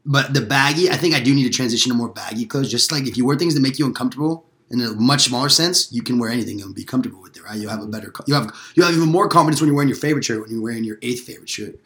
but 0.05 0.33
the 0.33 0.41
baggy, 0.41 0.89
I 0.89 0.95
think 0.95 1.15
I 1.15 1.19
do 1.19 1.33
need 1.33 1.43
to 1.43 1.49
transition 1.49 1.91
to 1.91 1.97
more 1.97 2.09
baggy 2.09 2.45
clothes. 2.45 2.69
Just 2.69 2.91
like 2.91 3.07
if 3.07 3.17
you 3.17 3.25
wear 3.25 3.37
things 3.37 3.53
that 3.53 3.61
make 3.61 3.77
you 3.77 3.85
uncomfortable 3.85 4.45
in 4.71 4.81
a 4.81 4.93
much 4.93 5.25
smaller 5.25 5.49
sense, 5.49 5.91
you 5.91 6.01
can 6.01 6.17
wear 6.17 6.31
anything 6.31 6.61
and 6.61 6.73
be 6.73 6.83
comfortable 6.83 7.21
with 7.21 7.37
it, 7.37 7.43
right? 7.43 7.57
You 7.57 7.67
have 7.69 7.81
a 7.81 7.87
better, 7.87 8.11
you 8.25 8.33
have 8.33 8.51
you 8.75 8.83
have 8.83 8.95
even 8.95 9.09
more 9.09 9.27
confidence 9.27 9.61
when 9.61 9.67
you're 9.67 9.75
wearing 9.75 9.89
your 9.89 9.97
favorite 9.97 10.25
shirt 10.25 10.41
when 10.41 10.51
you're 10.51 10.61
wearing 10.61 10.83
your 10.83 10.97
eighth 11.01 11.25
favorite 11.25 11.49
shirt. 11.49 11.79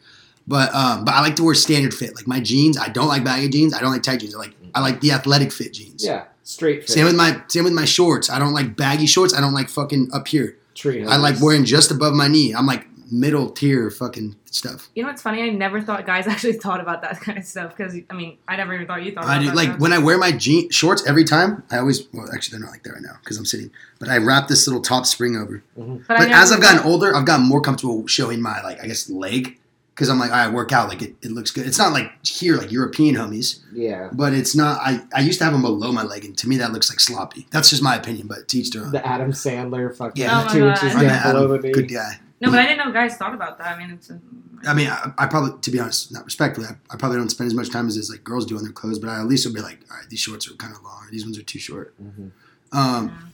But 0.50 0.74
um, 0.74 1.04
but 1.04 1.14
I 1.14 1.20
like 1.20 1.36
to 1.36 1.44
wear 1.44 1.54
standard 1.54 1.94
fit. 1.94 2.16
Like 2.16 2.26
my 2.26 2.40
jeans, 2.40 2.76
I 2.76 2.88
don't 2.88 3.06
like 3.06 3.22
baggy 3.22 3.48
jeans. 3.48 3.72
I 3.72 3.80
don't 3.80 3.92
like 3.92 4.02
tight 4.02 4.18
jeans. 4.18 4.34
I 4.34 4.38
like 4.38 4.54
I 4.74 4.80
like 4.80 5.00
the 5.00 5.12
athletic 5.12 5.52
fit 5.52 5.72
jeans. 5.72 6.04
yeah, 6.04 6.24
straight 6.42 6.80
fit. 6.80 6.90
Same 6.90 7.04
with 7.04 7.14
my 7.14 7.40
same 7.46 7.62
with 7.62 7.72
my 7.72 7.84
shorts. 7.84 8.28
I 8.28 8.40
don't 8.40 8.52
like 8.52 8.74
baggy 8.74 9.06
shorts. 9.06 9.32
I 9.32 9.40
don't 9.40 9.54
like 9.54 9.68
fucking 9.68 10.10
up 10.12 10.26
here. 10.26 10.58
tree. 10.74 11.06
I 11.06 11.18
like 11.18 11.36
wearing 11.40 11.64
just 11.64 11.92
above 11.92 12.14
my 12.14 12.26
knee. 12.26 12.52
I'm 12.52 12.66
like 12.66 12.84
middle 13.12 13.50
tier 13.50 13.90
fucking 13.90 14.34
stuff. 14.46 14.88
You 14.96 15.02
know 15.02 15.08
what's 15.08 15.22
funny? 15.22 15.42
I 15.42 15.50
never 15.50 15.80
thought 15.80 16.04
guys 16.04 16.26
actually 16.34 16.54
thought 16.54 16.80
about 16.80 17.02
that 17.02 17.20
kind 17.20 17.38
of 17.38 17.44
stuff 17.44 17.76
because 17.76 17.94
I 18.10 18.14
mean, 18.14 18.36
I 18.48 18.56
never 18.56 18.74
even 18.74 18.88
thought 18.88 19.04
you 19.04 19.12
thought. 19.12 19.24
I 19.26 19.34
about 19.34 19.40
do 19.40 19.46
that 19.50 19.56
like 19.56 19.68
stuff. 19.68 19.80
when 19.80 19.92
I 19.92 19.98
wear 19.98 20.18
my 20.18 20.32
jean 20.32 20.68
shorts 20.70 21.06
every 21.06 21.24
time. 21.24 21.62
I 21.70 21.78
always 21.78 22.08
well 22.12 22.26
actually 22.34 22.58
they're 22.58 22.66
not 22.66 22.72
like 22.72 22.82
that 22.82 22.94
right 22.94 23.02
now 23.02 23.18
because 23.22 23.38
I'm 23.38 23.46
sitting. 23.46 23.70
But 24.00 24.08
I 24.08 24.16
wrap 24.18 24.48
this 24.48 24.66
little 24.66 24.82
top 24.82 25.06
spring 25.06 25.36
over. 25.36 25.62
But, 25.76 26.08
But, 26.08 26.30
as 26.32 26.50
I've 26.50 26.60
gotten 26.60 26.82
older, 26.90 27.14
I've 27.14 27.26
gotten 27.26 27.46
more 27.46 27.60
comfortable 27.60 28.04
showing 28.08 28.42
my 28.42 28.60
like 28.62 28.82
I 28.82 28.88
guess 28.88 29.08
leg 29.08 29.59
because 30.00 30.08
I'm 30.08 30.18
like 30.18 30.30
I 30.30 30.48
work 30.48 30.72
out 30.72 30.88
like 30.88 31.02
it, 31.02 31.14
it 31.20 31.30
looks 31.30 31.50
good. 31.50 31.66
It's 31.66 31.76
not 31.78 31.92
like 31.92 32.10
here 32.26 32.56
like 32.56 32.72
European 32.72 33.14
homies, 33.16 33.60
Yeah, 33.70 34.08
but 34.12 34.32
it's 34.32 34.56
not. 34.56 34.78
I 34.80 35.02
I 35.14 35.20
used 35.20 35.38
to 35.40 35.44
have 35.44 35.52
them 35.52 35.60
below 35.60 35.92
my 35.92 36.02
leg 36.04 36.24
and 36.24 36.36
to 36.38 36.48
me 36.48 36.56
that 36.56 36.72
looks 36.72 36.90
like 36.90 37.00
sloppy. 37.00 37.46
That's 37.50 37.68
just 37.68 37.82
my 37.82 37.96
opinion, 37.96 38.26
but 38.26 38.48
teach 38.48 38.70
their 38.70 38.84
own. 38.84 38.92
the 38.92 39.06
Adam 39.06 39.32
Sandler 39.32 39.94
fucking 39.94 40.22
Yeah. 40.22 40.40
Oh 40.40 40.44
my 40.46 40.52
two 40.52 40.60
God. 40.60 40.68
inches 40.82 40.92
down 40.94 41.04
an 41.04 41.32
below 41.34 41.48
the 41.48 41.58
knee. 41.58 41.72
good 41.72 41.92
guy. 41.92 42.18
No, 42.40 42.50
but 42.50 42.60
I 42.60 42.66
didn't 42.66 42.86
know 42.86 42.90
guys 42.94 43.16
thought 43.18 43.34
about 43.34 43.58
that. 43.58 43.76
I 43.76 43.78
mean, 43.78 43.90
it's. 43.90 44.08
A, 44.08 44.18
I 44.66 44.72
mean, 44.72 44.88
I, 44.88 45.12
I 45.18 45.26
probably, 45.26 45.60
to 45.60 45.70
be 45.70 45.78
honest, 45.78 46.10
not 46.10 46.24
respectfully, 46.24 46.66
I, 46.68 46.76
I 46.94 46.96
probably 46.96 47.18
don't 47.18 47.28
spend 47.28 47.48
as 47.48 47.54
much 47.54 47.68
time 47.68 47.86
as 47.86 47.98
as 47.98 48.08
like 48.10 48.24
girls 48.24 48.46
do 48.46 48.56
on 48.56 48.62
their 48.62 48.72
clothes, 48.72 48.98
but 48.98 49.10
I 49.10 49.20
at 49.20 49.26
least 49.26 49.44
will 49.46 49.52
be 49.52 49.60
like, 49.60 49.80
all 49.90 49.98
right, 49.98 50.08
these 50.08 50.20
shorts 50.20 50.50
are 50.50 50.54
kind 50.54 50.74
of 50.74 50.82
long, 50.82 51.06
these 51.10 51.24
ones 51.24 51.38
are 51.38 51.42
too 51.42 51.58
short. 51.58 51.94
Mhm. 52.02 52.30
Um, 52.72 53.30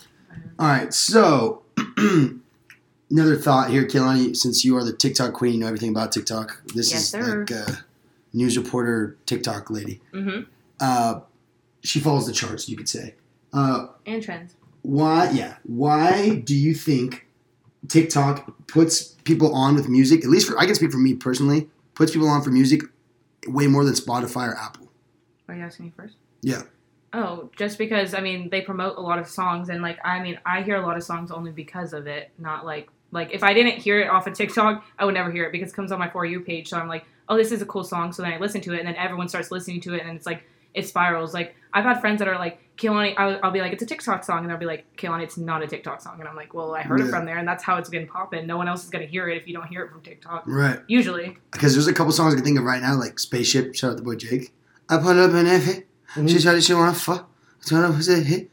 all 0.58 0.66
right, 0.66 0.92
so 0.92 1.62
another 3.10 3.36
thought 3.36 3.70
here, 3.70 3.84
Kehlani, 3.86 4.36
since 4.36 4.64
you 4.64 4.76
are 4.76 4.84
the 4.84 4.92
TikTok 4.92 5.32
queen, 5.32 5.54
you 5.54 5.60
know 5.60 5.66
everything 5.66 5.90
about 5.90 6.12
TikTok. 6.12 6.62
This 6.74 6.90
Yes, 6.92 7.02
is 7.02 7.08
sir. 7.10 7.40
like 7.40 7.50
a 7.50 7.84
news 8.32 8.56
reporter 8.58 9.16
TikTok 9.26 9.70
lady. 9.70 10.00
hmm 10.12 10.40
Uh, 10.80 11.20
she 11.82 12.00
follows 12.00 12.26
the 12.26 12.32
charts, 12.32 12.68
you 12.68 12.76
could 12.76 12.88
say. 12.88 13.14
Uh, 13.52 13.86
And 14.06 14.22
trends. 14.22 14.54
why? 14.82 15.30
Yeah, 15.30 15.56
why 15.62 16.36
do 16.44 16.54
you 16.54 16.74
think 16.74 17.26
TikTok 17.88 18.66
puts 18.66 19.14
people 19.24 19.54
on 19.54 19.74
with 19.74 19.88
music? 19.88 20.24
At 20.24 20.30
least 20.30 20.48
for 20.48 20.58
I 20.58 20.66
can 20.66 20.74
speak 20.74 20.90
for 20.92 20.98
me 20.98 21.14
personally, 21.14 21.68
puts 21.94 22.12
people 22.12 22.28
on 22.28 22.42
for 22.42 22.50
music 22.50 22.82
way 23.46 23.66
more 23.68 23.84
than 23.84 23.94
Spotify 23.94 24.48
or 24.48 24.56
Apple. 24.56 24.88
Are 25.48 25.54
you 25.54 25.62
asking 25.62 25.86
me 25.86 25.92
first? 25.96 26.16
Yeah. 26.42 26.62
Oh, 27.12 27.48
just 27.56 27.78
because 27.78 28.12
I 28.14 28.20
mean 28.20 28.50
they 28.50 28.60
promote 28.60 28.98
a 28.98 29.00
lot 29.00 29.18
of 29.18 29.28
songs 29.28 29.68
and 29.68 29.80
like 29.80 29.98
I 30.04 30.20
mean 30.20 30.38
I 30.44 30.62
hear 30.62 30.76
a 30.76 30.82
lot 30.84 30.96
of 30.96 31.04
songs 31.04 31.30
only 31.30 31.52
because 31.52 31.92
of 31.92 32.06
it, 32.08 32.30
not 32.38 32.66
like 32.66 32.88
like 33.12 33.32
if 33.32 33.42
I 33.42 33.54
didn't 33.54 33.78
hear 33.78 34.00
it 34.00 34.08
off 34.08 34.26
of 34.26 34.34
TikTok, 34.34 34.84
I 34.98 35.04
would 35.04 35.14
never 35.14 35.30
hear 35.30 35.44
it 35.44 35.52
because 35.52 35.70
it 35.72 35.74
comes 35.76 35.92
on 35.92 35.98
my 35.98 36.08
for 36.10 36.24
you 36.24 36.40
page. 36.40 36.68
So 36.68 36.76
I'm 36.78 36.88
like, 36.88 37.04
oh, 37.28 37.36
this 37.36 37.52
is 37.52 37.62
a 37.62 37.66
cool 37.66 37.84
song. 37.84 38.12
So 38.12 38.22
then 38.22 38.32
I 38.32 38.38
listen 38.38 38.60
to 38.62 38.72
it, 38.74 38.78
and 38.80 38.88
then 38.88 38.96
everyone 38.96 39.28
starts 39.28 39.50
listening 39.50 39.80
to 39.82 39.94
it, 39.94 40.02
and 40.04 40.16
it's 40.16 40.26
like 40.26 40.42
it 40.74 40.86
spirals. 40.86 41.32
Like 41.34 41.54
I've 41.72 41.84
had 41.84 42.00
friends 42.00 42.18
that 42.18 42.28
are 42.28 42.38
like, 42.38 42.60
Kehlani, 42.76 43.14
I'll, 43.16 43.38
I'll 43.42 43.50
be 43.50 43.60
like, 43.60 43.72
it's 43.72 43.82
a 43.82 43.86
TikTok 43.86 44.22
song, 44.24 44.40
and 44.40 44.50
they'll 44.50 44.58
be 44.58 44.66
like, 44.66 44.84
Kehlani, 44.96 45.22
it's 45.22 45.38
not 45.38 45.62
a 45.62 45.66
TikTok 45.66 46.02
song, 46.02 46.16
and 46.20 46.28
I'm 46.28 46.36
like, 46.36 46.52
well, 46.52 46.74
I 46.74 46.82
heard 46.82 47.00
Yeah. 47.00 47.06
it 47.06 47.10
from 47.10 47.24
there, 47.24 47.38
and 47.38 47.48
that's 47.48 47.64
how 47.64 47.76
it's 47.78 47.88
been 47.88 48.06
popping. 48.06 48.46
No 48.46 48.56
one 48.58 48.68
else 48.68 48.84
is 48.84 48.90
gonna 48.90 49.06
hear 49.06 49.28
it 49.28 49.36
if 49.38 49.46
you 49.48 49.54
don't 49.54 49.66
hear 49.66 49.82
it 49.84 49.90
from 49.90 50.02
TikTok. 50.02 50.44
Right. 50.46 50.80
Usually, 50.86 51.38
Because 51.52 51.72
there's 51.74 51.86
a 51.86 51.94
couple 51.94 52.12
songs 52.12 52.34
I 52.34 52.36
can 52.36 52.44
think 52.44 52.58
of 52.58 52.64
right 52.64 52.82
now, 52.82 52.94
like 52.98 53.18
Spaceship. 53.18 53.74
Shout 53.74 53.92
out 53.92 53.96
the 53.96 54.02
boy 54.02 54.16
Jake. 54.16 54.52
I 54.90 54.98
put 54.98 55.16
up 55.16 55.32
an 55.32 55.46
F. 55.46 55.62
Mhm. 56.14 56.28
She 56.28 56.38
said 56.38 56.62
she 56.62 56.74
wanna 56.74 56.92
fuck. 56.94 57.30
I 57.62 57.68
told 57.68 57.82
her 57.82 57.92
who's 57.92 58.08
it 58.08 58.26
hit. 58.26 58.50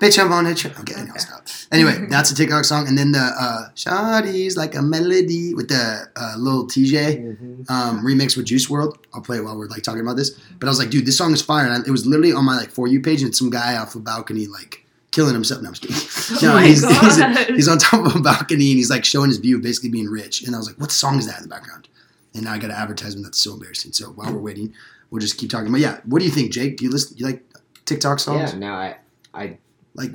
Bitch, 0.00 0.16
I'm 0.18 0.32
on 0.32 0.46
it. 0.46 0.64
Okay, 0.64 0.94
anyway, 0.94 1.10
I'll 1.12 1.18
stop. 1.18 1.46
Anyway, 1.72 2.06
that's 2.10 2.30
a 2.30 2.34
TikTok 2.34 2.64
song, 2.64 2.86
and 2.86 2.96
then 2.96 3.10
the 3.12 3.18
uh, 3.18 3.70
"Shawty's 3.74 4.56
like 4.56 4.74
a 4.76 4.82
melody" 4.82 5.54
with 5.54 5.68
the 5.68 6.06
uh, 6.16 6.34
little 6.38 6.66
TJ 6.66 7.36
Mhm. 7.36 7.70
um, 7.70 8.04
remix 8.04 8.36
with 8.36 8.46
Juice 8.46 8.68
WRLD. 8.68 8.96
I'll 9.12 9.20
play 9.22 9.38
it 9.38 9.44
while 9.44 9.56
we're 9.58 9.66
like 9.66 9.82
talking 9.82 10.00
about 10.02 10.16
this. 10.16 10.30
But 10.58 10.66
I 10.66 10.70
was 10.70 10.78
like, 10.78 10.90
dude, 10.90 11.04
this 11.04 11.18
song 11.18 11.32
is 11.32 11.42
fire. 11.42 11.66
And 11.66 11.86
it 11.86 11.90
was 11.90 12.06
literally 12.06 12.32
on 12.32 12.44
my 12.44 12.56
like 12.56 12.70
for 12.70 12.86
you 12.86 13.00
page, 13.00 13.22
and 13.22 13.34
some 13.34 13.50
guy 13.50 13.76
off 13.76 13.94
a 13.96 13.98
balcony 13.98 14.46
like 14.46 14.84
killing 15.10 15.34
himself. 15.34 15.62
No, 15.62 15.68
I'm 15.68 15.74
just 15.74 15.82
kidding. 15.82 16.38
Oh 16.48 16.52
no, 16.52 16.54
my 16.60 16.66
he's, 16.66 16.86
he's, 16.86 17.46
he's 17.56 17.68
on 17.68 17.78
top 17.78 18.06
of 18.06 18.14
a 18.14 18.20
balcony 18.20 18.70
and 18.70 18.76
he's 18.78 18.90
like 18.90 19.04
showing 19.04 19.30
his 19.30 19.38
view, 19.38 19.58
basically 19.58 19.88
being 19.88 20.06
rich. 20.06 20.42
And 20.42 20.54
I 20.54 20.58
was 20.58 20.66
like, 20.68 20.78
what 20.78 20.92
song 20.92 21.18
is 21.18 21.26
that 21.26 21.38
in 21.38 21.42
the 21.42 21.48
background? 21.48 21.88
And 22.34 22.44
now 22.44 22.52
I 22.52 22.58
got 22.58 22.66
an 22.70 22.76
advertisement 22.76 23.24
that's 23.24 23.40
so 23.40 23.54
embarrassing. 23.54 23.92
So 23.92 24.10
while 24.10 24.32
we're 24.32 24.38
waiting, 24.38 24.74
we'll 25.10 25.20
just 25.20 25.38
keep 25.38 25.50
talking. 25.50 25.72
But 25.72 25.80
yeah, 25.80 26.00
what 26.04 26.18
do 26.20 26.26
you 26.26 26.30
think, 26.30 26.52
Jake? 26.52 26.76
Do 26.76 26.84
you 26.84 26.90
listen? 26.90 27.16
You 27.16 27.24
like 27.26 27.42
TikTok 27.86 28.20
songs? 28.20 28.52
Yeah, 28.52 28.58
no, 28.58 28.72
I, 28.74 28.96
I, 29.34 29.58
Like, 29.98 30.12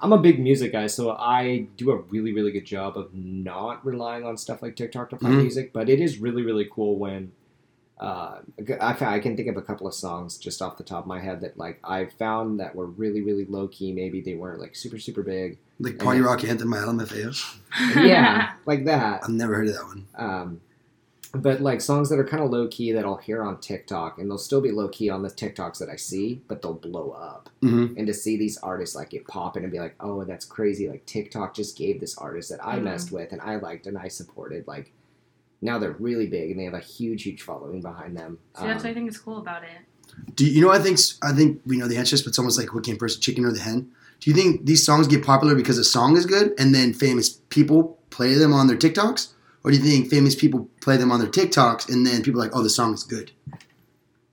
I'm 0.00 0.12
a 0.12 0.18
big 0.18 0.38
music 0.40 0.72
guy, 0.72 0.86
so 0.86 1.10
I 1.12 1.66
do 1.76 1.90
a 1.90 1.96
really, 1.96 2.32
really 2.32 2.52
good 2.52 2.64
job 2.66 2.96
of 2.96 3.12
not 3.14 3.84
relying 3.84 4.24
on 4.24 4.36
stuff 4.36 4.62
like 4.62 4.76
TikTok 4.76 5.10
to 5.10 5.16
find 5.16 5.34
Mhm. 5.34 5.42
music. 5.42 5.72
But 5.72 5.88
it 5.88 6.00
is 6.00 6.18
really, 6.18 6.42
really 6.42 6.68
cool 6.70 6.96
when 6.98 7.32
uh, 8.00 8.40
I 8.80 8.96
I 9.00 9.18
can 9.20 9.36
think 9.36 9.48
of 9.48 9.56
a 9.56 9.62
couple 9.62 9.86
of 9.86 9.94
songs 9.94 10.36
just 10.36 10.60
off 10.60 10.76
the 10.76 10.82
top 10.82 11.04
of 11.04 11.06
my 11.06 11.20
head 11.20 11.40
that 11.42 11.56
like 11.56 11.78
I 11.84 12.06
found 12.06 12.58
that 12.58 12.74
were 12.74 12.86
really, 12.86 13.22
really 13.22 13.44
low 13.44 13.68
key. 13.68 13.92
Maybe 13.92 14.20
they 14.20 14.34
weren't 14.34 14.60
like 14.60 14.74
super, 14.74 14.98
super 14.98 15.22
big. 15.22 15.58
like 15.78 15.98
Party 16.00 16.20
Rock 16.20 16.42
Anthem 16.44 16.70
by 16.72 16.78
LMFAO. 16.78 17.56
Yeah, 18.04 18.50
like 18.66 18.84
that. 18.86 19.22
I've 19.22 19.28
never 19.30 19.54
heard 19.54 19.68
of 19.68 19.74
that 19.74 19.84
one. 19.84 20.06
Um, 20.16 20.60
but 21.34 21.60
like 21.60 21.80
songs 21.80 22.08
that 22.10 22.18
are 22.18 22.24
kind 22.24 22.42
of 22.42 22.50
low 22.50 22.66
key 22.68 22.92
that 22.92 23.04
I'll 23.04 23.16
hear 23.16 23.42
on 23.42 23.60
TikTok, 23.60 24.18
and 24.18 24.30
they'll 24.30 24.38
still 24.38 24.60
be 24.60 24.70
low 24.70 24.88
key 24.88 25.10
on 25.10 25.22
the 25.22 25.28
TikToks 25.30 25.78
that 25.78 25.88
I 25.88 25.96
see, 25.96 26.40
but 26.48 26.62
they'll 26.62 26.74
blow 26.74 27.10
up. 27.10 27.50
Mm-hmm. 27.62 27.96
And 27.98 28.06
to 28.06 28.14
see 28.14 28.36
these 28.36 28.58
artists 28.58 28.94
like 28.96 29.10
get 29.10 29.26
popping 29.26 29.62
and 29.62 29.72
be 29.72 29.78
like, 29.80 29.94
oh, 30.00 30.24
that's 30.24 30.44
crazy! 30.44 30.88
Like 30.88 31.06
TikTok 31.06 31.54
just 31.54 31.76
gave 31.76 32.00
this 32.00 32.16
artist 32.18 32.50
that 32.50 32.64
I 32.64 32.78
Mhm. 32.78 32.82
messed 32.84 33.12
with 33.12 33.32
and 33.32 33.40
I 33.40 33.56
liked 33.56 33.86
and 33.86 33.96
I 33.98 34.08
supported. 34.08 34.66
Like 34.66 34.92
now 35.62 35.78
they're 35.78 35.92
really 35.98 36.26
big 36.26 36.50
and 36.50 36.60
they 36.60 36.64
have 36.64 36.74
a 36.74 36.78
huge, 36.80 37.22
huge 37.22 37.42
following 37.42 37.80
behind 37.80 38.16
them. 38.16 38.38
See, 38.58 38.66
that's 38.66 38.82
what 38.84 38.86
I 38.86 38.90
Um, 38.90 38.94
think 38.94 39.08
is 39.10 39.18
cool 39.18 39.38
about 39.38 39.62
it. 39.64 39.70
Do 40.36 40.44
you, 40.44 40.52
you 40.52 40.60
know? 40.60 40.68
what 40.68 40.80
I 40.80 40.84
think 40.84 40.98
I 41.22 41.32
think 41.32 41.60
we 41.66 41.76
know 41.76 41.88
the 41.88 41.96
answer, 41.96 42.10
to 42.10 42.14
this, 42.16 42.22
but 42.22 42.28
it's 42.28 42.38
almost 42.38 42.58
like 42.58 42.74
what 42.74 42.84
came 42.84 42.96
first, 42.98 43.18
the 43.18 43.22
chicken 43.22 43.44
or 43.44 43.52
the 43.52 43.60
hen? 43.60 43.90
Do 44.20 44.30
you 44.30 44.36
think 44.36 44.64
these 44.66 44.84
songs 44.84 45.06
get 45.08 45.24
popular 45.24 45.54
because 45.54 45.76
the 45.76 45.84
song 45.84 46.16
is 46.16 46.24
good, 46.26 46.54
and 46.58 46.74
then 46.74 46.92
famous 46.92 47.30
people 47.48 47.98
play 48.10 48.34
them 48.34 48.52
on 48.52 48.68
their 48.68 48.76
TikToks, 48.76 49.32
or 49.64 49.70
do 49.70 49.76
you 49.76 49.82
think 49.82 50.08
famous 50.08 50.34
people 50.34 50.68
play 50.84 50.96
them 50.96 51.10
on 51.10 51.20
their 51.20 51.28
TikToks, 51.28 51.88
and 51.88 52.06
then 52.06 52.22
people 52.22 52.40
are 52.40 52.44
like, 52.44 52.54
oh, 52.54 52.62
the 52.62 52.70
song 52.70 52.94
is 52.94 53.02
good? 53.02 53.32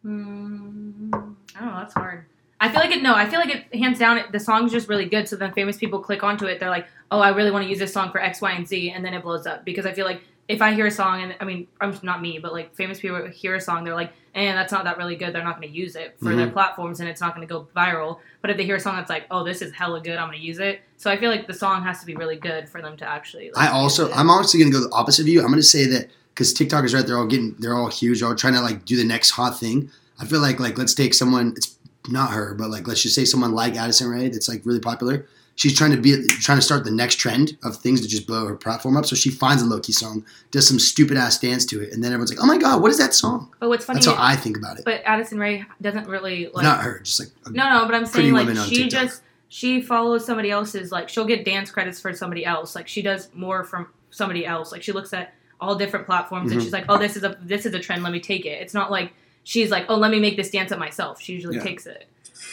Mm, 0.06 1.14
I 1.56 1.60
don't 1.60 1.70
know. 1.70 1.80
That's 1.80 1.94
hard. 1.94 2.26
I 2.60 2.70
feel 2.70 2.80
like 2.80 2.92
it. 2.92 3.02
No, 3.02 3.16
I 3.16 3.28
feel 3.28 3.40
like 3.40 3.50
it. 3.50 3.76
Hands 3.76 3.98
down, 3.98 4.20
it, 4.20 4.32
the 4.32 4.40
song's 4.40 4.72
just 4.72 4.88
really 4.88 5.06
good. 5.06 5.28
So 5.28 5.36
then 5.36 5.52
famous 5.54 5.78
people 5.78 6.00
click 6.00 6.24
onto 6.24 6.46
it. 6.46 6.60
They're 6.60 6.70
like, 6.70 6.86
"Oh, 7.10 7.20
I 7.20 7.30
really 7.30 7.50
want 7.50 7.64
to 7.64 7.70
use 7.70 7.80
this 7.80 7.92
song 7.92 8.12
for 8.12 8.22
X, 8.22 8.40
Y, 8.40 8.52
and 8.52 8.68
Z," 8.68 8.92
and 8.92 9.04
then 9.04 9.16
it 9.16 9.24
blows 9.24 9.48
up 9.48 9.66
because 9.66 9.88
I 9.88 9.94
feel 9.94 10.06
like 10.06 10.22
if 10.48 10.62
I 10.62 10.74
hear 10.74 10.86
a 10.86 10.92
song, 10.92 11.24
and 11.24 11.36
I 11.40 11.46
mean, 11.46 11.68
I'm 11.80 11.98
not 12.04 12.22
me, 12.22 12.38
but 12.38 12.54
like 12.54 12.76
famous 12.76 13.00
people 13.00 13.26
hear 13.28 13.56
a 13.56 13.62
song, 13.62 13.84
they're 13.84 13.96
like, 13.96 14.14
"And 14.36 14.56
that's 14.56 14.72
not 14.72 14.84
that 14.84 14.98
really 14.98 15.16
good." 15.16 15.34
They're 15.34 15.44
not 15.44 15.60
going 15.60 15.72
to 15.72 15.76
use 15.76 15.96
it 15.96 16.16
for 16.22 16.36
their 16.36 16.50
platforms, 16.52 17.00
and 17.00 17.10
it's 17.10 17.22
not 17.22 17.36
going 17.36 17.48
to 17.48 17.52
go 17.52 17.68
viral. 17.76 18.20
But 18.42 18.52
if 18.52 18.58
they 18.58 18.66
hear 18.66 18.76
a 18.76 18.80
song 18.80 18.96
that's 18.96 19.10
like, 19.10 19.26
"Oh, 19.32 19.44
this 19.44 19.64
is 19.64 19.74
hella 19.74 20.00
good," 20.00 20.18
I'm 20.18 20.28
going 20.28 20.40
to 20.40 20.46
use 20.46 20.60
it. 20.60 20.82
So 20.98 21.10
I 21.10 21.18
feel 21.18 21.32
like 21.32 21.48
the 21.48 21.54
song 21.56 21.84
has 21.84 22.00
to 22.02 22.06
be 22.06 22.16
really 22.16 22.38
good 22.38 22.70
for 22.70 22.80
them 22.80 22.96
to 22.98 23.10
actually. 23.10 23.52
Like, 23.52 23.70
I 23.70 23.72
also. 23.72 24.12
I'm 24.12 24.30
honestly 24.30 24.60
gonna 24.60 24.72
go 24.72 24.82
the 24.82 24.94
opposite 24.94 25.24
of 25.24 25.28
you. 25.30 25.42
I'm 25.42 25.50
gonna 25.50 25.64
say 25.64 25.86
that 25.86 26.10
because 26.34 26.54
TikTok 26.54 26.86
is 26.86 26.94
right, 26.94 27.06
they're 27.06 27.18
all 27.18 27.28
getting, 27.28 27.56
they're 27.60 27.76
all 27.76 27.90
huge, 27.90 28.20
they're 28.20 28.30
all 28.30 28.36
trying 28.36 28.54
to 28.54 28.62
like 28.62 28.86
do 28.86 28.96
the 28.98 29.04
next 29.04 29.32
hot 29.32 29.60
thing. 29.60 29.92
I 30.20 30.26
feel 30.26 30.40
like, 30.40 30.60
like 30.60 30.78
let's 30.78 30.94
take 30.94 31.14
someone, 31.14 31.54
it's 31.58 31.78
not 32.10 32.32
her, 32.32 32.54
but 32.54 32.70
like 32.70 32.88
let's 32.88 33.02
just 33.02 33.16
say 33.16 33.26
someone 33.26 33.54
like 33.54 33.76
Addison 33.76 34.10
Rae 34.10 34.30
that's 34.30 34.50
like 34.50 34.66
really 34.66 34.80
popular. 34.80 35.28
She's 35.56 35.78
trying 35.78 35.92
to 35.92 35.98
be, 35.98 36.28
trying 36.40 36.58
to 36.58 36.62
start 36.62 36.86
the 36.86 36.92
next 36.92 37.16
trend 37.16 37.58
of 37.64 37.76
things 37.76 38.02
to 38.02 38.08
just 38.08 38.26
blow 38.26 38.48
her 38.48 38.56
platform 38.56 38.98
up. 38.98 39.06
So 39.06 39.16
she 39.16 39.30
finds 39.30 39.62
a 39.62 39.66
low 39.66 39.80
key 39.80 39.92
song, 39.92 40.26
does 40.50 40.68
some 40.68 40.80
stupid 40.80 41.18
ass 41.18 41.38
dance 41.38 41.66
to 41.66 41.82
it, 41.82 41.94
and 41.94 42.04
then 42.04 42.14
everyone's 42.14 42.32
like, 42.32 42.42
"Oh 42.42 42.48
my 42.48 42.58
god, 42.58 42.82
what 42.82 42.90
is 42.90 42.98
that 42.98 43.14
song?" 43.14 43.54
But 43.60 43.70
what's 43.70 43.86
funny? 43.86 43.98
That's 43.98 44.08
how 44.08 44.16
I 44.18 44.36
think 44.36 44.58
about 44.58 44.80
it. 44.80 44.86
but 44.86 45.02
Addison 45.06 45.38
Rae 45.38 45.66
doesn't 45.82 46.08
really 46.08 46.50
like. 46.54 46.64
not 46.64 46.82
her, 46.82 47.00
just 47.00 47.20
like 47.20 47.30
No, 47.54 47.70
no, 47.70 47.86
but 47.86 47.94
I'm 47.94 48.06
saying 48.06 48.34
like 48.34 48.48
she 48.70 48.84
TikTok. 48.84 49.02
just 49.02 49.22
she 49.50 49.82
follows 49.82 50.26
somebody 50.26 50.50
else's 50.50 50.92
like 50.92 51.10
she'll 51.10 51.26
get 51.26 51.44
dance 51.46 51.70
credits 51.70 52.00
for 52.00 52.12
somebody 52.14 52.46
else. 52.46 52.74
Like 52.74 52.88
she 52.88 53.02
does 53.02 53.30
more 53.34 53.64
from 53.64 53.88
somebody 54.10 54.46
else. 54.46 54.72
Like 54.72 54.82
she 54.82 54.94
looks 54.94 55.14
at 55.14 55.34
all 55.62 55.76
different 55.76 56.06
platforms 56.06 56.50
Mhm. 56.50 56.54
and 56.56 56.64
she's 56.64 56.74
like, 56.74 56.86
"Oh, 56.90 56.98
this 56.98 57.16
is 57.16 57.24
a 57.24 57.38
this 57.42 57.66
is 57.66 57.74
a 57.74 57.80
trend. 57.80 58.04
Let 58.04 58.12
me 58.12 58.20
take 58.20 58.46
it." 58.46 58.62
It's 58.62 58.74
not 58.74 58.90
like 58.92 59.14
she's 59.44 59.70
like, 59.70 59.86
"Oh, 59.90 59.96
let 59.96 60.12
me 60.12 60.20
make 60.20 60.36
this 60.36 60.50
dance 60.50 60.72
up 60.72 60.80
myself." 60.80 61.22
She 61.22 61.34
usually 61.34 61.58
Yeah. 61.58 61.64
takes 61.64 61.86
it. 61.86 62.08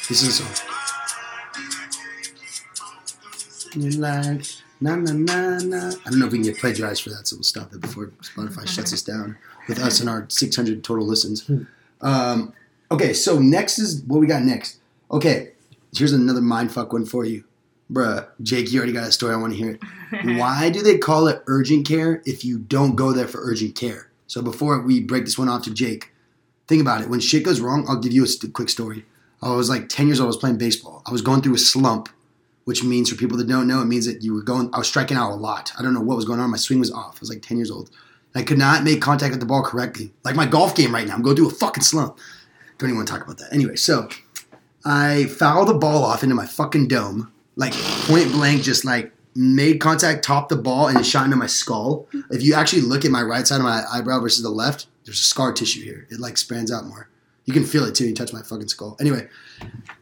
This 0.08 0.22
is. 0.22 0.40
You 3.74 3.90
like 4.00 4.44
na 4.80 4.96
na 4.96 5.12
na 5.12 5.58
na. 5.58 5.90
I 6.06 6.10
don't 6.10 6.18
know 6.20 6.26
if 6.26 6.32
we 6.32 6.38
can 6.38 6.46
get 6.46 6.58
plagiarized 6.58 7.02
for 7.02 7.10
that, 7.10 7.26
so 7.28 7.36
we'll 7.36 7.42
stop 7.42 7.72
it 7.72 7.80
before 7.80 8.12
Spotify 8.22 8.66
shuts 8.74 8.92
us 8.92 9.02
down 9.02 9.36
with 9.68 9.78
us 9.78 10.00
and 10.00 10.08
our 10.08 10.24
600 10.28 10.82
total 10.82 11.06
listens. 11.06 11.48
Um, 12.00 12.52
okay, 12.90 13.12
so 13.12 13.38
next 13.38 13.78
is 13.78 14.02
what 14.06 14.20
we 14.20 14.26
got 14.26 14.42
next. 14.42 14.76
Okay, 15.10 15.52
here's 15.94 16.12
another 16.12 16.40
mindfuck 16.40 16.92
one 16.92 17.04
for 17.04 17.24
you, 17.24 17.44
bruh. 17.90 18.28
Jake, 18.42 18.72
you 18.72 18.78
already 18.78 18.92
got 18.92 19.08
a 19.08 19.12
story. 19.12 19.34
I 19.34 19.38
want 19.38 19.52
to 19.52 19.58
hear 19.58 19.70
it. 19.72 19.80
Why 20.38 20.70
do 20.70 20.82
they 20.82 20.98
call 20.98 21.28
it 21.28 21.42
urgent 21.46 21.86
care 21.86 22.22
if 22.24 22.44
you 22.44 22.58
don't 22.58 22.96
go 22.96 23.12
there 23.12 23.28
for 23.28 23.40
urgent 23.42 23.74
care? 23.74 24.10
So 24.26 24.42
before 24.42 24.80
we 24.80 25.00
break 25.00 25.24
this 25.24 25.38
one 25.38 25.48
off 25.48 25.62
to 25.64 25.74
Jake, 25.74 26.12
think 26.66 26.82
about 26.82 27.00
it. 27.00 27.08
When 27.08 27.20
shit 27.20 27.44
goes 27.44 27.60
wrong, 27.60 27.86
I'll 27.88 28.00
give 28.00 28.12
you 28.12 28.24
a 28.24 28.48
quick 28.48 28.68
story. 28.68 29.04
I 29.42 29.54
was 29.54 29.70
like 29.70 29.88
10 29.88 30.06
years 30.06 30.20
old. 30.20 30.26
I 30.26 30.28
was 30.28 30.36
playing 30.36 30.58
baseball. 30.58 31.02
I 31.06 31.12
was 31.12 31.22
going 31.22 31.42
through 31.42 31.54
a 31.54 31.58
slump, 31.58 32.08
which 32.64 32.84
means 32.84 33.08
for 33.08 33.16
people 33.16 33.38
that 33.38 33.48
don't 33.48 33.66
know, 33.66 33.80
it 33.80 33.86
means 33.86 34.06
that 34.06 34.22
you 34.22 34.34
were 34.34 34.42
going. 34.42 34.68
I 34.72 34.78
was 34.78 34.88
striking 34.88 35.16
out 35.16 35.30
a 35.30 35.34
lot. 35.34 35.72
I 35.78 35.82
don't 35.82 35.94
know 35.94 36.00
what 36.00 36.16
was 36.16 36.24
going 36.24 36.40
on. 36.40 36.50
My 36.50 36.56
swing 36.56 36.80
was 36.80 36.90
off. 36.90 37.16
I 37.16 37.20
was 37.20 37.30
like 37.30 37.42
10 37.42 37.56
years 37.56 37.70
old. 37.70 37.90
I 38.34 38.42
could 38.42 38.58
not 38.58 38.84
make 38.84 39.00
contact 39.00 39.30
with 39.30 39.40
the 39.40 39.46
ball 39.46 39.62
correctly. 39.62 40.12
Like 40.24 40.36
my 40.36 40.46
golf 40.46 40.74
game 40.74 40.94
right 40.94 41.06
now. 41.06 41.14
I'm 41.14 41.22
going 41.22 41.36
through 41.36 41.48
a 41.48 41.52
fucking 41.52 41.82
slump. 41.82 42.18
Don't 42.76 42.90
even 42.90 42.96
want 42.96 43.08
to 43.08 43.14
talk 43.14 43.24
about 43.24 43.38
that. 43.38 43.52
Anyway, 43.52 43.76
so 43.76 44.08
I 44.84 45.24
fouled 45.24 45.68
the 45.68 45.74
ball 45.74 46.04
off 46.04 46.22
into 46.22 46.34
my 46.34 46.46
fucking 46.46 46.88
dome, 46.88 47.32
like 47.58 47.74
point 47.74 48.32
blank, 48.32 48.62
just 48.62 48.84
like 48.86 49.12
made 49.34 49.78
contact, 49.80 50.24
topped 50.24 50.48
the 50.48 50.56
ball, 50.56 50.88
and 50.88 50.98
it 50.98 51.04
shot 51.04 51.24
into 51.26 51.36
my 51.36 51.46
skull. 51.46 52.08
If 52.30 52.42
you 52.42 52.54
actually 52.54 52.82
look 52.82 53.04
at 53.04 53.10
my 53.10 53.22
right 53.22 53.46
side 53.46 53.56
of 53.56 53.62
my 53.64 53.82
eyebrow 53.92 54.20
versus 54.20 54.42
the 54.42 54.48
left, 54.50 54.86
there's 55.04 55.20
a 55.20 55.22
scar 55.22 55.52
tissue 55.52 55.82
here. 55.82 56.06
It 56.10 56.18
like 56.18 56.38
spans 56.38 56.72
out 56.72 56.84
more. 56.86 57.08
You 57.44 57.52
can 57.54 57.64
feel 57.64 57.84
it 57.84 57.94
too. 57.94 58.06
You 58.08 58.14
touch 58.14 58.32
my 58.32 58.42
fucking 58.42 58.68
skull. 58.68 58.96
Anyway, 59.00 59.26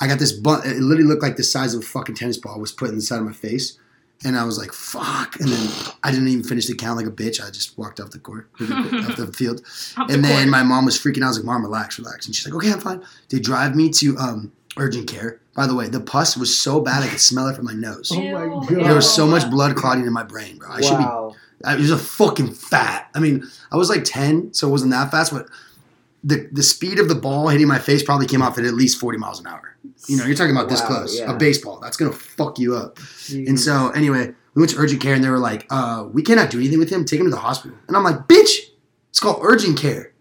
I 0.01 0.07
got 0.07 0.19
this 0.19 0.33
bun. 0.33 0.63
It 0.65 0.77
literally 0.79 1.09
looked 1.09 1.23
like 1.23 1.37
the 1.37 1.43
size 1.45 1.75
of 1.75 1.83
a 1.83 1.87
fucking 1.87 2.15
tennis 2.15 2.39
ball 2.39 2.59
was 2.61 2.73
put 2.73 2.89
in 2.89 2.97
the 2.97 3.01
side 3.03 3.19
of 3.21 3.25
my 3.27 3.33
face. 3.33 3.79
And 4.25 4.37
I 4.37 4.45
was 4.45 4.59
like, 4.59 4.73
fuck. 4.73 5.39
And 5.41 5.49
then 5.51 5.69
I 6.03 6.11
didn't 6.11 6.29
even 6.29 6.43
finish 6.43 6.67
the 6.67 6.75
count 6.75 6.97
like 6.97 7.07
a 7.07 7.11
bitch. 7.11 7.39
I 7.47 7.51
just 7.51 7.77
walked 7.77 8.01
off 8.01 8.11
the 8.11 8.19
court, 8.19 8.49
off 8.61 9.17
the 9.17 9.31
field. 9.37 9.61
Off 9.99 10.09
the 10.09 10.15
And 10.15 10.25
then 10.25 10.39
court. 10.45 10.49
my 10.49 10.63
mom 10.63 10.87
was 10.87 10.99
freaking 10.99 11.19
out. 11.23 11.27
I 11.27 11.29
was 11.29 11.39
like, 11.39 11.47
Mom, 11.47 11.63
relax, 11.63 11.99
relax. 11.99 12.27
And 12.27 12.35
she's 12.35 12.47
like, 12.51 12.55
Okay, 12.55 12.73
I'm 12.73 12.81
fine. 12.81 13.05
They 13.29 13.39
drive 13.39 13.77
me 13.77 13.91
to 13.91 14.17
um, 14.19 14.53
urgent 14.77 15.09
care. 15.09 15.41
By 15.55 15.67
the 15.67 15.75
way, 15.75 15.89
the 15.89 16.01
pus 16.01 16.37
was 16.37 16.57
so 16.57 16.81
bad 16.81 17.03
I 17.03 17.09
could 17.09 17.21
smell 17.21 17.49
it 17.49 17.57
from 17.57 17.65
my 17.65 17.73
nose. 17.73 18.11
Oh 18.13 18.21
my 18.21 18.47
God. 18.47 18.69
There 18.69 18.95
was 18.95 19.13
so 19.13 19.27
much 19.27 19.49
blood 19.51 19.75
clotting 19.77 20.07
in 20.07 20.13
my 20.13 20.23
brain, 20.23 20.59
bro. 20.59 20.69
I 20.71 20.81
should 20.81 20.99
be 20.99 21.05
wow. 21.05 21.35
I 21.65 21.77
was 21.77 21.91
a 21.91 21.97
fucking 21.99 22.53
fat. 22.53 23.09
I 23.15 23.21
mean, 23.21 23.43
I 23.73 23.77
was 23.77 23.89
like 23.89 24.05
ten, 24.05 24.53
so 24.53 24.69
it 24.69 24.71
wasn't 24.71 24.91
that 24.93 25.11
fast, 25.11 25.33
but 25.33 25.49
the 26.23 26.49
the 26.53 26.63
speed 26.63 26.99
of 26.99 27.09
the 27.09 27.15
ball 27.15 27.49
hitting 27.49 27.67
my 27.69 27.79
face 27.79 28.03
probably 28.03 28.27
came 28.27 28.43
off 28.43 28.59
at 28.59 28.65
at 28.65 28.75
least 28.75 29.01
forty 29.01 29.17
miles 29.19 29.41
an 29.41 29.47
hour. 29.47 29.77
You 30.09 30.19
know, 30.19 30.27
you're 30.27 30.37
talking 30.37 30.55
about 30.55 30.69
this 30.69 30.81
close. 30.83 31.19
yeah. 31.19 31.33
A 31.33 31.37
baseball. 31.37 31.81
That's 31.81 31.97
gonna 31.97 32.13
fuck 32.13 32.59
you 32.59 32.77
up. 32.77 32.99
And 33.33 33.59
so 33.59 33.89
anyway, 33.91 34.35
we 34.55 34.61
went 34.61 34.71
to 34.73 34.79
urgent 34.79 35.01
care 35.01 35.15
and 35.15 35.25
they 35.25 35.31
were 35.31 35.39
like, 35.39 35.67
uh, 35.71 36.07
we 36.13 36.23
cannot 36.23 36.51
do 36.51 36.59
anything 36.59 36.79
with 36.79 36.91
him. 36.91 37.05
Take 37.07 37.21
him 37.21 37.27
to 37.27 37.31
the 37.31 37.39
hospital. 37.39 37.77
And 37.89 37.97
I'm 37.97 38.05
like, 38.05 38.27
bitch, 38.29 38.57
it's 39.09 39.21
called 39.21 39.39
urgent 39.43 39.79
care. 39.79 40.13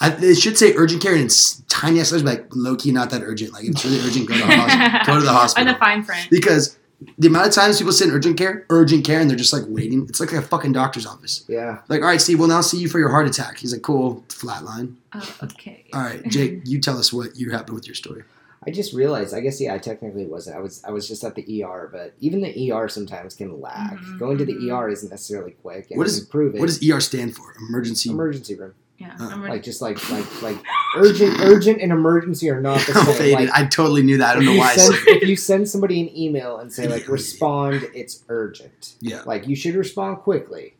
I, 0.00 0.14
it 0.20 0.36
should 0.36 0.58
say 0.58 0.74
urgent 0.76 1.02
care 1.02 1.14
and 1.14 1.24
it's 1.24 1.60
tiny 1.68 2.00
ass 2.00 2.12
letters, 2.12 2.22
but 2.22 2.38
like 2.40 2.46
low 2.54 2.76
key 2.76 2.92
not 2.92 3.10
that 3.10 3.22
urgent. 3.22 3.52
Like 3.52 3.64
it's 3.64 3.84
really 3.84 3.98
urgent, 4.00 4.28
go 4.28 4.34
to 4.34 4.40
the 4.40 4.46
hospital. 4.56 5.14
go 5.14 5.20
to 5.20 5.24
the 5.24 5.28
And 5.30 5.36
hospital. 5.38 5.72
the 5.72 5.78
fine 5.78 6.04
print. 6.04 6.28
because 6.30 6.76
the 7.18 7.28
amount 7.28 7.46
of 7.48 7.52
times 7.54 7.78
people 7.78 7.92
sit 7.92 8.08
in 8.08 8.14
urgent 8.14 8.36
care, 8.38 8.64
urgent 8.70 9.04
care, 9.04 9.20
and 9.20 9.28
they're 9.30 9.36
just 9.36 9.52
like 9.52 9.64
waiting. 9.68 10.06
It's 10.08 10.20
like 10.20 10.32
a 10.32 10.40
fucking 10.42 10.72
doctor's 10.72 11.06
office. 11.06 11.44
yeah. 11.48 11.80
Like, 11.88 12.00
all 12.02 12.08
right, 12.08 12.20
Steve, 12.20 12.38
we'll 12.38 12.48
now 12.48 12.60
see 12.62 12.78
you 12.78 12.88
for 12.88 12.98
your 12.98 13.10
heart 13.10 13.26
attack. 13.26 13.58
He's 13.58 13.72
like, 13.72 13.82
cool, 13.82 14.24
flatline. 14.28 14.94
Oh, 15.14 15.36
okay. 15.44 15.84
All 15.92 16.00
right, 16.00 16.26
Jake, 16.28 16.60
you 16.64 16.80
tell 16.80 16.98
us 16.98 17.12
what 17.12 17.36
you 17.36 17.50
happened 17.50 17.74
with 17.74 17.86
your 17.86 17.94
story. 17.94 18.24
I 18.66 18.70
just 18.72 18.92
realized. 18.94 19.32
I 19.34 19.40
guess 19.40 19.60
yeah. 19.60 19.74
I 19.74 19.78
technically 19.78 20.26
wasn't. 20.26 20.56
I 20.56 20.60
was. 20.60 20.82
I 20.84 20.90
was 20.90 21.06
just 21.06 21.22
at 21.22 21.34
the 21.36 21.62
ER, 21.64 21.88
but 21.92 22.14
even 22.20 22.40
the 22.40 22.72
ER 22.72 22.88
sometimes 22.88 23.34
can 23.36 23.60
lag. 23.60 23.98
Mhm, 23.98 24.18
Going 24.18 24.38
to 24.38 24.44
the. 24.44 24.70
ER 24.72 24.88
isn't 24.88 25.08
necessarily 25.10 25.52
quick. 25.62 25.90
And 25.90 25.98
What 25.98 26.06
I 26.06 26.10
is- 26.10 26.20
prove 26.20 26.54
it. 26.54 26.58
What 26.60 26.66
does 26.66 26.82
ER 26.90 27.00
stand 27.00 27.36
for? 27.36 27.54
Emergency. 27.68 28.10
emergency 28.10 28.54
room? 28.56 28.74
Yeah. 28.98 29.14
Uh, 29.20 29.36
Like 29.48 29.62
just 29.62 29.82
like 29.82 29.98
like 30.10 30.42
like 30.42 30.56
urgent, 30.96 31.38
urgent, 31.40 31.80
and 31.82 31.92
emergency 31.92 32.48
are 32.50 32.60
not 32.60 32.80
the 32.86 32.92
I'm 32.96 33.04
same. 33.06 33.16
faded. 33.16 33.48
Like, 33.48 33.50
I 33.52 33.66
totally 33.66 34.02
knew 34.02 34.18
that. 34.18 34.30
I 34.30 34.32
don't 34.34 34.42
if 34.42 34.46
know 34.46 34.52
you 34.54 34.58
why 34.58 34.74
send, 34.76 34.94
if 35.08 35.28
you 35.28 35.36
send 35.36 35.68
somebody 35.68 36.00
an 36.00 36.16
email 36.16 36.58
and 36.58 36.72
say 36.72 36.88
like 36.88 37.06
respond, 37.08 37.86
it's 37.94 38.24
urgent. 38.28 38.94
Yeah. 39.00 39.22
Like 39.26 39.46
you 39.46 39.54
should 39.56 39.74
respond 39.74 40.18
quickly. 40.18 40.74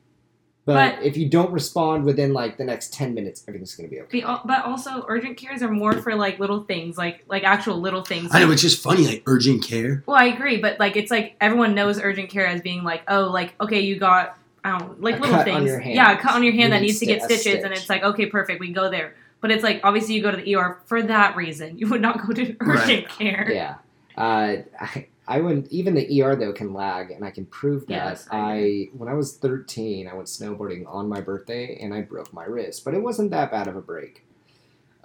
But, 0.65 0.97
But- 0.97 1.05
if 1.07 1.17
you 1.17 1.29
don't 1.29 1.53
respond 1.53 2.05
within 2.05 2.33
like 2.33 2.57
the 2.59 2.65
next 2.65 2.93
ten 2.93 3.15
minutes, 3.15 3.45
everything's 3.47 3.77
gonna 3.77 3.89
be 3.89 4.01
okay. 4.01 4.21
The, 4.23 4.41
but 4.45 4.65
also, 4.65 5.05
urgent 5.07 5.37
cares 5.37 5.63
are 5.63 5.71
more 5.71 5.93
for 5.93 6.15
like 6.17 6.41
little 6.41 6.65
things, 6.65 6.99
like 6.99 7.23
like 7.29 7.45
actual 7.45 7.79
little 7.81 8.03
things. 8.03 8.31
I 8.33 8.41
know, 8.41 8.51
it's 8.51 8.63
just 8.63 8.83
funny, 8.83 9.07
like 9.07 9.23
urgent 9.27 9.63
care. 9.63 10.03
well, 10.07 10.17
I 10.17 10.25
agree, 10.25 10.57
but 10.57 10.81
like 10.81 10.97
it's 10.97 11.11
like 11.11 11.37
everyone 11.41 11.75
knows 11.77 12.01
urgent 12.01 12.31
care 12.31 12.47
as 12.49 12.63
being 12.63 12.83
like, 12.83 13.03
oh, 13.07 13.25
like 13.31 13.55
okay, 13.61 13.79
you 13.81 13.97
got, 13.97 14.37
I 14.67 14.79
don't 14.79 15.01
like 15.01 15.19
A 15.19 15.23
little 15.23 15.43
things. 15.45 15.71
Yeah, 15.87 16.13
a 16.13 16.19
cut 16.19 16.35
on 16.35 16.43
your 16.43 16.53
hand 16.53 16.65
You 16.65 16.71
that 16.71 16.81
need 16.81 16.87
needs 16.89 16.99
to 17.01 17.07
get 17.07 17.23
stitches, 17.23 17.63
and 17.65 17.73
it's 17.73 17.89
like 17.89 18.03
okay, 18.03 18.27
perfect, 18.27 18.59
we 18.61 18.73
go 18.73 18.91
there. 18.91 19.15
But 19.41 19.51
it's 19.53 19.63
like 19.63 19.81
obviously 19.85 20.15
you 20.15 20.23
go 20.23 20.31
to 20.31 20.37
the 20.37 20.55
ER 20.57 20.79
for 20.87 21.03
that 21.03 21.37
reason. 21.37 21.79
You 21.79 21.89
would 21.89 22.01
not 22.03 22.27
go 22.27 22.33
to 22.33 22.57
urgent 22.61 23.07
Right. 23.07 23.09
care. 23.09 23.51
Yeah. 23.53 23.77
Uh, 24.17 24.63
I, 24.81 25.07
I 25.29 25.41
wouldn't 25.41 25.71
even 25.71 25.95
the 25.95 26.23
ER 26.23 26.35
though 26.37 26.53
can 26.53 26.73
lag, 26.73 27.11
and 27.13 27.25
I 27.25 27.31
can 27.31 27.47
prove 27.47 27.87
that. 27.87 27.93
Yes, 27.95 28.29
I 28.31 28.39
I 28.39 28.89
when 28.97 29.09
I 29.09 29.15
was 29.15 29.37
thirteen, 29.37 30.09
I 30.09 30.15
went 30.15 30.27
snowboarding 30.29 30.85
on 30.87 31.09
my 31.09 31.21
birthday, 31.21 31.79
and 31.81 31.95
I 31.95 32.01
broke 32.03 32.33
my 32.33 32.45
wrist, 32.45 32.85
but 32.85 32.95
it 32.95 33.03
wasn't 33.03 33.31
that 33.31 33.51
bad 33.53 33.69
of 33.69 33.77
a 33.77 33.81
break. 33.81 34.25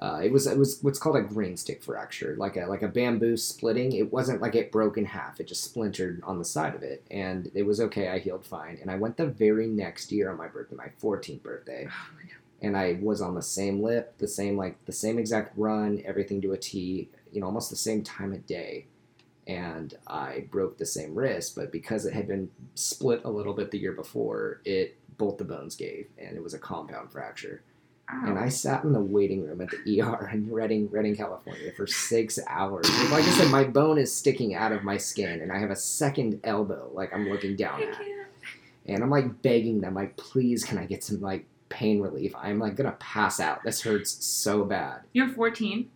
Uh, 0.02 0.20
it 0.24 0.32
was 0.32 0.48
it 0.48 0.58
was 0.58 0.80
what's 0.82 0.98
called 0.98 1.16
a 1.16 1.22
green 1.22 1.56
stick 1.56 1.84
fracture, 1.84 2.36
like 2.40 2.58
a 2.58 2.66
like 2.66 2.82
a 2.82 2.88
bamboo 2.88 3.38
splitting. 3.38 3.92
It 3.92 4.12
wasn't 4.12 4.42
like 4.42 4.56
it 4.56 4.72
broke 4.72 4.98
in 4.98 5.06
half; 5.06 5.40
it 5.40 5.48
just 5.48 5.64
splintered 5.64 6.22
on 6.24 6.40
the 6.40 6.46
side 6.46 6.74
of 6.74 6.82
it, 6.82 7.06
and 7.12 7.52
it 7.54 7.64
was 7.64 7.80
okay. 7.80 8.08
I 8.10 8.18
healed 8.18 8.44
fine, 8.44 8.80
and 8.82 8.90
I 8.90 8.96
went 8.96 9.18
the 9.18 9.28
very 9.28 9.68
next 9.68 10.12
year 10.12 10.32
on 10.32 10.38
my 10.38 10.48
birthday, 10.48 10.76
my 10.76 10.90
14th 11.02 11.44
birthday, 11.44 11.88
Oh 11.88 12.14
my 12.16 12.22
God. 12.24 12.32
and 12.64 12.76
I 12.76 12.98
was 13.00 13.22
on 13.22 13.36
the 13.36 13.44
same 13.44 13.84
lip, 13.84 14.18
the 14.18 14.28
same 14.28 14.58
like 14.58 14.84
the 14.86 14.92
same 14.92 15.20
exact 15.20 15.56
run, 15.56 16.02
everything 16.04 16.42
to 16.42 16.54
a 16.54 16.58
T, 16.58 17.10
you 17.32 17.40
know, 17.40 17.46
almost 17.46 17.70
the 17.70 17.76
same 17.76 18.04
time 18.04 18.34
of 18.34 18.48
day. 18.48 18.88
And 19.46 19.96
I 20.08 20.46
broke 20.50 20.78
the 20.78 20.86
same 20.86 21.14
wrist, 21.14 21.56
but 21.56 21.72
because 21.72 22.06
it 22.06 22.14
had 22.14 22.28
been 22.28 22.50
split 22.74 23.22
a 23.24 23.30
little 23.30 23.54
bit 23.54 23.70
the 23.72 23.80
year 23.80 23.92
before, 23.92 24.62
it 24.66 24.98
both 25.18 25.38
the 25.38 25.44
bones 25.44 25.76
gave, 25.76 26.08
and 26.18 26.36
it 26.38 26.42
was 26.44 26.54
a 26.56 26.60
compound 26.60 27.12
fracture. 27.12 27.62
Ow. 28.14 28.28
And 28.28 28.38
I 28.38 28.50
sat 28.50 28.84
in 28.84 28.94
the 28.94 29.00
waiting 29.00 29.44
room 29.46 29.62
at 29.62 29.70
the 29.70 30.02
ER 30.02 30.30
in 30.34 30.52
Redding, 30.52 30.90
Redding, 30.90 31.16
California, 31.16 31.72
for 31.72 31.88
six 31.88 32.38
hours. 32.48 32.90
Like 33.10 33.24
I 33.24 33.32
said, 33.32 33.50
my 33.50 33.64
bone 33.64 33.98
is 33.98 34.14
sticking 34.14 34.54
out 34.54 34.72
of 34.72 34.84
my 34.84 34.98
skin, 34.98 35.42
and 35.42 35.52
I 35.52 35.60
have 35.60 35.72
a 35.72 35.76
second 35.76 36.40
elbow, 36.44 36.90
like 36.94 37.14
I'm 37.14 37.30
looking 37.30 37.56
down 37.56 37.82
at 37.84 37.96
and 38.86 39.04
I'm 39.04 39.10
like 39.10 39.42
begging 39.42 39.82
them, 39.82 39.94
like, 39.94 40.18
please, 40.18 40.64
can 40.64 40.78
I 40.78 40.86
get 40.86 41.04
some 41.04 41.22
like 41.22 41.46
pain 41.70 42.02
relief? 42.02 42.34
I'm 42.36 42.60
like 42.60 42.76
gonna 42.76 42.94
pass 42.94 43.40
out. 43.40 43.64
This 43.64 43.82
hurts 43.82 44.26
so 44.26 44.64
bad. 44.64 45.02
You're 45.14 45.30
14. 45.30 45.90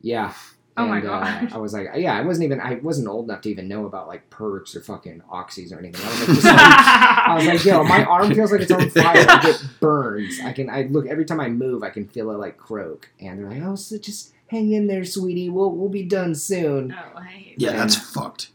Yeah. 0.00 0.34
Oh 0.76 0.86
my 0.86 0.98
And, 0.98 1.06
uh, 1.06 1.10
God. 1.20 1.52
I 1.52 1.58
was 1.58 1.74
like, 1.74 1.88
yeah, 1.96 2.14
I 2.16 2.22
wasn't 2.22 2.44
even, 2.46 2.60
I 2.60 2.74
wasn't 2.76 3.08
old 3.08 3.26
enough 3.28 3.42
to 3.42 3.50
even 3.50 3.68
know 3.68 3.84
about 3.86 4.08
like 4.08 4.30
perks 4.30 4.74
or 4.74 4.80
fucking 4.80 5.22
oxys 5.30 5.70
or 5.72 5.78
anything. 5.78 6.02
I 6.04 6.08
was 6.08 6.18
like, 6.20 6.28
just, 6.28 6.44
like 6.44 6.56
I 6.58 7.34
was 7.36 7.46
like, 7.46 7.64
yo, 7.64 7.84
my 7.84 8.04
arm 8.04 8.34
feels 8.34 8.52
like 8.52 8.62
it's 8.62 8.70
on 8.70 8.88
fire. 8.90 9.26
I 9.28 9.42
get 9.42 9.62
burns. 9.80 10.40
I 10.42 10.52
can, 10.52 10.70
I 10.70 10.82
look 10.84 11.06
every 11.06 11.24
time 11.26 11.40
I 11.40 11.48
move, 11.50 11.82
I 11.82 11.90
can 11.90 12.06
feel 12.08 12.30
it 12.30 12.38
like 12.38 12.56
croak. 12.56 13.10
And 13.20 13.38
they're 13.38 13.50
like, 13.50 13.62
oh, 13.62 13.74
so 13.74 13.98
just 13.98 14.32
hang 14.48 14.72
in 14.72 14.86
there, 14.86 15.04
sweetie. 15.04 15.50
We'll 15.50 15.72
we'll 15.72 15.88
be 15.90 16.04
done 16.04 16.34
soon. 16.34 16.94
Oh, 16.98 17.18
I 17.18 17.24
hate 17.24 17.54
Yeah, 17.58 17.70
And- 17.72 17.80
that's 17.80 17.96
fucked. 17.96 18.48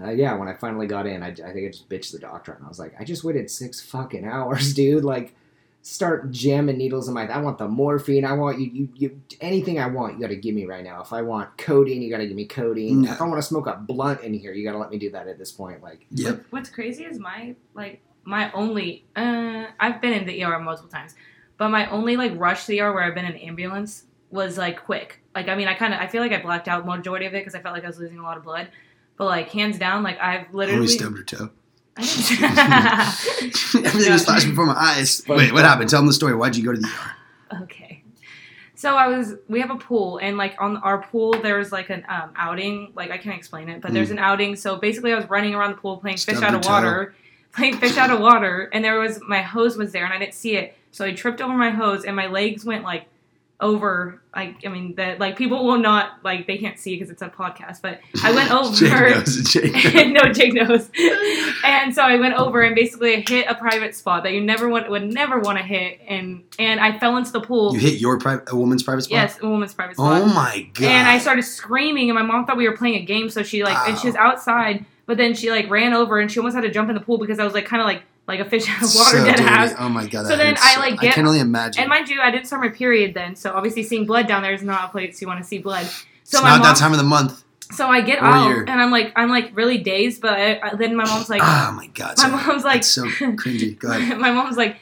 Uh, 0.00 0.10
yeah, 0.10 0.34
when 0.34 0.48
I 0.48 0.54
finally 0.54 0.86
got 0.86 1.06
in, 1.06 1.22
I, 1.22 1.28
I 1.28 1.32
think 1.52 1.66
I 1.66 1.68
just 1.68 1.88
bitched 1.88 2.12
the 2.12 2.18
doctor, 2.18 2.52
and 2.54 2.64
I 2.64 2.68
was 2.68 2.78
like, 2.78 2.94
I 2.98 3.04
just 3.04 3.22
waited 3.24 3.48
six 3.50 3.80
fucking 3.80 4.24
hours, 4.24 4.72
dude. 4.74 5.04
Like, 5.04 5.34
start 5.82 6.30
jamming 6.30 6.78
needles 6.78 7.08
in 7.08 7.14
my. 7.14 7.26
I 7.26 7.38
want 7.38 7.58
the 7.58 7.68
morphine. 7.68 8.24
I 8.24 8.32
want 8.32 8.60
you, 8.60 8.70
you, 8.72 8.88
you 8.94 9.20
anything 9.40 9.80
I 9.80 9.86
want. 9.88 10.14
You 10.14 10.20
got 10.20 10.28
to 10.28 10.36
give 10.36 10.54
me 10.54 10.64
right 10.64 10.84
now. 10.84 11.02
If 11.02 11.12
I 11.12 11.22
want 11.22 11.56
codeine, 11.58 12.00
you 12.00 12.10
got 12.10 12.18
to 12.18 12.26
give 12.26 12.36
me 12.36 12.46
codeine. 12.46 13.04
Yeah. 13.04 13.14
If 13.14 13.20
I 13.20 13.24
want 13.24 13.38
to 13.38 13.46
smoke 13.46 13.66
a 13.66 13.74
blunt 13.74 14.22
in 14.22 14.32
here, 14.32 14.52
you 14.52 14.64
got 14.64 14.72
to 14.72 14.78
let 14.78 14.90
me 14.90 14.98
do 14.98 15.10
that 15.10 15.26
at 15.26 15.38
this 15.38 15.50
point. 15.50 15.82
Like, 15.82 16.06
Yep. 16.12 16.44
What's 16.50 16.70
crazy 16.70 17.04
is 17.04 17.18
my 17.18 17.54
like 17.74 18.00
my 18.24 18.50
only 18.52 19.04
uh 19.16 19.66
I've 19.80 20.00
been 20.00 20.12
in 20.12 20.24
the 20.24 20.44
ER 20.44 20.58
multiple 20.60 20.90
times, 20.90 21.14
but 21.58 21.68
my 21.68 21.90
only 21.90 22.16
like 22.16 22.32
rush 22.36 22.66
to 22.66 22.68
the 22.68 22.80
ER 22.80 22.92
where 22.92 23.02
I've 23.02 23.14
been 23.14 23.24
in 23.24 23.32
an 23.32 23.38
ambulance 23.38 24.04
was 24.30 24.56
like 24.56 24.84
quick. 24.84 25.20
Like 25.34 25.48
I 25.48 25.56
mean 25.56 25.66
I 25.66 25.74
kind 25.74 25.92
of 25.92 26.00
I 26.00 26.06
feel 26.06 26.22
like 26.22 26.32
I 26.32 26.40
blacked 26.40 26.68
out 26.68 26.86
majority 26.86 27.26
of 27.26 27.34
it 27.34 27.38
because 27.38 27.56
I 27.56 27.60
felt 27.60 27.74
like 27.74 27.84
I 27.84 27.88
was 27.88 27.98
losing 27.98 28.18
a 28.18 28.22
lot 28.22 28.36
of 28.36 28.44
blood. 28.44 28.68
But 29.16 29.26
like 29.26 29.50
hands 29.50 29.78
down, 29.78 30.04
like 30.04 30.18
I've 30.20 30.54
literally. 30.54 30.78
always 30.78 30.94
stubbed 30.94 31.18
her 31.18 31.24
toe. 31.24 31.50
I 31.96 32.02
didn't- 33.42 33.86
Everything 33.86 34.12
was 34.12 34.24
flashing 34.24 34.50
before 34.50 34.66
my 34.66 34.74
eyes. 34.76 35.22
Wait, 35.28 35.52
what 35.52 35.64
happened? 35.64 35.90
Tell 35.90 36.00
them 36.00 36.06
the 36.06 36.12
story. 36.12 36.34
Why'd 36.34 36.56
you 36.56 36.64
go 36.64 36.72
to 36.72 36.80
the 36.80 36.88
ER? 36.88 37.62
Okay. 37.64 38.02
So 38.74 38.96
I 38.96 39.06
was 39.08 39.34
we 39.48 39.60
have 39.60 39.70
a 39.70 39.76
pool 39.76 40.18
and 40.18 40.36
like 40.36 40.56
on 40.60 40.78
our 40.78 41.02
pool 41.02 41.32
there 41.34 41.58
was 41.58 41.70
like 41.70 41.90
an 41.90 42.04
um, 42.08 42.32
outing 42.34 42.92
like 42.96 43.10
I 43.12 43.18
can't 43.18 43.36
explain 43.36 43.68
it 43.68 43.80
but 43.80 43.92
there's 43.92 44.10
an 44.10 44.18
outing 44.18 44.56
so 44.56 44.74
basically 44.76 45.12
I 45.12 45.16
was 45.16 45.30
running 45.30 45.54
around 45.54 45.70
the 45.70 45.76
pool 45.76 45.98
playing 45.98 46.16
fish 46.16 46.36
out 46.42 46.50
your 46.50 46.56
of 46.56 46.62
toe. 46.62 46.70
water 46.72 47.14
playing 47.54 47.76
fish 47.78 47.96
out 47.96 48.10
of 48.10 48.18
water 48.18 48.68
and 48.72 48.84
there 48.84 48.98
was 48.98 49.20
my 49.28 49.40
hose 49.40 49.76
was 49.76 49.92
there 49.92 50.04
and 50.04 50.12
I 50.12 50.18
didn't 50.18 50.34
see 50.34 50.56
it 50.56 50.74
so 50.90 51.04
I 51.04 51.12
tripped 51.12 51.40
over 51.40 51.52
my 51.54 51.70
hose 51.70 52.04
and 52.04 52.16
my 52.16 52.26
legs 52.26 52.64
went 52.64 52.82
like 52.82 53.04
over 53.62 54.20
like 54.34 54.56
I 54.66 54.68
mean 54.68 54.94
that 54.96 55.18
like 55.20 55.38
people 55.38 55.64
will 55.64 55.78
not 55.78 56.18
like 56.24 56.46
they 56.46 56.58
can't 56.58 56.78
see 56.78 56.94
because 56.96 57.10
it's 57.10 57.22
a 57.22 57.28
podcast 57.28 57.80
but 57.80 58.00
I 58.22 58.32
went 58.32 58.50
over 58.52 58.74
Jake 58.74 58.92
knows. 59.14 59.52
Jake 59.52 59.72
knows. 59.72 59.94
no, 60.24 60.32
Jake 60.32 60.52
knows. 60.54 60.90
and 61.64 61.94
so 61.94 62.02
I 62.02 62.16
went 62.16 62.34
over 62.34 62.62
and 62.62 62.74
basically 62.74 63.24
hit 63.28 63.46
a 63.48 63.54
private 63.54 63.94
spot 63.94 64.24
that 64.24 64.32
you 64.32 64.40
never 64.40 64.68
want 64.68 64.90
would 64.90 65.04
never 65.04 65.38
want 65.38 65.58
to 65.58 65.64
hit, 65.64 66.00
and 66.06 66.42
and 66.58 66.80
I 66.80 66.98
fell 66.98 67.16
into 67.16 67.32
the 67.32 67.40
pool. 67.40 67.72
You 67.74 67.80
hit 67.80 68.00
your 68.00 68.18
private, 68.18 68.50
a 68.52 68.56
woman's 68.56 68.82
private 68.82 69.02
spot. 69.02 69.12
yes, 69.12 69.38
a 69.40 69.48
woman's 69.48 69.74
private 69.74 69.96
oh 69.98 70.04
spot. 70.04 70.22
Oh 70.22 70.26
my 70.26 70.68
god. 70.74 70.86
and 70.86 71.08
I 71.08 71.18
started 71.18 71.42
screaming, 71.42 72.10
and 72.10 72.18
my 72.18 72.24
mom 72.24 72.44
thought 72.44 72.56
we 72.56 72.68
were 72.68 72.76
playing 72.76 72.96
a 72.96 73.04
game, 73.04 73.30
so 73.30 73.42
she 73.42 73.62
like, 73.64 73.76
and 73.88 73.98
she 73.98 74.08
was 74.08 74.16
outside, 74.16 74.84
but 75.06 75.16
then 75.16 75.34
she 75.34 75.50
like 75.50 75.70
ran 75.70 75.94
over, 75.94 76.18
and 76.18 76.30
she 76.30 76.38
almost 76.38 76.54
had 76.56 76.62
to 76.62 76.70
jump 76.70 76.88
in 76.88 76.94
the 76.94 77.00
pool 77.00 77.18
because 77.18 77.38
I 77.38 77.44
was 77.44 77.54
like 77.54 77.66
kind 77.66 77.80
of 77.80 77.86
like 77.86 78.02
like 78.28 78.40
a 78.40 78.44
fish 78.44 78.68
out 78.68 78.76
of 78.82 78.94
water 78.94 79.18
So 79.18 79.24
dead 79.24 79.36
dirty. 79.36 79.48
ass. 79.48 79.74
Oh 79.78 79.88
my 79.88 80.06
god. 80.06 80.26
So 80.26 80.36
then 80.36 80.54
I, 80.60 80.76
like, 80.78 80.94
I 81.00 81.02
get- 81.02 81.14
can 81.14 81.26
only 81.26 81.40
imagine. 81.40 81.80
And 81.82 81.88
mind 81.90 82.08
you, 82.08 82.20
I 82.20 82.30
didn't 82.30 82.46
start 82.46 82.62
my 82.62 82.68
period 82.68 83.14
then, 83.14 83.34
so 83.36 83.52
obviously 83.52 83.82
seeing 83.82 84.06
blood 84.06 84.26
down 84.26 84.42
there 84.42 84.52
is 84.54 84.62
not 84.62 84.84
a 84.84 84.88
place 84.92 85.20
you 85.20 85.26
want 85.26 85.40
to 85.40 85.44
see 85.44 85.58
blood. 85.58 85.86
So 86.24 86.38
it's 86.38 86.42
my 86.42 86.50
not 86.50 86.58
mom, 86.58 86.62
that 86.68 86.76
time 86.76 86.92
of 86.92 86.98
the 86.98 87.04
month. 87.04 87.42
so 87.72 87.88
I 87.88 88.00
get 88.00 88.20
out, 88.22 88.68
and 88.68 88.70
I'm 88.70 88.90
like 88.90 89.12
I'm 89.16 89.28
like 89.28 89.50
really 89.56 89.78
dazed, 89.78 90.22
but 90.22 90.32
I, 90.34 90.60
I- 90.62 90.74
then 90.76 90.94
my 90.96 91.04
mom's 91.04 91.28
like, 91.28 91.42
oh 91.42 91.72
my 91.76 91.88
god. 91.88 92.16
my 92.18 92.30
sorry. 92.30 92.32
mom's 92.46 92.64
like, 92.64 92.74
That's 92.82 92.88
so 92.88 93.04
cringy. 93.04 93.78
Go 93.78 93.90
ahead. 93.90 94.18
my 94.26 94.30
mom's 94.30 94.56
like, 94.56 94.76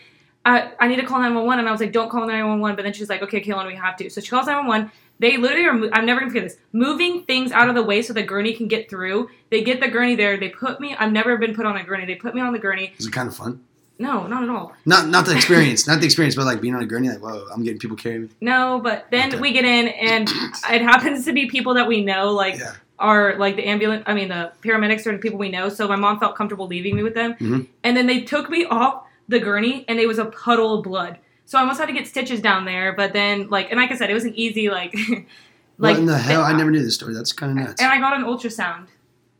I, 0.44 0.72
I 0.79 0.88
need 0.88 0.96
to 0.96 1.05
call 1.07 1.18
911. 1.18 1.59
And 1.61 1.68
I 1.68 1.72
was 1.72 1.81
like, 1.81 1.92
don't 1.92 2.09
call 2.11 2.20
911. 2.26 2.76
But 2.76 2.83
then 2.83 2.92
she's 2.94 3.09
like, 3.11 3.22
okay, 3.22 3.42
Kaylin, 3.42 3.66
we 3.66 3.74
have 3.74 3.96
to. 3.98 4.09
So 4.11 4.20
she 4.20 4.29
calls 4.31 4.46
911. 4.46 4.90
They 5.20 5.37
literally 5.37 5.66
are, 5.66 5.90
I'm 5.94 6.06
never 6.06 6.20
to 6.20 6.26
forget 6.26 6.42
this, 6.44 6.56
moving 6.72 7.22
things 7.24 7.52
out 7.52 7.68
of 7.68 7.74
the 7.74 7.83
way 7.83 8.00
so 8.02 8.12
the 8.14 8.22
gurney 8.22 8.54
can 8.54 8.68
get 8.68 8.88
through. 8.88 9.28
They 9.50 9.62
get 9.62 9.78
the 9.78 9.88
gurney 9.88 10.16
there. 10.16 10.38
They 10.38 10.48
put 10.48 10.80
me, 10.80 10.96
I've 10.98 11.12
never 11.12 11.37
been 11.37 11.54
put 11.54 11.66
on 11.66 11.76
a 11.76 11.85
gurney. 11.85 12.06
They 12.06 12.14
put 12.14 12.35
me 12.35 12.40
on 12.40 12.52
the 12.54 12.59
gurney. 12.59 12.94
Is 12.98 13.06
it 13.06 13.12
kind 13.12 13.28
of 13.28 13.37
fun? 13.37 13.62
No, 13.98 14.26
not 14.26 14.42
at 14.42 14.48
all. 14.48 14.72
Not 14.87 15.09
not 15.09 15.26
the 15.26 15.37
experience, 15.37 15.87
not 15.87 16.00
the 16.00 16.06
experience, 16.06 16.35
but 16.35 16.46
like 16.46 16.62
being 16.62 16.74
on 16.74 16.83
a 16.83 16.87
gurney. 16.87 17.11
Like, 17.11 17.18
whoa, 17.20 17.46
I'm 17.52 17.62
getting 17.62 17.78
people 17.78 17.98
carrying 17.98 18.22
me. 18.22 18.28
No, 18.40 18.80
but 18.83 19.06
then 19.11 19.28
Okay. 19.28 19.38
we 19.40 19.52
get 19.52 19.66
in 19.66 19.88
and 19.88 20.26
it 20.72 20.80
happens 20.80 21.26
to 21.26 21.35
be 21.35 21.50
people 21.50 21.74
that 21.74 21.87
we 21.87 22.02
know, 22.02 22.33
like, 22.33 22.59
Yeah. 22.59 22.72
are 22.98 23.37
like 23.37 23.56
the 23.56 23.66
ambulance, 23.66 24.02
I 24.06 24.14
mean, 24.14 24.28
the 24.28 24.52
paramedics 24.64 25.06
are 25.06 25.12
the 25.12 25.18
people 25.18 25.38
we 25.38 25.50
know. 25.50 25.68
So 25.68 25.87
my 25.87 25.96
mom 25.96 26.18
felt 26.18 26.35
comfortable 26.35 26.66
leaving 26.66 26.96
me 26.96 27.02
with 27.02 27.12
them. 27.14 27.35
Mhm. 27.35 27.66
And 27.85 27.94
then 27.94 28.06
they 28.06 28.22
took 28.22 28.48
me 28.48 28.64
off 28.64 29.04
the 29.28 29.38
gurney 29.38 29.85
and 29.87 30.00
it 30.00 30.06
was 30.09 30.18
a 30.18 30.24
puddle 30.24 30.78
of 30.78 30.83
blood. 30.85 31.18
So 31.50 31.58
I 31.58 31.62
almost 31.62 31.80
had 31.80 31.86
to 31.86 31.92
get 31.92 32.06
stitches 32.06 32.40
down 32.40 32.64
there. 32.64 32.92
But 32.92 33.12
then, 33.12 33.48
like, 33.50 33.72
and 33.72 33.80
like 33.80 33.90
I 33.90 33.96
said, 33.96 34.08
it 34.08 34.14
was 34.14 34.24
an 34.24 34.36
easy, 34.36 34.70
like, 34.70 34.94
like 35.78 35.94
what 35.94 35.98
in 35.98 36.06
the 36.06 36.16
hell? 36.16 36.42
I 36.42 36.52
uh, 36.52 36.56
never 36.56 36.70
knew 36.70 36.80
this 36.80 36.94
story. 36.94 37.12
That's 37.12 37.32
kind 37.32 37.50
of 37.50 37.66
nuts. 37.66 37.82
And 37.82 37.90
I 37.90 37.98
got 37.98 38.14
an 38.14 38.22
ultrasound. 38.22 38.86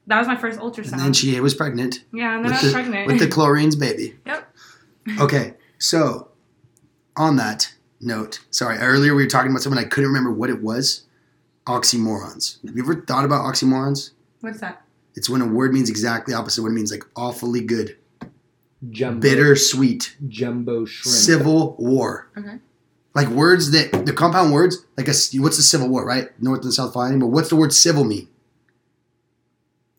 That 0.09 0.19
was 0.19 0.27
my 0.27 0.35
first 0.35 0.59
ultrasound. 0.59 0.95
And 0.95 1.01
then 1.03 1.13
she 1.13 1.39
was 1.39 1.55
pregnant 1.55 2.03
yeah, 2.13 2.35
and 2.35 2.45
then 2.45 2.53
I 2.53 2.57
was 2.57 2.65
the 2.65 2.73
pregnant. 2.73 3.07
with 3.07 3.21
the 3.21 3.29
chlorines 3.29 3.79
baby. 3.79 4.17
Yep. 4.27 4.57
Okay, 5.21 5.55
so 5.79 6.33
on 7.17 7.37
that 7.37 7.73
note, 8.01 8.41
sorry, 8.51 8.79
earlier 8.79 9.15
we 9.15 9.23
were 9.23 9.31
talking 9.31 9.53
about 9.53 9.63
something 9.63 9.79
I 9.79 9.87
couldn't 9.87 10.09
remember 10.09 10.33
what 10.33 10.51
it 10.51 10.61
was. 10.61 11.07
Oxymorons. 11.69 12.61
Have 12.67 12.77
you 12.77 12.83
ever 12.83 13.03
thought 13.03 13.25
about 13.25 13.45
oxymorons? 13.45 14.11
What's 14.41 14.59
that? 14.59 14.83
It's 15.15 15.31
when 15.31 15.43
a 15.43 15.47
word 15.47 15.73
means 15.73 15.89
exactly 15.89 16.35
opposite 16.35 16.63
what 16.63 16.71
it 16.71 16.75
means, 16.75 16.91
like 16.91 17.05
awfully 17.15 17.61
good, 17.61 17.97
Jumbo, 18.89 19.21
bittersweet, 19.21 20.17
jumbo 20.29 20.87
shrimp. 20.87 21.15
civil 21.15 21.77
war. 21.79 22.29
Okay. 22.37 22.59
Like 23.15 23.29
words 23.29 23.73
that 23.73 24.07
the 24.07 24.13
compound 24.13 24.53
words, 24.53 24.87
like 24.97 25.09
a 25.09 25.13
what's 25.41 25.57
the 25.57 25.63
Civil 25.65 25.89
War, 25.89 26.07
right? 26.07 26.29
North 26.41 26.63
and 26.63 26.73
South 26.73 26.95
fighting, 26.95 27.19
but 27.19 27.27
what's 27.27 27.49
the 27.51 27.57
word 27.57 27.73
civil 27.75 28.05
mean? 28.05 28.29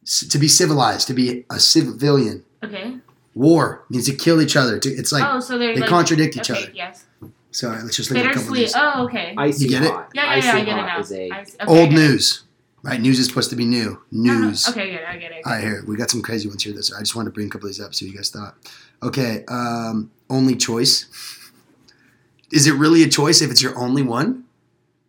C- 0.04 0.28
to 0.30 0.40
be 0.40 0.48
civilized, 0.48 1.08
to 1.08 1.14
be 1.14 1.46
a 1.50 1.60
civilian. 1.60 2.44
Okay. 2.64 2.96
War 3.36 3.84
means 3.90 4.06
to 4.08 4.16
kill 4.16 4.42
each 4.42 4.56
other. 4.56 4.80
To, 4.80 4.90
it's 4.90 5.12
like 5.12 5.24
oh, 5.26 5.40
so 5.40 5.58
they're 5.58 5.74
they 5.76 5.82
like 5.82 5.90
contradict 5.90 6.38
each 6.38 6.50
okay, 6.50 6.64
other. 6.64 6.72
Yes. 6.74 7.06
Sorry, 7.52 7.82
let's 7.84 7.98
just 7.98 8.10
look 8.10 8.20
at 8.24 8.32
a 8.32 8.34
couple 8.34 8.50
of 8.50 8.56
these. 8.56 8.74
Oh, 8.76 9.04
okay. 9.06 9.36
Icy 9.38 9.66
You 9.66 9.70
get 9.72 9.84
it? 9.84 9.92
hot. 9.92 10.10
Yeah, 10.14 10.24
yeah, 10.24 10.32
Icy 10.32 10.48
yeah. 10.48 10.54
I 10.54 10.64
get 10.66 10.78
it 10.80 10.82
now. 10.82 11.00
is 11.00 11.12
a 11.12 11.30
I- 11.32 11.40
okay, 11.42 11.52
Old 11.68 11.90
get 11.90 12.00
it. 12.00 12.02
news, 12.02 12.44
right? 12.84 13.00
News 13.00 13.20
is 13.20 13.28
supposed 13.28 13.50
to 13.50 13.56
be 13.56 13.66
new. 13.66 14.02
News. 14.12 14.68
Okay, 14.70 14.92
good. 14.92 15.04
I 15.04 15.18
get 15.18 15.32
it. 15.32 15.42
All 15.46 15.54
right, 15.54 15.64
here 15.64 15.84
we 15.88 15.96
got 15.96 16.10
some 16.10 16.22
crazy 16.22 16.48
ones 16.48 16.64
here. 16.64 16.74
This 16.74 16.94
I 16.94 17.00
just 17.00 17.16
wanted 17.16 17.30
to 17.30 17.34
bring 17.34 17.48
a 17.48 17.50
couple 17.50 17.68
of 17.68 17.76
these 17.76 17.84
up, 17.84 17.94
see 17.94 18.06
what 18.06 18.12
you 18.12 18.18
guys 18.18 18.30
thought. 18.30 18.56
Okay, 19.04 19.44
um, 19.48 20.12
only 20.30 20.56
choice. 20.56 21.08
Is 22.52 22.68
it 22.68 22.74
really 22.74 23.04
a 23.04 23.10
choice 23.10 23.42
if 23.42 23.50
it's 23.50 23.62
your 23.62 23.78
only 23.78 24.02
one? 24.02 24.46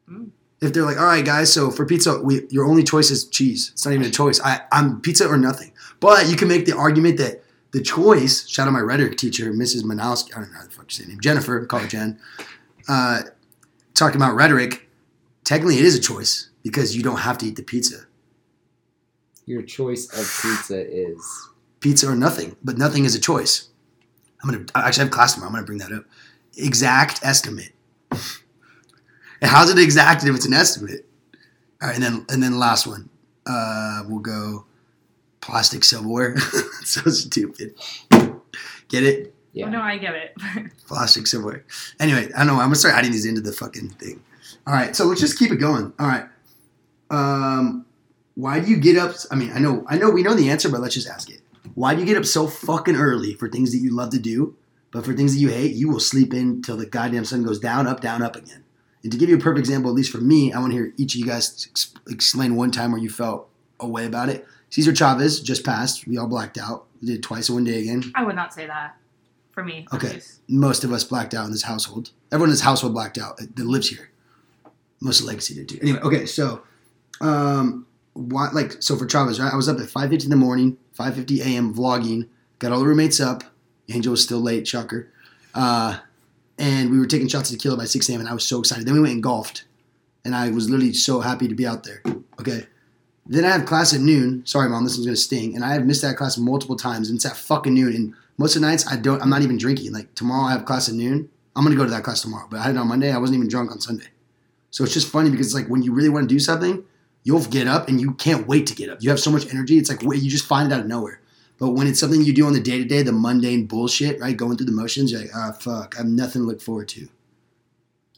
Mm. 0.09 0.31
If 0.61 0.73
they're 0.73 0.85
like, 0.85 0.97
all 0.97 1.07
right, 1.07 1.25
guys, 1.25 1.53
so 1.53 1.73
for 1.73 1.85
pizza, 1.85 2.21
we 2.21 2.47
your 2.51 2.65
only 2.65 2.85
choice 2.85 3.11
is 3.11 3.27
cheese. 3.27 3.71
It's 3.73 3.85
not 3.85 3.93
even 3.93 4.07
a 4.07 4.11
choice. 4.11 4.41
I, 4.41 4.61
I'm 4.71 5.01
pizza 5.01 5.27
or 5.27 5.37
nothing. 5.37 5.73
But 5.99 6.29
you 6.29 6.37
can 6.37 6.49
make 6.49 6.67
the 6.67 6.77
argument 6.77 7.19
that 7.19 7.43
the 7.73 7.81
choice. 7.81 8.47
Shout 8.49 8.69
out 8.69 8.73
my 8.73 8.81
rhetoric 8.81 9.17
teacher, 9.17 9.53
Mrs. 9.53 9.83
Manowski. 9.83 10.37
I 10.37 10.41
don't 10.41 10.53
know 10.53 10.59
how 10.59 10.65
the 10.65 10.71
fuck 10.71 10.85
you 10.85 10.91
say 10.91 11.05
her 11.05 11.11
name. 11.11 11.21
Jennifer. 11.21 11.65
Call 11.67 11.81
her 11.81 11.89
Jen. 11.89 12.21
Uh, 12.89 13.23
talking 13.95 14.17
about 14.17 14.35
rhetoric. 14.35 14.89
Technically, 15.45 15.79
it 15.79 15.85
is 15.85 15.97
a 15.97 16.01
choice 16.01 16.51
because 16.63 16.97
you 16.97 17.03
don't 17.03 17.19
have 17.19 17.39
to 17.39 17.47
eat 17.47 17.57
the 17.57 17.63
pizza. 17.63 18.07
Your 19.47 19.63
choice 19.63 20.07
of 20.07 20.27
pizza 20.43 20.87
is 20.89 21.49
pizza 21.81 22.09
or 22.09 22.17
nothing, 22.17 22.57
but 22.63 22.79
nothing 22.79 23.05
is 23.05 23.15
a 23.15 23.21
choice. 23.21 23.69
I'm 24.43 24.51
gonna 24.51 24.65
I 24.75 24.87
actually 24.87 25.05
have 25.05 25.13
class 25.13 25.35
tomorrow. 25.35 25.49
I'm 25.51 25.55
gonna 25.55 25.67
bring 25.67 25.79
that 25.79 25.93
up. 25.93 26.05
Exact 26.57 27.21
estimate. 27.23 27.73
And 28.11 29.51
how's 29.51 29.71
it 29.71 29.79
exact 29.79 30.25
if 30.25 30.35
it's 30.35 30.47
an 30.47 30.55
estimate? 30.55 31.07
All 31.81 31.89
right, 31.89 31.95
and 31.95 32.03
then 32.03 32.27
and 32.29 32.43
then 32.43 32.59
last 32.59 32.87
one. 32.87 33.09
Uh, 33.45 34.05
we'll 34.07 34.21
go 34.21 34.65
plastic 35.41 35.83
silverware. 35.83 36.39
so 36.85 37.11
stupid. 37.11 37.75
Get 38.89 39.03
it? 39.03 39.35
yeah. 39.53 39.67
Oh, 39.67 39.71
no, 39.71 39.81
I 39.81 39.99
get 39.99 40.15
it. 40.15 40.37
Plastic 40.87 41.27
silverware. 41.27 41.65
Anyway, 41.99 42.29
I 42.35 42.39
don't 42.39 42.47
know. 42.47 42.55
I'm 42.55 42.67
gonna 42.67 42.75
start 42.77 42.95
adding 42.95 43.11
these 43.11 43.27
into 43.27 43.41
the 43.41 43.53
fucking 43.53 43.91
thing. 43.91 44.23
All 44.67 44.75
right, 44.75 44.95
so 44.95 45.07
let's 45.07 45.21
just 45.21 45.39
keep 45.39 45.51
it 45.51 45.57
going. 45.57 45.93
All 45.99 46.07
right. 46.07 46.27
Um, 47.13 47.87
why 48.35 48.61
do 48.61 48.69
you 48.69 48.79
get 48.79 48.97
up? 48.97 49.15
I 49.31 49.37
mean, 49.37 49.53
I 49.53 49.59
know, 49.59 49.85
I 49.89 49.99
know, 49.99 50.11
we 50.11 50.23
know 50.23 50.35
the 50.35 50.51
answer, 50.51 50.69
but 50.69 50.81
let's 50.81 50.95
just 50.95 51.09
ask 51.09 51.31
it. 51.31 51.41
Why 51.75 51.95
do 51.95 52.01
you 52.01 52.07
get 52.07 52.17
up 52.17 52.25
so 52.25 52.47
fucking 52.49 52.97
early 52.97 53.35
for 53.35 53.49
things 53.49 53.73
that 53.73 53.79
you 53.79 53.95
love 53.95 54.11
to 54.11 54.19
do, 54.19 54.57
but 54.91 55.05
for 55.05 55.13
things 55.13 55.35
that 55.35 55.41
you 55.41 55.49
hate, 55.49 55.75
you 55.75 55.89
will 55.89 56.01
sleep 56.01 56.35
in 56.35 56.63
till 56.63 56.77
the 56.77 56.87
goddamn 56.87 57.25
sun 57.25 57.45
goes 57.45 57.61
down, 57.61 57.87
up, 57.87 58.01
down, 58.01 58.23
up 58.23 58.37
again? 58.37 58.65
And 59.03 59.13
to 59.13 59.19
give 59.19 59.29
you 59.29 59.37
a 59.37 59.41
perfect 59.41 59.61
example, 59.61 59.91
at 59.91 59.97
least 59.97 60.11
for 60.11 60.21
me, 60.21 60.53
I 60.53 60.59
want 60.61 60.73
to 60.73 60.77
hear 60.77 60.95
each 60.97 61.15
of 61.15 61.21
you 61.21 61.27
guys 61.27 61.67
ex- 61.69 61.95
explain 62.09 62.57
one 62.57 62.71
time 62.71 62.93
where 62.93 63.01
you 63.01 63.11
felt 63.11 63.49
a 63.81 63.89
way 63.89 64.07
about 64.07 64.29
it. 64.29 64.47
Cesar 64.71 64.95
Chavez 64.95 65.41
just 65.41 65.65
passed. 65.65 66.07
We 66.07 66.17
all 66.17 66.29
blacked 66.29 66.57
out. 66.57 66.87
We 67.01 67.09
did 67.09 67.17
it 67.17 67.23
twice 67.23 67.49
in 67.49 67.57
one 67.57 67.65
day 67.65 67.81
again. 67.81 68.11
I 68.15 68.23
would 68.23 68.37
not 68.37 68.55
say 68.55 68.67
that. 68.67 68.97
For 69.51 69.63
me. 69.63 69.87
Okay. 69.93 70.15
least. 70.15 70.41
most 70.49 70.83
of 70.83 70.93
us 70.93 71.05
blacked 71.05 71.35
out 71.35 71.45
in 71.45 71.53
this 71.53 71.65
household. 71.65 72.11
Everyone 72.31 72.49
in 72.49 72.55
this 72.55 72.63
household 72.63 72.95
blacked 72.95 73.19
out 73.19 73.37
that 73.37 73.59
lives 73.59 73.91
here. 73.91 74.11
Most 75.01 75.21
of 75.21 75.27
Legacy 75.27 75.55
did 75.55 75.69
too. 75.69 75.79
Anyway, 75.83 75.99
okay, 76.01 76.27
so 76.27 76.63
um 77.23 77.87
why 78.13 78.51
like 78.53 78.83
so 78.83 78.97
for 78.97 79.07
Travis, 79.07 79.41
right? 79.41 79.53
I 79.53 79.57
was 79.57 79.69
up 79.69 79.79
at 79.79 79.89
five 79.89 80.11
fifty 80.11 80.25
in 80.25 80.31
the 80.31 80.37
morning, 80.37 80.77
five 80.93 81.15
fifty 81.15 81.41
AM 81.41 81.75
vlogging, 81.75 82.29
got 82.59 82.73
all 82.73 82.81
the 82.81 82.87
roommates 82.87 83.21
up. 83.21 83.45
Angel 83.89 84.11
was 84.11 84.23
still 84.23 84.41
late, 84.41 84.69
shocker. 84.69 85.09
Uh 85.55 85.99
and 86.59 86.91
we 86.91 86.99
were 86.99 87.07
taking 87.07 87.29
shots 87.29 87.51
of 87.51 87.57
tequila 87.57 87.77
by 87.77 87.87
6 87.87 88.09
a.m. 88.09 88.21
and 88.21 88.29
I 88.29 88.35
was 88.35 88.47
so 88.47 88.61
excited. 88.61 88.87
Then 88.87 88.95
we 88.95 89.01
went 89.01 89.15
and 89.15 89.23
golfed. 89.23 89.65
And 90.25 90.35
I 90.37 90.51
was 90.51 90.71
literally 90.71 90.93
so 90.93 91.21
happy 91.21 91.49
to 91.49 91.55
be 91.55 91.67
out 91.67 91.83
there. 91.83 92.03
Okay. 92.39 92.67
Then 93.27 93.45
I 93.45 93.51
have 93.51 93.67
class 93.67 93.93
at 93.93 94.01
noon. 94.01 94.47
Sorry, 94.47 94.69
mom, 94.69 94.85
this 94.85 94.97
one's 94.97 95.07
gonna 95.07 95.17
sting. 95.17 95.57
And 95.57 95.65
I 95.65 95.73
have 95.73 95.85
missed 95.85 96.03
that 96.03 96.17
class 96.17 96.39
multiple 96.39 96.77
times, 96.77 97.09
and 97.09 97.17
it's 97.17 97.27
at 97.27 97.37
fucking 97.37 97.75
noon. 97.75 97.95
And 97.95 98.15
most 98.39 98.55
of 98.55 98.63
the 98.63 98.69
nights 98.69 98.87
I 98.87 98.97
don't 98.97 99.21
I'm 99.21 99.31
not 99.31 99.43
even 99.43 99.59
drinking. 99.59 99.93
Like 99.93 100.15
tomorrow 100.15 100.45
I 100.45 100.53
have 100.53 100.65
class 100.65 100.89
at 100.89 100.95
noon. 100.95 101.29
I'm 101.57 101.65
gonna 101.65 101.77
go 101.77 101.85
to 101.85 101.91
that 101.91 102.05
class 102.05 102.23
tomorrow. 102.23 102.47
But 102.49 102.61
I 102.61 102.63
had 102.65 102.77
it 102.77 102.79
on 102.79 102.89
Monday, 102.89 103.13
I 103.13 103.19
wasn't 103.19 103.39
even 103.39 103.49
drunk 103.49 103.73
on 103.73 103.81
Sunday. 103.81 104.07
So 104.71 104.85
it's 104.85 104.95
just 104.95 105.09
funny 105.09 105.31
because 105.31 105.47
it's 105.47 105.55
like 105.55 105.67
when 105.67 105.83
you 105.83 105.93
really 105.93 106.09
want 106.09 106.29
to 106.29 106.35
do 106.35 106.39
something, 106.39 106.85
you'll 107.25 107.45
get 107.45 107.67
up 107.67 107.89
and 107.89 108.01
you 108.01 108.13
can't 108.15 108.47
wait 108.47 108.67
to 108.69 108.75
get 108.75 108.91
up. 108.91 108.99
You 109.03 109.11
have 109.11 109.21
so 109.21 109.31
much 109.31 109.47
energy, 109.53 109.79
it's 109.79 109.89
like 109.91 110.03
you 110.03 110.31
just 110.31 110.47
find 110.47 110.71
it 110.71 110.75
out 110.75 110.81
of 110.81 110.87
nowhere. 110.87 111.21
But 111.59 111.71
when 111.71 111.87
it's 111.87 112.01
something 112.01 112.23
you 112.23 112.33
do 112.33 112.47
on 112.47 112.55
the 112.55 112.61
day 112.61 112.79
to 112.79 112.85
day, 112.85 113.03
the 113.03 113.13
mundane 113.13 113.67
bullshit, 113.67 114.21
right? 114.21 114.37
Going 114.37 114.57
through 114.57 114.67
the 114.67 114.73
motions, 114.73 115.13
you're 115.13 115.21
like, 115.21 115.31
ah 115.35 115.53
fuck, 115.53 115.95
I 115.95 115.99
have 115.99 116.07
nothing 116.09 116.43
to 116.43 116.47
look 116.47 116.61
forward 116.61 116.89
to. 116.89 117.09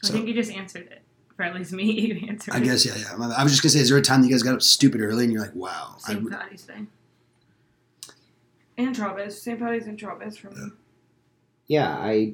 I 0.03 0.07
think 0.07 0.27
you 0.27 0.33
just 0.33 0.51
answered 0.51 0.87
it. 0.91 1.01
For 1.35 1.43
at 1.43 1.53
least 1.53 1.73
me, 1.73 1.83
you 1.99 2.27
answered 2.27 2.53
I 2.53 2.57
it. 2.57 2.63
guess, 2.63 2.85
yeah, 2.85 2.95
yeah. 2.97 3.33
I 3.37 3.43
was 3.43 3.51
just 3.51 3.61
gonna 3.61 3.71
say, 3.71 3.79
is 3.79 3.89
there 3.89 3.97
a 3.97 4.01
time 4.01 4.21
that 4.21 4.27
you 4.27 4.33
guys 4.33 4.41
got 4.43 4.53
up 4.55 4.61
stupid 4.61 5.01
early 5.01 5.25
and 5.25 5.33
you're 5.33 5.41
like, 5.41 5.55
wow, 5.55 5.95
I, 6.07 6.13
St. 6.13 6.31
Patty's 6.31 6.63
Day. 6.63 6.85
And 8.77 8.95
Travis. 8.95 9.41
St. 9.41 9.59
Patty's 9.59 9.85
and 9.87 9.97
Travis 9.97 10.37
for 10.37 10.49
me. 10.51 10.69
yeah, 11.67 11.89
I 11.97 12.33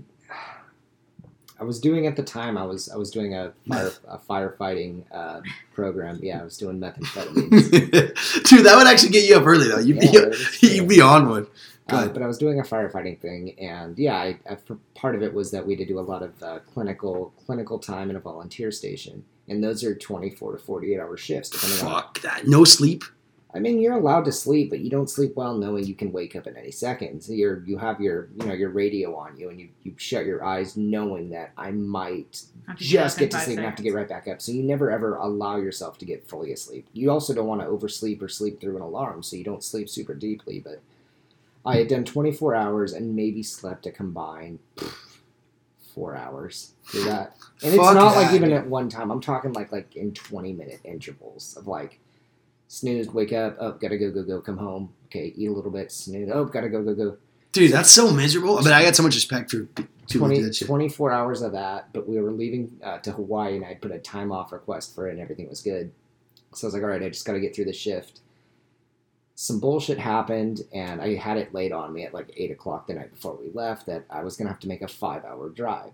I 1.61 1.63
was 1.63 1.79
doing 1.79 2.07
at 2.07 2.15
the 2.15 2.23
time. 2.23 2.57
I 2.57 2.63
was 2.63 2.89
I 2.89 2.95
was 2.97 3.11
doing 3.11 3.35
a 3.35 3.53
fire 3.69 3.91
a 4.07 4.17
firefighting 4.17 5.03
uh, 5.11 5.41
program. 5.73 6.19
Yeah, 6.21 6.41
I 6.41 6.43
was 6.43 6.57
doing 6.57 6.79
methamphetamines. 6.79 7.69
dude, 8.49 8.65
that 8.65 8.75
would 8.75 8.87
actually 8.87 9.09
get 9.11 9.29
you 9.29 9.37
up 9.37 9.45
early 9.45 9.67
though. 9.67 9.77
You'd 9.77 10.01
Yeah, 10.01 10.29
be, 10.59 10.67
you'd 10.75 10.89
be 10.89 10.99
on 10.99 11.29
one. 11.29 11.47
Uh, 11.87 12.07
but 12.07 12.23
I 12.23 12.27
was 12.27 12.37
doing 12.37 12.59
a 12.59 12.63
firefighting 12.63 13.19
thing, 13.19 13.59
and 13.59 13.99
yeah, 13.99 14.15
I, 14.15 14.39
I, 14.49 14.55
for 14.55 14.77
part 14.95 15.13
of 15.13 15.21
it 15.21 15.33
was 15.33 15.51
that 15.51 15.67
we 15.67 15.75
did 15.75 15.89
do 15.89 15.99
a 15.99 16.01
lot 16.01 16.23
of 16.23 16.41
uh, 16.41 16.59
clinical 16.73 17.33
clinical 17.45 17.77
time 17.79 18.09
in 18.09 18.15
a 18.15 18.19
volunteer 18.19 18.71
station, 18.71 19.23
and 19.49 19.63
those 19.63 19.83
are 19.83 19.93
twenty 19.93 20.29
four 20.29 20.53
to 20.53 20.57
forty 20.57 20.93
eight 20.95 20.99
hour 20.99 21.17
shifts. 21.17 21.49
Depending 21.49 21.85
on, 21.85 22.01
Fuck 22.01 22.21
that. 22.21 22.47
No 22.47 22.63
sleep. 22.63 23.03
I 23.53 23.59
mean, 23.59 23.81
you're 23.81 23.95
allowed 23.95 24.25
to 24.25 24.31
sleep, 24.31 24.69
but 24.69 24.79
you 24.79 24.89
don't 24.89 25.09
sleep 25.09 25.35
well 25.35 25.57
knowing 25.57 25.85
you 25.85 25.93
can 25.93 26.11
wake 26.11 26.35
up 26.35 26.47
at 26.47 26.55
any 26.55 26.71
second. 26.71 27.21
So 27.21 27.33
you're 27.33 27.61
you 27.65 27.77
have 27.77 27.99
your 27.99 28.29
you 28.39 28.45
know 28.45 28.53
your 28.53 28.69
radio 28.69 29.15
on 29.15 29.37
you, 29.37 29.49
and 29.49 29.59
you 29.59 29.69
you 29.83 29.93
shut 29.97 30.25
your 30.25 30.43
eyes 30.43 30.77
knowing 30.77 31.29
that 31.31 31.51
I 31.57 31.71
might 31.71 32.43
just 32.77 33.15
up 33.15 33.19
get 33.19 33.31
to 33.31 33.37
five 33.37 33.45
sleep 33.45 33.57
and 33.57 33.65
have 33.65 33.75
to 33.75 33.83
get 33.83 33.93
right 33.93 34.07
back 34.07 34.27
up. 34.27 34.41
So 34.41 34.51
you 34.53 34.63
never 34.63 34.89
ever 34.89 35.15
allow 35.15 35.57
yourself 35.57 35.97
to 35.99 36.05
get 36.05 36.29
fully 36.29 36.53
asleep. 36.53 36.87
You 36.93 37.11
also 37.11 37.33
don't 37.33 37.47
want 37.47 37.61
to 37.61 37.67
oversleep 37.67 38.21
or 38.21 38.29
sleep 38.29 38.61
through 38.61 38.77
an 38.77 38.81
alarm, 38.81 39.21
so 39.21 39.35
you 39.35 39.43
don't 39.43 39.63
sleep 39.63 39.89
super 39.89 40.13
deeply. 40.13 40.59
But 40.59 40.81
I 41.65 41.77
had 41.77 41.89
done 41.89 42.05
24 42.05 42.55
hours 42.55 42.93
and 42.93 43.15
maybe 43.15 43.43
slept 43.43 43.85
a 43.85 43.91
combined 43.91 44.59
pff, 44.77 44.95
four 45.93 46.15
hours 46.15 46.71
through 46.85 47.03
that. 47.03 47.35
And 47.63 47.73
it's 47.73 47.83
Fuck 47.83 47.95
not 47.95 48.15
like 48.15 48.33
even 48.33 48.51
at 48.53 48.67
one 48.67 48.89
time. 48.89 49.11
I'm 49.11 49.21
talking 49.21 49.53
like 49.53 49.71
like 49.71 49.95
in 49.95 50.13
20 50.13 50.53
minute 50.53 50.79
intervals 50.83 51.55
of 51.57 51.67
like 51.67 51.99
snooze, 52.71 53.09
wake 53.09 53.33
up, 53.33 53.57
oh 53.59 53.73
gotta 53.73 53.97
go 53.97 54.09
go 54.11 54.23
go, 54.23 54.39
come 54.39 54.57
home. 54.57 54.93
Okay, 55.07 55.33
eat 55.35 55.49
a 55.49 55.51
little 55.51 55.71
bit, 55.71 55.91
snooze, 55.91 56.29
oh 56.33 56.45
gotta 56.45 56.69
go 56.69 56.81
go 56.81 56.95
go. 56.95 57.17
Dude, 57.51 57.73
that's 57.73 57.91
so 57.91 58.11
miserable. 58.11 58.55
But 58.63 58.71
I 58.71 58.83
got 58.83 58.95
so 58.95 59.03
much 59.03 59.13
respect 59.13 59.51
for 59.51 59.65
people 59.65 60.27
20, 60.27 60.41
that 60.43 60.55
shit. 60.55 60.67
24 60.69 61.11
hours 61.11 61.41
of 61.41 61.51
that, 61.51 61.91
but 61.91 62.07
we 62.07 62.19
were 62.19 62.31
leaving 62.31 62.71
uh, 62.81 62.99
to 62.99 63.11
Hawaii 63.11 63.57
and 63.57 63.65
I 63.65 63.73
put 63.73 63.91
a 63.91 63.99
time 63.99 64.31
off 64.31 64.53
request 64.53 64.95
for 64.95 65.09
it 65.09 65.11
and 65.11 65.19
everything 65.19 65.49
was 65.49 65.61
good. 65.61 65.91
So 66.53 66.65
I 66.65 66.67
was 66.67 66.73
like, 66.73 66.83
all 66.83 66.89
right, 66.89 67.03
I 67.03 67.09
just 67.09 67.25
got 67.25 67.33
to 67.33 67.41
get 67.41 67.53
through 67.53 67.65
the 67.65 67.73
shift. 67.73 68.21
Some 69.35 69.59
bullshit 69.59 69.97
happened 69.97 70.61
and 70.73 71.01
I 71.01 71.15
had 71.15 71.35
it 71.35 71.53
laid 71.53 71.73
on 71.73 71.91
me 71.91 72.05
at 72.05 72.13
like 72.13 72.31
8 72.37 72.51
o'clock 72.51 72.87
the 72.87 72.93
night 72.93 73.13
before 73.13 73.35
we 73.35 73.51
left 73.53 73.85
that 73.87 74.05
I 74.09 74.23
was 74.23 74.37
to 74.37 74.47
have 74.47 74.59
to 74.61 74.69
make 74.69 74.81
a 74.81 74.87
five 74.87 75.25
hour 75.25 75.49
drive. 75.49 75.91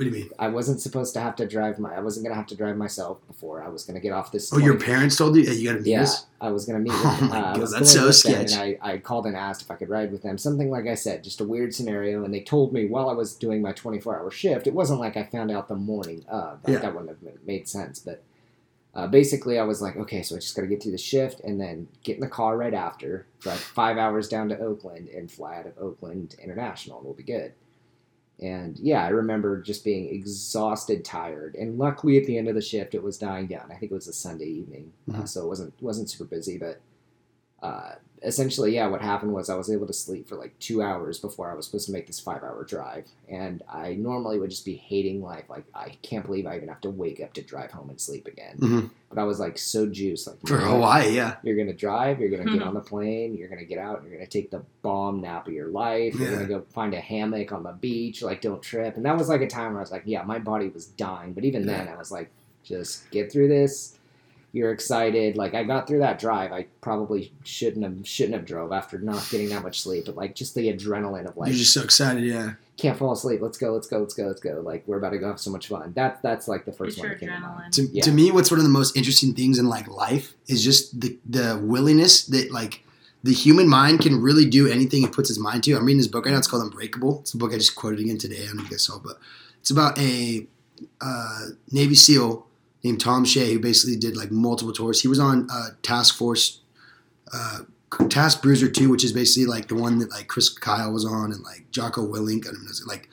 What 0.00 0.10
do 0.10 0.16
you 0.16 0.22
mean? 0.24 0.32
I 0.38 0.48
wasn't 0.48 0.80
supposed 0.80 1.12
to 1.12 1.20
have 1.20 1.36
to 1.36 1.46
drive 1.46 1.78
my, 1.78 1.94
I 1.94 2.00
wasn't 2.00 2.24
to 2.24 2.34
have 2.34 2.46
to 2.46 2.56
drive 2.56 2.78
myself 2.78 3.18
before. 3.26 3.62
I 3.62 3.68
was 3.68 3.84
going 3.84 3.96
to 3.96 4.00
get 4.00 4.12
off 4.12 4.32
this. 4.32 4.50
Oh, 4.50 4.56
your 4.56 4.78
parents 4.78 5.14
told 5.14 5.36
you? 5.36 5.42
Hey, 5.42 5.52
you 5.52 5.68
gotta 5.68 5.82
meet 5.82 5.90
yeah, 5.90 6.04
us? 6.04 6.24
I 6.40 6.48
was 6.48 6.64
gonna 6.64 6.78
meet. 6.78 6.92
With 6.92 7.02
Oh 7.04 7.28
my 7.30 7.38
uh, 7.38 7.56
God, 7.58 7.68
that's 7.70 7.92
so 7.92 8.10
sketch. 8.10 8.52
And 8.52 8.78
I, 8.80 8.92
I 8.92 8.96
called 8.96 9.26
and 9.26 9.36
asked 9.36 9.60
if 9.60 9.70
I 9.70 9.74
could 9.74 9.90
ride 9.90 10.10
with 10.10 10.22
them. 10.22 10.38
Something 10.38 10.70
like 10.70 10.86
I 10.86 10.94
said, 10.94 11.22
just 11.22 11.42
a 11.42 11.44
weird 11.44 11.74
scenario. 11.74 12.24
And 12.24 12.32
they 12.32 12.40
told 12.40 12.72
me 12.72 12.86
while 12.86 13.10
I 13.10 13.12
was 13.12 13.34
doing 13.34 13.60
my 13.60 13.72
24 13.72 14.18
hour 14.18 14.30
shift. 14.30 14.66
It 14.66 14.72
wasn't 14.72 15.00
like 15.00 15.18
I 15.18 15.24
found 15.24 15.50
out 15.50 15.68
the 15.68 15.74
morning 15.74 16.24
of. 16.28 16.64
Like, 16.64 16.72
Yeah. 16.72 16.78
That 16.78 16.94
wouldn't 16.94 17.10
have 17.10 17.46
made 17.46 17.68
sense. 17.68 17.98
But 17.98 18.22
uh, 18.94 19.06
basically, 19.06 19.58
I 19.58 19.64
was 19.64 19.82
like, 19.82 19.96
okay, 19.96 20.22
so 20.22 20.34
I 20.34 20.38
just 20.38 20.56
got 20.56 20.62
to 20.62 20.68
get 20.68 20.82
through 20.82 20.92
the 20.92 20.98
shift 20.98 21.40
and 21.40 21.60
then 21.60 21.88
get 22.04 22.14
in 22.14 22.22
the 22.22 22.26
car 22.26 22.56
right 22.56 22.72
after, 22.72 23.26
drive 23.40 23.60
five 23.60 23.98
hours 23.98 24.30
down 24.30 24.48
to 24.48 24.58
Oakland 24.58 25.08
and 25.08 25.30
fly 25.30 25.58
out 25.58 25.66
of 25.66 25.76
Oakland 25.78 26.36
International, 26.42 26.96
and 26.96 27.04
we'll 27.04 27.14
be 27.14 27.22
good. 27.22 27.52
And 28.40 28.78
yeah, 28.78 29.04
I 29.04 29.08
remember 29.08 29.60
just 29.60 29.84
being 29.84 30.08
exhausted, 30.14 31.04
tired, 31.04 31.54
and 31.56 31.78
luckily 31.78 32.16
at 32.18 32.24
the 32.24 32.38
end 32.38 32.48
of 32.48 32.54
the 32.54 32.62
shift, 32.62 32.94
it 32.94 33.02
was 33.02 33.18
dying 33.18 33.46
down. 33.46 33.66
I 33.70 33.74
think 33.74 33.92
it 33.92 33.94
was 33.94 34.08
a 34.08 34.12
Sunday 34.14 34.46
evening, 34.46 34.92
uh, 35.12 35.18
Mhm. 35.22 35.28
so 35.28 35.44
it 35.44 35.48
wasn't 35.48 35.74
wasn't 35.82 36.08
super 36.08 36.24
busy. 36.24 36.56
But 36.56 36.80
uh, 37.62 37.92
essentially, 38.22 38.74
yeah, 38.74 38.86
what 38.86 39.00
happened 39.00 39.32
was 39.32 39.48
I 39.48 39.54
was 39.54 39.70
able 39.70 39.86
to 39.86 39.92
sleep 39.94 40.28
for 40.28 40.36
like 40.36 40.58
two 40.58 40.82
hours 40.82 41.18
before 41.18 41.50
I 41.50 41.54
was 41.54 41.64
supposed 41.66 41.86
to 41.86 41.92
make 41.92 42.06
this 42.06 42.20
five 42.20 42.42
hour 42.42 42.64
drive. 42.64 43.06
And 43.28 43.62
I 43.72 43.94
normally 43.94 44.38
would 44.38 44.50
just 44.50 44.64
be 44.66 44.74
hating 44.76 45.22
life. 45.22 45.44
Like, 45.48 45.64
I 45.74 45.90
can't 46.02 46.24
believe 46.26 46.46
I 46.46 46.56
even 46.56 46.68
have 46.68 46.80
to 46.82 46.90
wake 46.90 47.20
up 47.20 47.32
to 47.34 47.42
drive 47.42 47.70
home 47.70 47.88
and 47.90 48.00
sleep 48.00 48.26
again. 48.26 48.56
Mhm. 48.58 48.90
But 49.08 49.18
I 49.18 49.24
was 49.24 49.40
like 49.40 49.56
so 49.58 49.86
juiced. 49.86 50.26
Like, 50.26 50.36
For 50.46 50.58
you 50.58 50.64
know 50.64 50.70
what? 50.76 51.02
Hawaii, 51.02 51.14
yeah. 51.16 51.36
You're 51.42 51.56
gonna 51.56 51.72
drive. 51.72 52.20
You're 52.20 52.30
gonna 52.30 52.44
get 52.44 52.60
Mhm. 52.62 52.66
on 52.66 52.74
the 52.74 52.80
plane. 52.80 53.36
You're 53.36 53.48
gonna 53.48 53.64
get 53.64 53.78
out. 53.78 54.02
You're 54.04 54.12
gonna 54.12 54.26
take 54.26 54.50
the 54.50 54.62
bomb 54.82 55.20
nap 55.22 55.46
of 55.46 55.52
your 55.54 55.68
life. 55.68 56.14
You're 56.18 56.30
gonna 56.32 56.46
go 56.46 56.62
find 56.70 56.92
a 56.94 57.00
hammock 57.00 57.52
on 57.52 57.62
the 57.62 57.72
beach. 57.72 58.22
Like, 58.22 58.40
don't 58.42 58.62
trip. 58.62 58.96
And 58.96 59.04
that 59.06 59.16
was 59.16 59.28
like 59.28 59.40
a 59.40 59.46
time 59.46 59.72
where 59.72 59.80
I 59.80 59.82
was 59.82 59.90
like, 59.92 60.02
yeah, 60.04 60.22
my 60.22 60.38
body 60.38 60.68
was 60.68 60.86
dying. 60.86 61.32
But 61.32 61.44
even 61.44 61.66
then, 61.66 61.88
I 61.88 61.96
was 61.96 62.10
like, 62.12 62.30
just 62.62 63.10
get 63.10 63.32
through 63.32 63.48
this. 63.48 63.96
You're 64.52 64.72
excited. 64.72 65.36
Like 65.36 65.54
I 65.54 65.62
got 65.62 65.86
through 65.86 66.00
that 66.00 66.18
drive. 66.18 66.50
I 66.52 66.66
probably 66.80 67.32
shouldn't 67.44 67.84
have 67.84 68.06
shouldn't 68.06 68.34
have 68.34 68.44
drove 68.44 68.72
after 68.72 68.98
not 68.98 69.24
getting 69.30 69.48
that 69.50 69.62
much 69.62 69.80
sleep. 69.80 70.06
But 70.06 70.16
like 70.16 70.34
just 70.34 70.54
the 70.56 70.72
adrenaline 70.72 71.28
of 71.28 71.36
like 71.36 71.48
You're 71.50 71.58
just 71.58 71.72
so 71.72 71.82
excited, 71.82 72.24
yeah. 72.24 72.54
can't 72.76 72.98
fall 72.98 73.12
asleep. 73.12 73.40
Let's 73.40 73.58
go. 73.58 73.72
Let's 73.72 73.86
go. 73.86 74.00
Let's 74.00 74.14
go. 74.14 74.24
Let's 74.26 74.40
go. 74.40 74.60
Like 74.64 74.82
we're 74.88 74.98
about 74.98 75.10
to 75.10 75.18
go 75.18 75.28
have 75.28 75.38
so 75.40 75.50
much 75.52 75.68
fun. 75.68 75.92
That 75.94 76.20
that's 76.22 76.48
like 76.48 76.64
the 76.64 76.72
first 76.72 76.96
It's 76.96 76.98
one 76.98 77.08
your 77.10 77.14
that 77.18 77.20
came 77.20 77.28
to 77.28 77.34
adrenaline. 77.46 77.70
To, 77.72 77.82
Yeah. 77.92 78.02
to 78.02 78.10
me, 78.12 78.32
what's 78.32 78.50
one 78.50 78.58
of 78.58 78.64
the 78.64 78.70
most 78.70 78.96
interesting 78.96 79.34
things 79.34 79.58
in 79.58 79.66
like 79.66 79.86
life 79.86 80.34
is 80.48 80.64
just 80.64 81.00
the 81.00 81.16
the 81.28 81.60
willingness 81.62 82.24
that 82.26 82.50
like 82.50 82.82
the 83.22 83.32
human 83.32 83.68
mind 83.68 84.00
can 84.00 84.20
really 84.20 84.46
do 84.48 84.66
anything 84.66 85.04
it 85.04 85.12
puts 85.12 85.30
its 85.30 85.38
mind 85.38 85.62
to. 85.64 85.74
I'm 85.76 85.84
reading 85.84 85.98
this 85.98 86.06
book 86.08 86.24
right 86.26 86.32
now. 86.32 86.38
It's 86.38 86.48
called 86.48 86.64
Unbreakable. 86.64 87.20
It's 87.20 87.34
a 87.34 87.36
book 87.36 87.52
I 87.52 87.56
just 87.56 87.76
quoted 87.76 88.00
again 88.00 88.18
today. 88.18 88.42
I 88.42 88.46
don't 88.46 88.56
know 88.56 88.62
if 88.64 88.70
you 88.70 88.74
guys 88.74 88.84
saw, 88.86 88.98
but 88.98 89.18
it's 89.60 89.70
about 89.70 89.96
a 89.98 90.46
uh, 91.00 91.46
Navy 91.70 91.94
SEAL 91.94 92.46
named 92.82 93.00
Tom 93.00 93.24
Shea 93.24 93.52
who 93.52 93.58
basically 93.58 93.96
did 93.96 94.16
like 94.16 94.30
multiple 94.30 94.72
tours. 94.72 95.02
He 95.02 95.08
was 95.08 95.18
on 95.18 95.48
uh, 95.52 95.70
Task 95.82 96.16
Force, 96.16 96.60
uh, 97.32 97.60
Task 98.08 98.42
Bruiser 98.42 98.70
Two, 98.70 98.90
which 98.90 99.04
is 99.04 99.12
basically 99.12 99.46
like 99.46 99.68
the 99.68 99.74
one 99.74 99.98
that 99.98 100.10
like 100.10 100.28
Chris 100.28 100.48
Kyle 100.48 100.92
was 100.92 101.04
on 101.04 101.32
and 101.32 101.42
like 101.42 101.70
Jocko 101.70 102.06
Willink. 102.06 102.46
I 102.46 102.52
don't 102.52 102.64
know, 102.64 102.70
like 102.86 103.08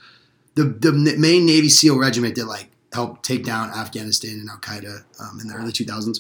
the 0.56 0.64
the 0.64 0.92
main 0.92 1.46
Navy 1.46 1.70
SEAL 1.70 1.98
regiment 2.00 2.36
that 2.36 2.46
like 2.46 2.70
helped 2.94 3.24
take 3.24 3.44
down 3.44 3.70
Afghanistan 3.72 4.40
and 4.40 4.50
Al 4.50 4.58
Qaeda 4.58 5.04
um, 5.20 5.40
in 5.40 5.48
the 5.48 5.54
early 5.54 5.72
2000s. 5.72 6.20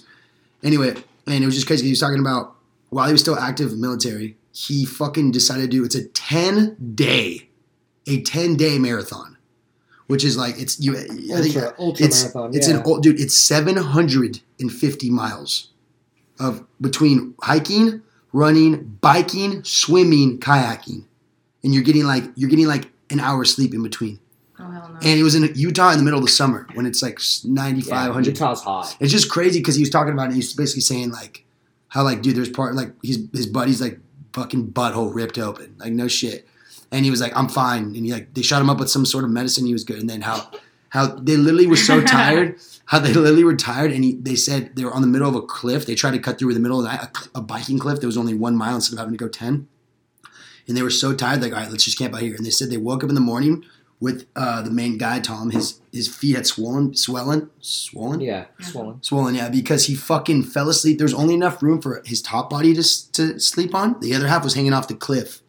Anyway, 0.63 0.95
and 1.25 1.43
it 1.43 1.45
was 1.45 1.55
just 1.55 1.67
crazy. 1.67 1.85
He 1.85 1.91
was 1.91 1.99
talking 1.99 2.19
about 2.19 2.55
while 2.89 3.07
he 3.07 3.11
was 3.11 3.21
still 3.21 3.37
active 3.37 3.77
military, 3.77 4.37
he 4.51 4.85
fucking 4.85 5.31
decided 5.31 5.63
to 5.63 5.67
do 5.67 5.83
it's 5.83 5.95
a 5.95 6.07
10 6.07 6.93
day, 6.95 7.49
a 8.07 8.21
10 8.21 8.55
day 8.55 8.79
marathon, 8.79 9.36
which 10.07 10.23
is 10.23 10.37
like 10.37 10.59
it's 10.59 10.79
you. 10.79 10.97
I 10.97 11.03
think 11.03 11.55
Ultra, 11.55 11.75
ultra 11.77 12.05
it's 12.05 12.23
marathon. 12.23 12.55
it's 12.55 12.67
yeah. 12.67 12.77
an 12.77 12.83
old 12.83 13.03
dude. 13.03 13.19
It's 13.19 13.35
750 13.35 15.09
miles 15.09 15.71
of 16.39 16.65
between 16.81 17.35
hiking, 17.41 18.01
running, 18.33 18.97
biking, 19.01 19.63
swimming, 19.63 20.39
kayaking, 20.39 21.05
and 21.63 21.73
you're 21.73 21.83
getting 21.83 22.05
like 22.05 22.23
you're 22.35 22.49
getting 22.49 22.67
like 22.67 22.89
an 23.09 23.19
hour 23.19 23.45
sleep 23.45 23.73
in 23.73 23.83
between. 23.83 24.19
Oh 24.59 24.69
hell 24.71 24.89
no. 24.89 24.95
And 24.95 25.19
it 25.19 25.23
was 25.23 25.35
in 25.35 25.49
Utah 25.55 25.91
in 25.91 25.97
the 25.97 26.03
middle 26.03 26.19
of 26.19 26.25
the 26.25 26.31
summer 26.31 26.67
when 26.73 26.85
it's 26.85 27.03
like 27.03 27.19
95, 27.43 27.87
yeah, 27.89 28.05
100. 28.05 28.27
Utah's 28.27 28.61
hot. 28.61 28.97
It's 28.99 29.11
just 29.11 29.29
crazy 29.29 29.59
because 29.59 29.75
he 29.75 29.81
was 29.81 29.89
talking 29.89 30.13
about 30.13 30.31
it. 30.31 30.35
He's 30.35 30.53
basically 30.53 30.81
saying 30.81 31.11
like 31.11 31.45
how 31.89 32.03
like 32.03 32.21
dude, 32.21 32.35
there's 32.35 32.49
part 32.49 32.75
like 32.75 32.91
his 33.03 33.27
his 33.33 33.45
buddy's 33.45 33.81
like 33.81 33.99
fucking 34.33 34.71
butthole 34.71 35.13
ripped 35.13 35.37
open, 35.37 35.75
like 35.77 35.93
no 35.93 36.07
shit. 36.07 36.47
And 36.91 37.03
he 37.05 37.11
was 37.11 37.19
like, 37.21 37.35
I'm 37.35 37.49
fine. 37.49 37.83
And 37.95 38.05
he 38.05 38.11
like 38.13 38.33
they 38.33 38.41
shot 38.41 38.61
him 38.61 38.69
up 38.69 38.79
with 38.79 38.89
some 38.89 39.05
sort 39.05 39.23
of 39.23 39.29
medicine. 39.29 39.65
He 39.65 39.73
was 39.73 39.83
good. 39.83 39.99
And 39.99 40.09
then 40.09 40.21
how 40.21 40.49
how 40.89 41.07
they 41.07 41.35
literally 41.35 41.67
were 41.67 41.75
so 41.75 42.01
tired, 42.17 42.57
how 42.85 42.99
they 42.99 43.13
literally 43.13 43.43
were 43.43 43.55
tired. 43.57 43.91
And 43.91 44.03
he, 44.03 44.13
they 44.15 44.35
said 44.35 44.75
they 44.75 44.85
were 44.85 44.93
on 44.93 45.01
the 45.01 45.07
middle 45.07 45.27
of 45.27 45.35
a 45.35 45.41
cliff. 45.41 45.85
They 45.85 45.95
tried 45.95 46.11
to 46.11 46.19
cut 46.19 46.39
through 46.39 46.53
the 46.53 46.59
middle 46.61 46.79
of 46.79 46.85
the 46.85 46.89
night, 46.91 47.07
a, 47.35 47.39
a 47.39 47.41
biking 47.41 47.77
cliff. 47.77 47.99
There 47.99 48.07
was 48.07 48.17
only 48.17 48.33
one 48.33 48.55
mile 48.55 48.75
instead 48.75 48.93
of 48.93 48.99
having 48.99 49.13
to 49.13 49.17
go 49.17 49.27
ten. 49.27 49.67
And 50.67 50.75
they 50.75 50.81
were 50.81 50.89
so 50.89 51.13
tired, 51.13 51.41
like 51.41 51.53
all 51.53 51.59
right, 51.59 51.69
let's 51.71 51.85
just 51.85 51.97
camp 51.97 52.13
out 52.13 52.21
here. 52.21 52.35
And 52.35 52.45
they 52.45 52.49
said 52.49 52.69
they 52.69 52.77
woke 52.77 53.03
up 53.03 53.09
in 53.09 53.15
the 53.15 53.21
morning 53.21 53.63
with 53.99 54.27
uh, 54.35 54.61
the 54.61 54.69
main 54.69 54.97
guy 54.97 55.19
Tom. 55.19 55.49
His 55.51 55.81
his 55.91 56.07
feet 56.07 56.35
had 56.35 56.45
swollen, 56.47 56.93
swelling, 56.95 57.49
swollen 57.59 58.21
Yeah, 58.21 58.45
Yeah. 58.59 58.65
swollen. 58.65 59.01
swollen, 59.03 59.35
yeah, 59.35 59.49
because 59.49 59.85
he 59.87 59.95
fucking 59.95 60.43
fell 60.43 60.69
asleep. 60.69 60.99
There 60.99 61.05
was 61.05 61.13
only 61.13 61.33
enough 61.33 61.61
room 61.63 61.81
for 61.81 62.01
his 62.05 62.21
top 62.21 62.49
body 62.49 62.73
to, 62.73 63.11
to 63.13 63.39
sleep 63.39 63.73
on. 63.75 63.99
The 63.99 64.13
other 64.13 64.27
half 64.27 64.43
was 64.43 64.53
hanging 64.53 64.73
off 64.73 64.87
the 64.87 64.95
cliff. 64.95 65.41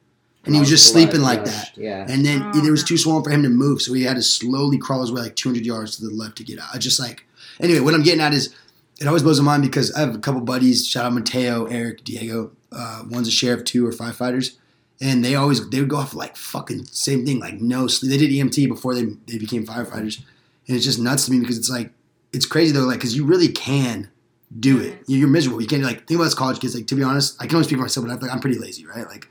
And 0.48 0.56
he 0.56 0.60
was 0.60 0.68
just 0.68 0.90
sleeping 0.90 1.20
like 1.20 1.40
rushed, 1.40 1.76
that. 1.76 1.80
Yeah. 1.80 2.06
And 2.08 2.24
then 2.24 2.42
Oh, 2.54 2.60
there 2.60 2.72
was 2.72 2.82
too 2.82 2.96
swollen 2.96 3.22
for 3.22 3.30
him 3.30 3.42
to 3.42 3.48
move, 3.48 3.82
so 3.82 3.92
he 3.92 4.02
had 4.04 4.16
to 4.16 4.22
slowly 4.22 4.78
crawl 4.78 5.02
his 5.02 5.12
way 5.12 5.20
like 5.20 5.36
200 5.36 5.64
yards 5.64 5.96
to 5.96 6.06
the 6.06 6.10
left 6.12 6.36
to 6.38 6.44
get 6.44 6.58
out. 6.58 6.68
I 6.74 6.78
just 6.78 6.98
like, 6.98 7.26
anyway, 7.60 7.80
what 7.80 7.94
I'm 7.94 8.02
getting 8.02 8.20
at 8.20 8.32
is 8.32 8.54
it 9.00 9.06
always 9.06 9.22
blows 9.22 9.40
my 9.40 9.52
mind 9.52 9.62
because 9.62 9.92
I 9.94 10.00
have 10.00 10.14
a 10.14 10.18
couple 10.18 10.40
buddies, 10.40 10.86
shout 10.86 11.04
out 11.04 11.12
Mateo, 11.12 11.66
Eric, 11.66 12.04
Diego. 12.04 12.50
Uh, 12.72 13.04
one's 13.08 13.28
a 13.28 13.30
sheriff, 13.30 13.64
two 13.64 13.86
are 13.86 13.92
firefighters. 13.92 14.56
And 15.00 15.24
they 15.24 15.36
always, 15.36 15.68
they 15.70 15.78
would 15.80 15.88
go 15.88 15.96
off 15.96 16.14
like 16.14 16.36
fucking 16.36 16.86
same 16.86 17.24
thing, 17.24 17.38
like 17.38 17.60
no 17.60 17.86
sleep. 17.86 18.10
They 18.10 18.18
did 18.18 18.30
EMT 18.30 18.68
before 18.68 18.94
they, 18.94 19.04
they 19.26 19.38
became 19.38 19.64
firefighters. 19.64 20.20
And 20.66 20.76
it's 20.76 20.84
just 20.84 20.98
nuts 20.98 21.26
to 21.26 21.32
me 21.32 21.38
because 21.38 21.56
it's 21.56 21.70
like, 21.70 21.92
it's 22.32 22.46
crazy 22.46 22.72
though, 22.72 22.84
like, 22.84 22.98
because 22.98 23.16
you 23.16 23.24
really 23.24 23.48
can 23.48 24.10
do 24.58 24.80
it. 24.80 25.02
You're 25.06 25.28
miserable. 25.28 25.60
You 25.60 25.68
can't, 25.68 25.82
like, 25.82 26.06
think 26.06 26.18
about 26.18 26.24
this 26.24 26.34
college 26.34 26.58
kids. 26.58 26.74
Like, 26.74 26.86
to 26.88 26.94
be 26.94 27.02
honest, 27.02 27.36
I 27.40 27.46
can 27.46 27.56
only 27.56 27.66
speak 27.66 27.78
for 27.78 27.82
myself, 27.82 28.06
but 28.06 28.12
I 28.12 28.16
feel 28.16 28.26
like 28.28 28.34
I'm 28.34 28.40
pretty 28.40 28.58
lazy, 28.58 28.86
right? 28.86 29.06
Like, 29.06 29.28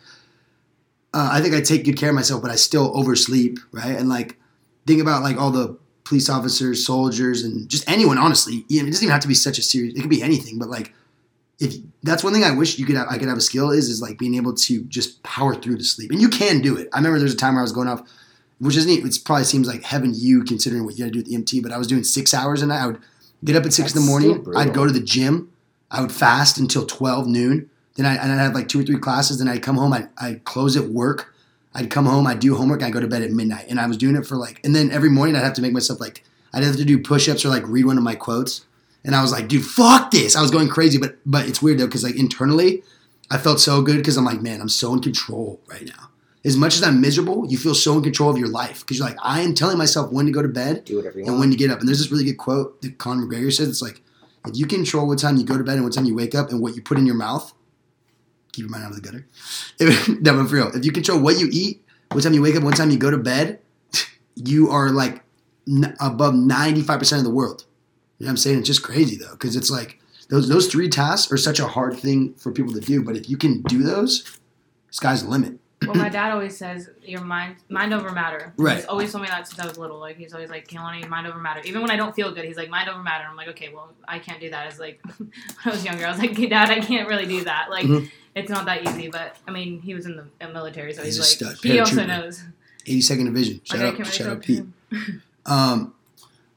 uh, 1.13 1.29
I 1.31 1.41
think 1.41 1.55
I 1.55 1.61
take 1.61 1.85
good 1.85 1.97
care 1.97 2.09
of 2.09 2.15
myself, 2.15 2.41
but 2.41 2.51
I 2.51 2.55
still 2.55 2.91
oversleep, 2.95 3.59
right? 3.71 3.97
And 3.97 4.09
like, 4.09 4.37
think 4.85 5.01
about 5.01 5.23
like 5.23 5.37
all 5.37 5.51
the 5.51 5.77
police 6.03 6.29
officers, 6.29 6.85
soldiers, 6.85 7.43
and 7.43 7.67
just 7.69 7.89
anyone. 7.89 8.17
Honestly, 8.17 8.65
it 8.69 8.85
doesn't 8.85 9.03
even 9.03 9.11
have 9.11 9.21
to 9.21 9.27
be 9.27 9.33
such 9.33 9.57
a 9.57 9.61
serious. 9.61 9.95
It 9.95 10.01
could 10.01 10.09
be 10.09 10.21
anything, 10.21 10.59
but 10.59 10.69
like, 10.69 10.93
if 11.59 11.75
that's 12.03 12.23
one 12.23 12.33
thing 12.33 12.43
I 12.43 12.51
wish 12.51 12.77
you 12.77 12.85
could, 12.85 12.95
have, 12.95 13.07
I 13.09 13.17
could 13.17 13.27
have 13.27 13.37
a 13.37 13.41
skill 13.41 13.71
is 13.71 13.89
is 13.89 14.01
like 14.01 14.19
being 14.19 14.35
able 14.35 14.53
to 14.53 14.83
just 14.83 15.23
power 15.23 15.55
through 15.55 15.77
the 15.77 15.83
sleep, 15.83 16.11
and 16.11 16.21
you 16.21 16.29
can 16.29 16.61
do 16.61 16.77
it. 16.77 16.87
I 16.93 16.97
remember 16.97 17.19
there's 17.19 17.33
a 17.33 17.37
time 17.37 17.53
where 17.53 17.61
I 17.61 17.63
was 17.63 17.71
going 17.71 17.87
off, 17.87 18.07
which 18.59 18.75
isn't. 18.75 19.05
It 19.05 19.19
probably 19.25 19.45
seems 19.45 19.67
like 19.67 19.83
heaven 19.83 20.11
to 20.13 20.17
you 20.17 20.43
considering 20.43 20.85
what 20.85 20.97
you 20.97 21.05
had 21.05 21.13
to 21.13 21.19
do 21.19 21.23
with 21.23 21.47
the 21.47 21.57
EMT, 21.59 21.63
but 21.63 21.71
I 21.71 21.77
was 21.77 21.87
doing 21.87 22.03
six 22.03 22.33
hours 22.33 22.61
a 22.61 22.67
night. 22.67 22.81
I 22.83 22.87
would 22.87 23.01
get 23.43 23.55
up 23.55 23.65
at 23.65 23.73
six 23.73 23.95
in 23.95 24.01
the 24.01 24.07
morning. 24.07 24.45
I'd 24.55 24.73
go 24.73 24.85
to 24.85 24.93
the 24.93 24.99
gym. 24.99 25.51
I 25.89 26.01
would 26.01 26.11
fast 26.11 26.57
until 26.57 26.85
twelve 26.85 27.27
noon. 27.27 27.69
Then 27.97 28.05
I 28.05 28.15
and 28.15 28.31
I'd 28.31 28.41
have 28.41 28.53
like 28.55 28.69
two 28.69 28.79
or 28.79 28.83
three 28.83 28.97
classes. 28.97 29.39
Then 29.39 29.47
I'd 29.49 29.61
come 29.61 29.75
home. 29.75 29.91
I'd, 29.91 30.07
I'd 30.17 30.43
close 30.45 30.77
at 30.77 30.85
work. 30.85 31.33
I'd 31.73 31.89
come 31.89 32.05
home. 32.05 32.25
I'd 32.25 32.39
do 32.39 32.55
homework. 32.55 32.81
I'd 32.81 32.93
go 32.93 32.99
to 33.01 33.07
bed 33.07 33.21
at 33.23 33.31
midnight. 33.31 33.65
And 33.69 33.79
I 33.79 33.87
was 33.87 33.97
doing 33.97 34.15
it 34.15 34.25
for 34.25 34.35
like. 34.37 34.63
And 34.63 34.75
then 34.75 34.89
every 34.91 35.09
morning 35.09 35.35
I'd 35.35 35.43
have 35.43 35.53
to 35.55 35.61
make 35.61 35.73
myself 35.73 35.99
like. 35.99 36.23
I'd 36.53 36.63
have 36.63 36.77
to 36.77 36.85
do 36.85 36.97
push-ups 36.97 37.43
or 37.43 37.49
like 37.49 37.67
read 37.67 37.85
one 37.85 37.97
of 37.97 38.03
my 38.03 38.15
quotes. 38.15 38.65
And 39.03 39.13
I 39.15 39.21
was 39.21 39.31
like, 39.31 39.47
dude, 39.47 39.65
fuck 39.65 40.11
this. 40.11 40.35
I 40.35 40.41
was 40.41 40.49
going 40.51 40.69
crazy. 40.69 40.97
But 40.97 41.17
but 41.25 41.47
it's 41.47 41.61
weird 41.61 41.79
though 41.79 41.85
because 41.87 42.03
like 42.03 42.15
internally, 42.15 42.83
I 43.29 43.37
felt 43.37 43.59
so 43.59 43.81
good 43.81 43.97
because 43.97 44.15
I'm 44.17 44.25
like, 44.25 44.41
man, 44.41 44.61
I'm 44.61 44.69
so 44.69 44.93
in 44.93 45.01
control 45.01 45.59
right 45.67 45.85
now. 45.85 46.09
As 46.45 46.55
much 46.55 46.75
as 46.75 46.83
I'm 46.83 47.01
miserable, 47.01 47.45
you 47.49 47.57
feel 47.57 47.75
so 47.75 47.97
in 47.97 48.03
control 48.03 48.29
of 48.29 48.37
your 48.37 48.47
life 48.47 48.79
because 48.81 48.99
you're 48.99 49.07
like, 49.07 49.17
I 49.21 49.41
am 49.41 49.53
telling 49.53 49.77
myself 49.77 50.11
when 50.11 50.27
to 50.27 50.31
go 50.31 50.41
to 50.41 50.47
bed 50.47 50.85
Do 50.85 50.95
whatever 50.95 51.17
you 51.19 51.25
and 51.25 51.33
want. 51.33 51.39
when 51.41 51.51
to 51.51 51.57
get 51.57 51.69
up. 51.71 51.79
And 51.79 51.87
there's 51.89 51.97
this 51.99 52.11
really 52.11 52.23
good 52.23 52.37
quote 52.37 52.81
that 52.83 52.97
Conor 52.99 53.25
McGregor 53.25 53.51
said. 53.51 53.67
It's 53.67 53.81
like, 53.81 54.01
if 54.45 54.55
you 54.55 54.65
control 54.65 55.07
what 55.07 55.19
time 55.19 55.35
you 55.35 55.43
go 55.43 55.57
to 55.57 55.63
bed 55.63 55.75
and 55.75 55.83
what 55.83 55.93
time 55.93 56.05
you 56.05 56.15
wake 56.15 56.33
up 56.35 56.49
and 56.51 56.61
what 56.61 56.75
you 56.75 56.81
put 56.81 56.97
in 56.97 57.05
your 57.05 57.15
mouth, 57.15 57.51
keep 58.57 58.63
your 58.63 58.69
mind 58.69 58.83
out 58.85 58.91
of 58.91 58.95
the 59.01 59.01
gutter. 59.07 59.25
If, 59.79 60.09
no, 60.21 60.33
but 60.33 60.49
for 60.49 60.55
real, 60.55 60.71
if 60.75 60.83
you 60.83 60.91
control 60.91 61.19
what 61.19 61.39
you 61.39 61.47
eat, 61.51 61.83
what 62.11 62.23
time 62.23 62.33
you 62.33 62.41
wake 62.41 62.55
up, 62.55 62.63
what 62.63 62.75
time 62.75 62.89
you 62.89 62.97
go 62.97 63.11
to 63.11 63.17
bed, 63.17 63.59
you 64.35 64.69
are 64.71 64.89
like 64.89 65.21
n- 65.67 65.95
above 65.99 66.33
95% 66.33 67.17
of 67.19 67.23
the 67.23 67.29
world. 67.29 67.65
You 68.17 68.25
know 68.25 68.29
what 68.29 68.31
I'm 68.31 68.37
saying? 68.37 68.59
It's 68.59 68.67
just 68.67 68.81
crazy 68.83 69.15
though, 69.15 69.31
because 69.31 69.55
it's 69.55 69.69
like 69.69 69.99
those 70.29 70.49
those 70.49 70.67
three 70.67 70.89
tasks 70.89 71.31
are 71.31 71.37
such 71.37 71.59
a 71.59 71.67
hard 71.67 71.95
thing 71.97 72.33
for 72.33 72.51
people 72.51 72.73
to 72.73 72.79
do. 72.81 73.03
But 73.03 73.15
if 73.15 73.29
you 73.29 73.37
can 73.37 73.61
do 73.63 73.83
those, 73.83 74.39
sky's 74.89 75.23
the 75.23 75.29
limit. 75.29 75.59
well, 75.85 75.93
my 75.95 76.09
dad 76.09 76.31
always 76.31 76.57
says 76.57 76.89
your 77.03 77.21
mind 77.21 77.57
mind 77.69 77.93
over 77.93 78.11
matter. 78.11 78.53
Right. 78.57 78.77
He's 78.77 78.85
always 78.87 79.11
told 79.11 79.21
me 79.21 79.27
that 79.29 79.47
since 79.47 79.59
I 79.59 79.67
was 79.67 79.77
little. 79.77 79.99
Like 79.99 80.17
he's 80.17 80.33
always 80.33 80.49
like, 80.49 80.67
Kehlani, 80.67 81.07
mind 81.07 81.27
over 81.27 81.37
matter. 81.37 81.61
Even 81.65 81.81
when 81.83 81.91
I 81.91 81.95
don't 81.95 82.15
feel 82.15 82.31
good, 82.33 82.45
he's 82.45 82.57
like, 82.57 82.69
mind 82.71 82.89
over 82.89 83.03
matter. 83.03 83.25
I'm 83.29 83.35
like, 83.35 83.49
okay, 83.49 83.69
well, 83.71 83.93
I 84.07 84.17
can't 84.17 84.41
do 84.41 84.49
that. 84.49 84.65
As 84.65 84.79
like 84.79 84.99
when 85.17 85.31
I 85.65 85.69
was 85.69 85.85
younger, 85.85 86.07
I 86.07 86.09
was 86.09 86.17
like, 86.19 86.35
Dad, 86.49 86.71
I 86.71 86.79
can't 86.79 87.07
really 87.07 87.27
do 87.27 87.43
that. 87.43 87.69
Like 87.69 87.85
Mhm. 87.85 88.09
It's 88.37 88.49
not 88.49 88.65
that 88.65 88.83
easy. 88.83 89.09
But 89.09 89.37
I 89.47 89.51
mean, 89.51 89.81
he 89.81 89.93
was 89.93 90.05
in 90.05 90.15
the 90.15 90.47
military, 90.47 90.93
so 90.93 91.03
He's 91.03 91.17
he's, 91.17 91.41
like, 91.41 91.57
he 91.57 91.79
also 91.79 92.05
knows. 92.05 92.43
82nd 92.85 93.25
Division. 93.25 93.61
Shout 93.63 93.81
okay, 93.81 94.01
out, 94.01 94.07
shout 94.07 94.27
out 94.27 94.41
Pete. 94.41 94.65
Um, 95.45 95.93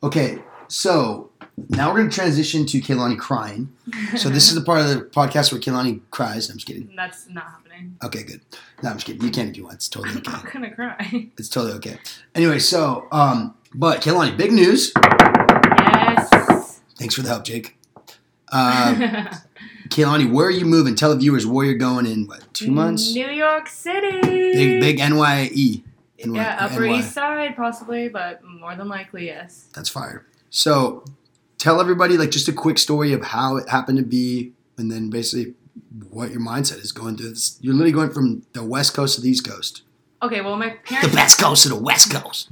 okay, 0.02 0.40
so 0.66 1.30
now 1.68 1.90
we're 1.90 1.98
going 1.98 2.10
to 2.10 2.14
transition 2.14 2.66
to 2.66 2.80
Kehlani 2.80 3.16
crying. 3.16 3.72
So 4.16 4.28
this 4.28 4.48
is 4.48 4.56
the 4.56 4.62
part 4.62 4.80
of 4.80 4.88
the 4.88 5.02
podcast 5.02 5.52
where 5.52 5.60
Kehlani 5.60 6.00
cries. 6.10 6.50
I'm 6.50 6.56
just 6.56 6.66
kidding. 6.66 6.90
That's 6.96 7.28
not 7.28 7.44
happening. 7.44 7.96
Okay, 8.02 8.24
good. 8.24 8.40
No, 8.82 8.90
I'm 8.90 8.96
just 8.96 9.06
kidding. 9.06 9.22
You 9.22 9.30
can 9.30 9.48
if 9.48 9.56
you 9.56 9.62
want. 9.62 9.76
It's 9.76 9.88
totally 9.88 10.16
okay. 10.16 10.32
I'm 10.32 10.42
not 10.42 10.52
gonna 10.52 10.74
cry. 10.74 11.30
It's 11.38 11.48
totally 11.48 11.74
okay. 11.74 11.98
Anyway, 12.34 12.58
so 12.58 13.06
um, 13.12 13.54
but 13.74 14.02
Kehlani, 14.02 14.36
big 14.36 14.52
news. 14.52 14.92
yes. 14.96 16.80
Thanks 16.98 17.14
for 17.14 17.22
the 17.22 17.28
help, 17.28 17.44
Jake. 17.44 17.76
Uh, 18.50 19.32
Kehlani, 19.90 20.30
where 20.30 20.46
are 20.46 20.50
you 20.50 20.64
moving? 20.64 20.94
Tell 20.94 21.10
the 21.10 21.16
viewers 21.16 21.46
where 21.46 21.66
you're 21.66 21.74
going 21.74 22.06
in 22.06 22.26
what 22.26 22.42
two 22.54 22.70
months? 22.70 23.12
New 23.14 23.28
York 23.28 23.68
City. 23.68 24.20
Big 24.22 24.80
big 24.80 24.98
NYE. 24.98 25.82
NY, 26.24 26.34
Yeah, 26.36 26.56
Upper 26.60 26.86
NY. 26.86 26.98
East 26.98 27.12
Side 27.12 27.56
possibly, 27.56 28.08
but 28.08 28.42
more 28.44 28.76
than 28.76 28.88
likely 28.88 29.26
yes. 29.26 29.68
That's 29.74 29.88
fire. 29.88 30.26
So 30.50 31.04
tell 31.58 31.80
everybody 31.80 32.16
like 32.16 32.30
just 32.30 32.48
a 32.48 32.52
quick 32.52 32.78
story 32.78 33.12
of 33.12 33.22
how 33.24 33.56
it 33.56 33.68
happened 33.68 33.98
to 33.98 34.04
be, 34.04 34.52
and 34.78 34.90
then 34.90 35.10
basically 35.10 35.54
what 36.10 36.30
your 36.30 36.40
mindset 36.40 36.78
is 36.82 36.92
going 36.92 37.16
through. 37.16 37.30
This. 37.30 37.58
You're 37.60 37.74
literally 37.74 37.92
going 37.92 38.10
from 38.10 38.42
the 38.52 38.62
west 38.64 38.94
coast 38.94 39.16
to 39.16 39.20
the 39.22 39.28
east 39.30 39.48
coast, 39.48 39.82
Okay, 40.22 40.40
well, 40.40 40.56
my 40.56 40.68
the 40.68 40.74
parents. 40.84 41.14
best 41.14 41.40
coast 41.40 41.62
to 41.64 41.68
the 41.70 41.80
west 41.80 42.12
coast. 42.12 42.50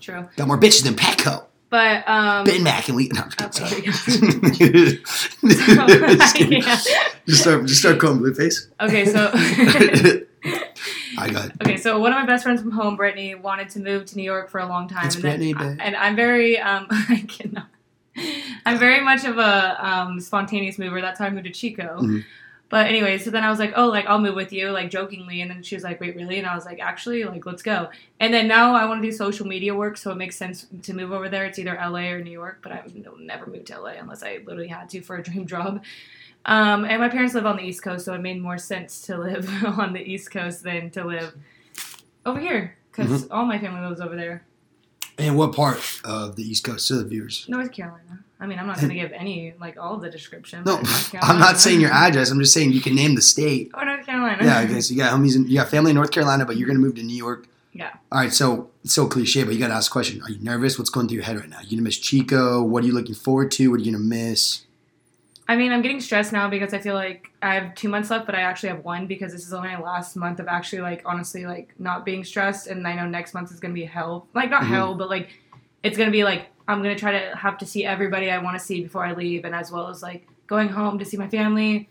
True, 0.00 0.28
Got 0.36 0.46
more 0.48 0.58
bitches 0.58 0.84
than 0.84 0.94
Petco. 0.94 1.44
But 1.70 2.06
um. 2.08 2.44
Ben 2.44 2.62
Mac 2.62 2.88
and 2.88 2.96
we. 2.96 3.08
No, 3.08 3.22
I'm 3.22 3.30
just 3.30 3.62
Okay. 3.62 3.90
sorry. 3.90 4.98
just. 6.16 6.40
Yeah. 6.40 6.80
just 7.26 7.40
start, 7.42 7.66
just 7.66 7.80
start 7.80 7.98
calling 7.98 8.18
Blueface. 8.20 8.68
Okay, 8.80 9.04
so 9.06 9.30
I 11.18 11.30
got. 11.30 11.46
It. 11.46 11.52
okay, 11.62 11.76
so 11.76 11.98
one 11.98 12.12
of 12.12 12.18
my 12.18 12.26
best 12.26 12.44
friends 12.44 12.60
from 12.60 12.70
home, 12.70 12.96
Brittany, 12.96 13.34
wanted 13.34 13.68
to 13.70 13.80
move 13.80 14.04
to 14.06 14.16
New 14.16 14.22
York 14.22 14.50
for 14.50 14.58
a 14.60 14.66
long 14.66 14.88
time, 14.88 15.06
It's 15.06 15.14
and, 15.16 15.22
Brittany, 15.22 15.54
babe. 15.54 15.78
and 15.80 15.96
I'm 15.96 16.16
very 16.16 16.58
um, 16.58 16.86
I 16.90 17.24
cannot. 17.28 17.66
I'm 18.66 18.78
very 18.78 19.00
much 19.02 19.24
of 19.24 19.38
a 19.38 19.86
um, 19.88 20.20
spontaneous 20.20 20.78
mover. 20.78 21.00
That's 21.00 21.18
how 21.18 21.26
I 21.26 21.30
moved 21.30 21.46
to 21.46 21.52
Chico. 21.52 21.98
Mhm. 22.00 22.24
But 22.70 22.86
anyway, 22.86 23.18
so 23.18 23.30
then 23.30 23.42
I 23.42 23.50
was 23.50 23.58
like, 23.58 23.72
oh, 23.76 23.88
like 23.88 24.06
I'll 24.06 24.20
move 24.20 24.36
with 24.36 24.52
you, 24.52 24.70
like 24.70 24.90
jokingly, 24.90 25.42
and 25.42 25.50
then 25.50 25.62
she 25.62 25.74
was 25.74 25.82
like, 25.82 26.00
wait, 26.00 26.14
really? 26.14 26.38
And 26.38 26.46
I 26.46 26.54
was 26.54 26.64
like, 26.64 26.78
actually, 26.80 27.24
like 27.24 27.44
let's 27.44 27.62
go. 27.62 27.90
And 28.20 28.32
then 28.32 28.46
now 28.46 28.74
I 28.74 28.84
want 28.84 29.02
to 29.02 29.08
do 29.10 29.12
social 29.14 29.46
media 29.46 29.74
work, 29.74 29.96
so 29.96 30.12
it 30.12 30.16
makes 30.16 30.36
sense 30.36 30.66
to 30.82 30.94
move 30.94 31.10
over 31.12 31.28
there. 31.28 31.44
It's 31.44 31.58
either 31.58 31.74
LA 31.74 32.10
or 32.10 32.22
New 32.22 32.30
York, 32.30 32.60
but 32.62 32.70
I 32.70 32.82
would 32.82 33.20
never 33.20 33.46
move 33.46 33.64
to 33.66 33.80
LA 33.80 33.94
unless 33.98 34.22
I 34.22 34.38
literally 34.46 34.68
had 34.68 34.88
to 34.90 35.02
for 35.02 35.16
a 35.16 35.22
dream 35.28 35.46
job. 35.46 35.82
Um, 36.46 36.84
and 36.84 37.00
my 37.00 37.08
parents 37.08 37.34
live 37.34 37.44
on 37.44 37.56
the 37.56 37.64
East 37.64 37.82
Coast, 37.82 38.04
so 38.06 38.14
it 38.14 38.20
made 38.20 38.40
more 38.40 38.56
sense 38.56 39.02
to 39.02 39.18
live 39.18 39.50
on 39.64 39.92
the 39.92 40.00
East 40.00 40.30
Coast 40.30 40.62
than 40.62 40.90
to 40.92 41.04
live 41.04 41.34
over 42.24 42.38
here 42.38 42.76
because 42.92 43.28
all 43.30 43.46
my 43.46 43.58
family 43.58 43.86
lives 43.86 44.00
over 44.00 44.14
there, 44.16 44.44
And 45.18 45.36
what 45.36 45.54
part 45.54 46.00
of 46.04 46.36
the 46.36 46.48
East 46.48 46.64
Coast 46.64 46.86
to 46.88 46.94
the 46.94 47.04
viewers? 47.04 47.46
North 47.48 47.72
Carolina. 47.72 48.20
I 48.40 48.46
mean, 48.46 48.58
I'm 48.58 48.66
not 48.66 48.80
gonna 48.80 48.94
give 48.94 49.12
any 49.12 49.52
like 49.60 49.76
all 49.78 49.94
of 49.96 50.00
the 50.00 50.10
description. 50.10 50.64
No, 50.64 50.80
I'm 51.22 51.38
not 51.38 51.58
saying 51.60 51.80
your 51.80 51.92
address. 51.92 52.30
I'm 52.30 52.40
just 52.40 52.54
saying 52.54 52.72
you 52.72 52.80
can 52.80 52.94
name 52.94 53.14
the 53.14 53.22
state. 53.22 53.70
Oh, 53.74 53.84
North 53.84 54.06
Carolina. 54.06 54.42
Yeah, 54.42 54.60
okay. 54.62 54.80
So 54.80 54.94
you 54.94 54.98
got 55.00 55.12
homies, 55.12 55.36
in, 55.36 55.46
you 55.46 55.56
got 55.58 55.68
family 55.68 55.90
in 55.90 55.96
North 55.96 56.10
Carolina, 56.10 56.46
but 56.46 56.56
you're 56.56 56.66
gonna 56.66 56.78
move 56.80 56.94
to 56.96 57.02
New 57.02 57.16
York. 57.16 57.46
Yeah. 57.72 57.90
All 58.10 58.18
right. 58.20 58.32
So 58.32 58.70
it's 58.82 58.94
so 58.94 59.06
cliche, 59.06 59.44
but 59.44 59.52
you 59.54 59.60
got 59.60 59.68
to 59.68 59.74
ask 59.74 59.90
a 59.90 59.92
question. 59.92 60.20
Are 60.22 60.30
you 60.30 60.42
nervous? 60.42 60.76
What's 60.76 60.90
going 60.90 61.06
through 61.06 61.16
your 61.16 61.24
head 61.24 61.38
right 61.38 61.48
now? 61.48 61.60
You 61.60 61.70
gonna 61.76 61.82
miss 61.82 61.98
Chico? 61.98 62.62
What 62.64 62.82
are 62.82 62.86
you 62.86 62.92
looking 62.92 63.14
forward 63.14 63.52
to? 63.52 63.70
What 63.70 63.78
are 63.80 63.82
you 63.84 63.92
gonna 63.92 64.02
miss? 64.02 64.62
I 65.46 65.56
mean, 65.56 65.72
I'm 65.72 65.82
getting 65.82 66.00
stressed 66.00 66.32
now 66.32 66.48
because 66.48 66.72
I 66.72 66.78
feel 66.78 66.94
like 66.94 67.30
I 67.42 67.54
have 67.54 67.74
two 67.74 67.88
months 67.88 68.10
left, 68.10 68.24
but 68.26 68.34
I 68.36 68.40
actually 68.40 68.68
have 68.70 68.84
one 68.84 69.06
because 69.06 69.32
this 69.32 69.44
is 69.46 69.52
only 69.52 69.68
my 69.68 69.80
last 69.80 70.16
month 70.16 70.38
of 70.40 70.46
actually 70.48 70.80
like 70.82 71.02
honestly 71.04 71.44
like 71.44 71.74
not 71.78 72.04
being 72.04 72.24
stressed, 72.24 72.66
and 72.68 72.86
I 72.86 72.94
know 72.94 73.06
next 73.06 73.34
month 73.34 73.52
is 73.52 73.60
gonna 73.60 73.74
be 73.74 73.84
hell. 73.84 74.26
Like 74.34 74.48
not 74.50 74.62
Mhm. 74.62 74.68
hell, 74.68 74.94
but 74.94 75.08
like 75.10 75.28
it's 75.82 75.98
gonna 75.98 76.10
be 76.10 76.24
like 76.24 76.46
I'm 76.70 76.82
gonna 76.82 76.96
try 76.98 77.12
to 77.12 77.36
have 77.36 77.58
to 77.58 77.66
see 77.66 77.84
everybody 77.84 78.30
I 78.30 78.38
want 78.38 78.58
to 78.58 78.64
see 78.64 78.82
before 78.82 79.04
I 79.04 79.12
leave, 79.12 79.44
and 79.44 79.54
as 79.54 79.70
well 79.72 79.88
as 79.88 80.02
like 80.02 80.26
going 80.46 80.68
home 80.68 80.98
to 80.98 81.04
see 81.04 81.16
my 81.16 81.28
family, 81.28 81.88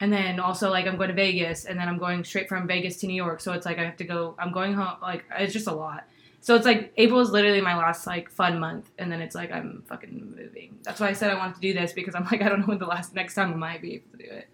and 0.00 0.12
then 0.12 0.38
also 0.40 0.70
like 0.70 0.86
I'm 0.86 0.96
going 0.96 1.08
to 1.08 1.14
Vegas, 1.14 1.64
and 1.64 1.78
then 1.78 1.88
I'm 1.88 1.98
going 1.98 2.24
straight 2.24 2.48
from 2.48 2.66
Vegas 2.66 2.96
to 2.98 3.06
New 3.06 3.14
York, 3.16 3.40
so 3.40 3.52
it's 3.52 3.66
like 3.66 3.78
I 3.78 3.84
have 3.84 3.96
to 3.96 4.04
go. 4.04 4.34
I'm 4.38 4.52
going 4.52 4.74
home. 4.74 4.96
Like 5.02 5.24
it's 5.38 5.52
just 5.52 5.66
a 5.66 5.72
lot. 5.74 6.04
So 6.40 6.54
it's 6.54 6.64
like 6.64 6.92
April 6.96 7.18
is 7.20 7.30
literally 7.30 7.60
my 7.60 7.76
last 7.76 8.06
like 8.06 8.30
fun 8.30 8.60
month, 8.60 8.90
and 8.98 9.10
then 9.10 9.20
it's 9.20 9.34
like 9.34 9.50
I'm 9.50 9.82
fucking 9.88 10.34
moving. 10.36 10.78
That's 10.84 11.00
why 11.00 11.08
I 11.08 11.12
said 11.12 11.30
I 11.30 11.34
wanted 11.36 11.56
to 11.56 11.60
do 11.60 11.74
this 11.74 11.92
because 11.92 12.14
I'm 12.14 12.24
like 12.24 12.42
I 12.46 12.48
don't 12.48 12.60
know 12.60 12.66
when 12.66 12.78
the 12.78 12.86
last 12.86 13.14
next 13.14 13.34
time 13.34 13.52
I 13.52 13.56
might 13.56 13.82
be 13.82 13.94
able 13.94 14.10
to 14.12 14.18
do 14.18 14.30
it. 14.30 14.48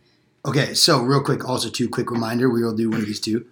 Okay. 0.46 0.74
So 0.74 1.00
real 1.02 1.22
quick, 1.22 1.46
also 1.48 1.68
two 1.68 1.88
quick 1.88 2.10
reminder. 2.10 2.48
We 2.48 2.62
will 2.64 2.74
do 2.74 2.90
one 2.90 3.00
of 3.00 3.06
these 3.06 3.20
two. 3.20 3.46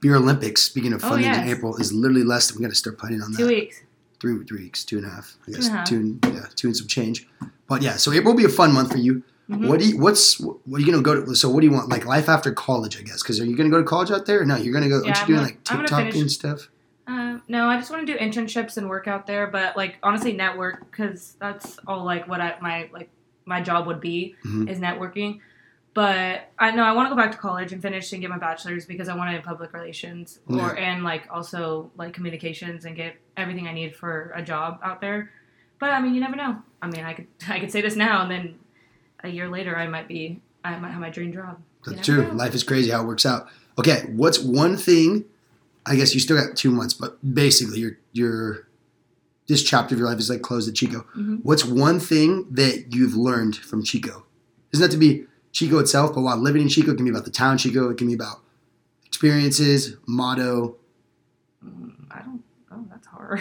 Beer 0.00 0.16
Olympics. 0.16 0.62
Speaking 0.62 0.92
of 0.92 1.04
Oh, 1.04 1.10
fun 1.10 1.22
things 1.22 1.36
in. 1.38 1.48
April, 1.48 1.76
is 1.76 1.92
literally 1.92 2.24
less. 2.24 2.48
than 2.48 2.58
We 2.58 2.62
got 2.64 2.70
to 2.70 2.74
start 2.76 2.98
planning 2.98 3.22
on 3.22 3.32
Two 3.32 3.44
that. 3.44 3.48
weeks. 3.48 3.82
Three, 4.22 4.42
three 4.44 4.62
weeks, 4.62 4.84
two 4.84 4.98
and 4.98 5.06
a 5.06 5.10
half. 5.10 5.36
I 5.48 5.50
guess 5.50 5.66
and 5.66 5.74
a 5.74 5.78
half. 5.78 5.88
two, 5.88 5.96
and, 5.96 6.24
yeah, 6.32 6.46
two 6.54 6.68
and 6.68 6.76
some 6.76 6.86
change. 6.86 7.28
But 7.68 7.82
yeah, 7.82 7.96
so 7.96 8.12
April 8.12 8.32
will 8.32 8.38
be 8.38 8.44
a 8.44 8.48
fun 8.48 8.72
month 8.72 8.92
for 8.92 8.98
you. 8.98 9.24
Mhm. 9.50 9.66
What 9.68 9.80
do 9.80 9.88
you, 9.88 9.98
what's 9.98 10.38
what 10.40 10.58
are 10.72 10.78
you 10.78 10.86
gonna 10.90 11.02
go 11.02 11.24
to? 11.24 11.34
So 11.34 11.50
what 11.50 11.60
do 11.60 11.66
you 11.66 11.72
want? 11.72 11.88
Like 11.88 12.06
life 12.06 12.28
after 12.28 12.52
college, 12.52 12.96
I 12.96 13.02
guess. 13.02 13.20
Because 13.20 13.40
are 13.40 13.44
you 13.44 13.56
gonna 13.56 13.68
go 13.68 13.78
to 13.78 13.84
college 13.84 14.12
out 14.12 14.24
there? 14.26 14.40
Or 14.42 14.44
no, 14.46 14.54
you're 14.56 14.72
gonna 14.72 14.88
go. 14.88 15.02
Yeah, 15.02 15.08
aren't 15.08 15.20
you 15.22 15.26
doing 15.26 15.36
gonna- 15.38 15.48
like 15.48 15.64
TikTok 15.64 16.14
and 16.14 16.30
stuff? 16.30 16.68
Uh, 17.08 17.38
no, 17.48 17.66
I 17.66 17.76
just 17.78 17.90
want 17.90 18.06
to 18.06 18.12
do 18.12 18.16
internships 18.18 18.76
and 18.76 18.88
work 18.88 19.08
out 19.08 19.26
there, 19.26 19.48
but 19.48 19.76
like 19.76 19.96
honestly, 20.04 20.32
network 20.32 20.88
because 20.88 21.34
that's 21.40 21.78
all 21.88 22.04
like 22.04 22.28
what 22.28 22.40
I 22.40 22.54
my 22.62 22.88
like 22.92 23.10
my 23.44 23.60
job 23.60 23.88
would 23.88 24.00
be 24.00 24.36
Mhm. 24.46 24.70
is 24.70 24.78
networking. 24.78 25.40
But 25.94 26.50
I 26.58 26.70
know 26.70 26.84
I 26.84 26.92
want 26.92 27.06
to 27.10 27.14
go 27.14 27.20
back 27.20 27.32
to 27.32 27.38
college 27.38 27.72
and 27.72 27.82
finish 27.82 28.12
and 28.12 28.20
get 28.22 28.30
my 28.30 28.38
bachelor's 28.38 28.86
because 28.86 29.08
I 29.08 29.14
want 29.14 29.28
to 29.28 29.32
wanted 29.32 29.44
public 29.44 29.72
relations 29.74 30.38
or 30.48 30.56
Yeah. 30.56 30.68
and 30.72 31.04
like 31.04 31.24
also 31.30 31.90
like 31.96 32.14
communications 32.14 32.86
and 32.86 32.96
get 32.96 33.16
everything 33.36 33.68
I 33.68 33.72
need 33.74 33.94
for 33.94 34.32
a 34.34 34.42
job 34.42 34.80
out 34.82 35.00
there. 35.02 35.30
But 35.78 35.90
I 35.90 36.00
mean, 36.00 36.14
you 36.14 36.20
never 36.20 36.36
know. 36.36 36.62
I 36.80 36.86
mean, 36.86 37.04
I 37.04 37.12
could 37.12 37.26
I 37.48 37.60
could 37.60 37.70
say 37.70 37.82
this 37.82 37.94
now 37.96 38.22
and 38.22 38.30
then 38.30 38.58
a 39.22 39.28
year 39.28 39.48
later 39.48 39.76
I 39.76 39.86
might 39.86 40.08
be 40.08 40.40
I 40.64 40.78
might 40.78 40.92
have 40.92 41.00
my 41.00 41.10
dream 41.10 41.32
job. 41.32 41.60
That's 41.84 42.06
true. 42.06 42.26
know. 42.28 42.34
Life 42.34 42.54
is 42.54 42.62
crazy 42.64 42.90
how 42.90 43.02
it 43.02 43.06
works 43.06 43.26
out. 43.26 43.48
Okay, 43.78 44.04
what's 44.08 44.38
one 44.38 44.76
thing? 44.76 45.24
I 45.84 45.96
guess 45.96 46.14
you 46.14 46.20
still 46.20 46.36
got 46.36 46.56
two 46.56 46.70
months, 46.70 46.94
but 46.94 47.18
basically, 47.34 47.80
your 47.80 47.98
your 48.12 48.68
this 49.48 49.62
chapter 49.62 49.94
of 49.94 49.98
your 49.98 50.08
life 50.08 50.18
is 50.20 50.30
like 50.30 50.40
closed 50.40 50.68
at 50.68 50.74
Chico. 50.76 51.04
Mhm. 51.16 51.40
What's 51.42 51.64
one 51.64 51.98
thing 51.98 52.46
that 52.52 52.94
you've 52.94 53.16
learned 53.16 53.56
from 53.56 53.82
Chico? 53.82 54.24
Isn't 54.72 54.84
have 54.84 54.90
to 54.92 54.96
be 54.96 55.26
Chico 55.52 55.78
itself, 55.78 56.14
but 56.14 56.22
while 56.22 56.36
living 56.36 56.62
in 56.62 56.68
Chico, 56.68 56.92
it 56.92 56.96
can 56.96 57.04
be 57.04 57.10
about 57.10 57.24
the 57.24 57.30
town 57.30 57.58
Chico. 57.58 57.90
It 57.90 57.98
can 57.98 58.08
be 58.08 58.14
about 58.14 58.40
experiences, 59.06 59.96
motto. 60.06 60.76
Mm, 61.64 61.92
I 62.10 62.20
don't. 62.20 62.42
Oh, 62.70 62.84
that's 62.90 63.06
hard. 63.06 63.40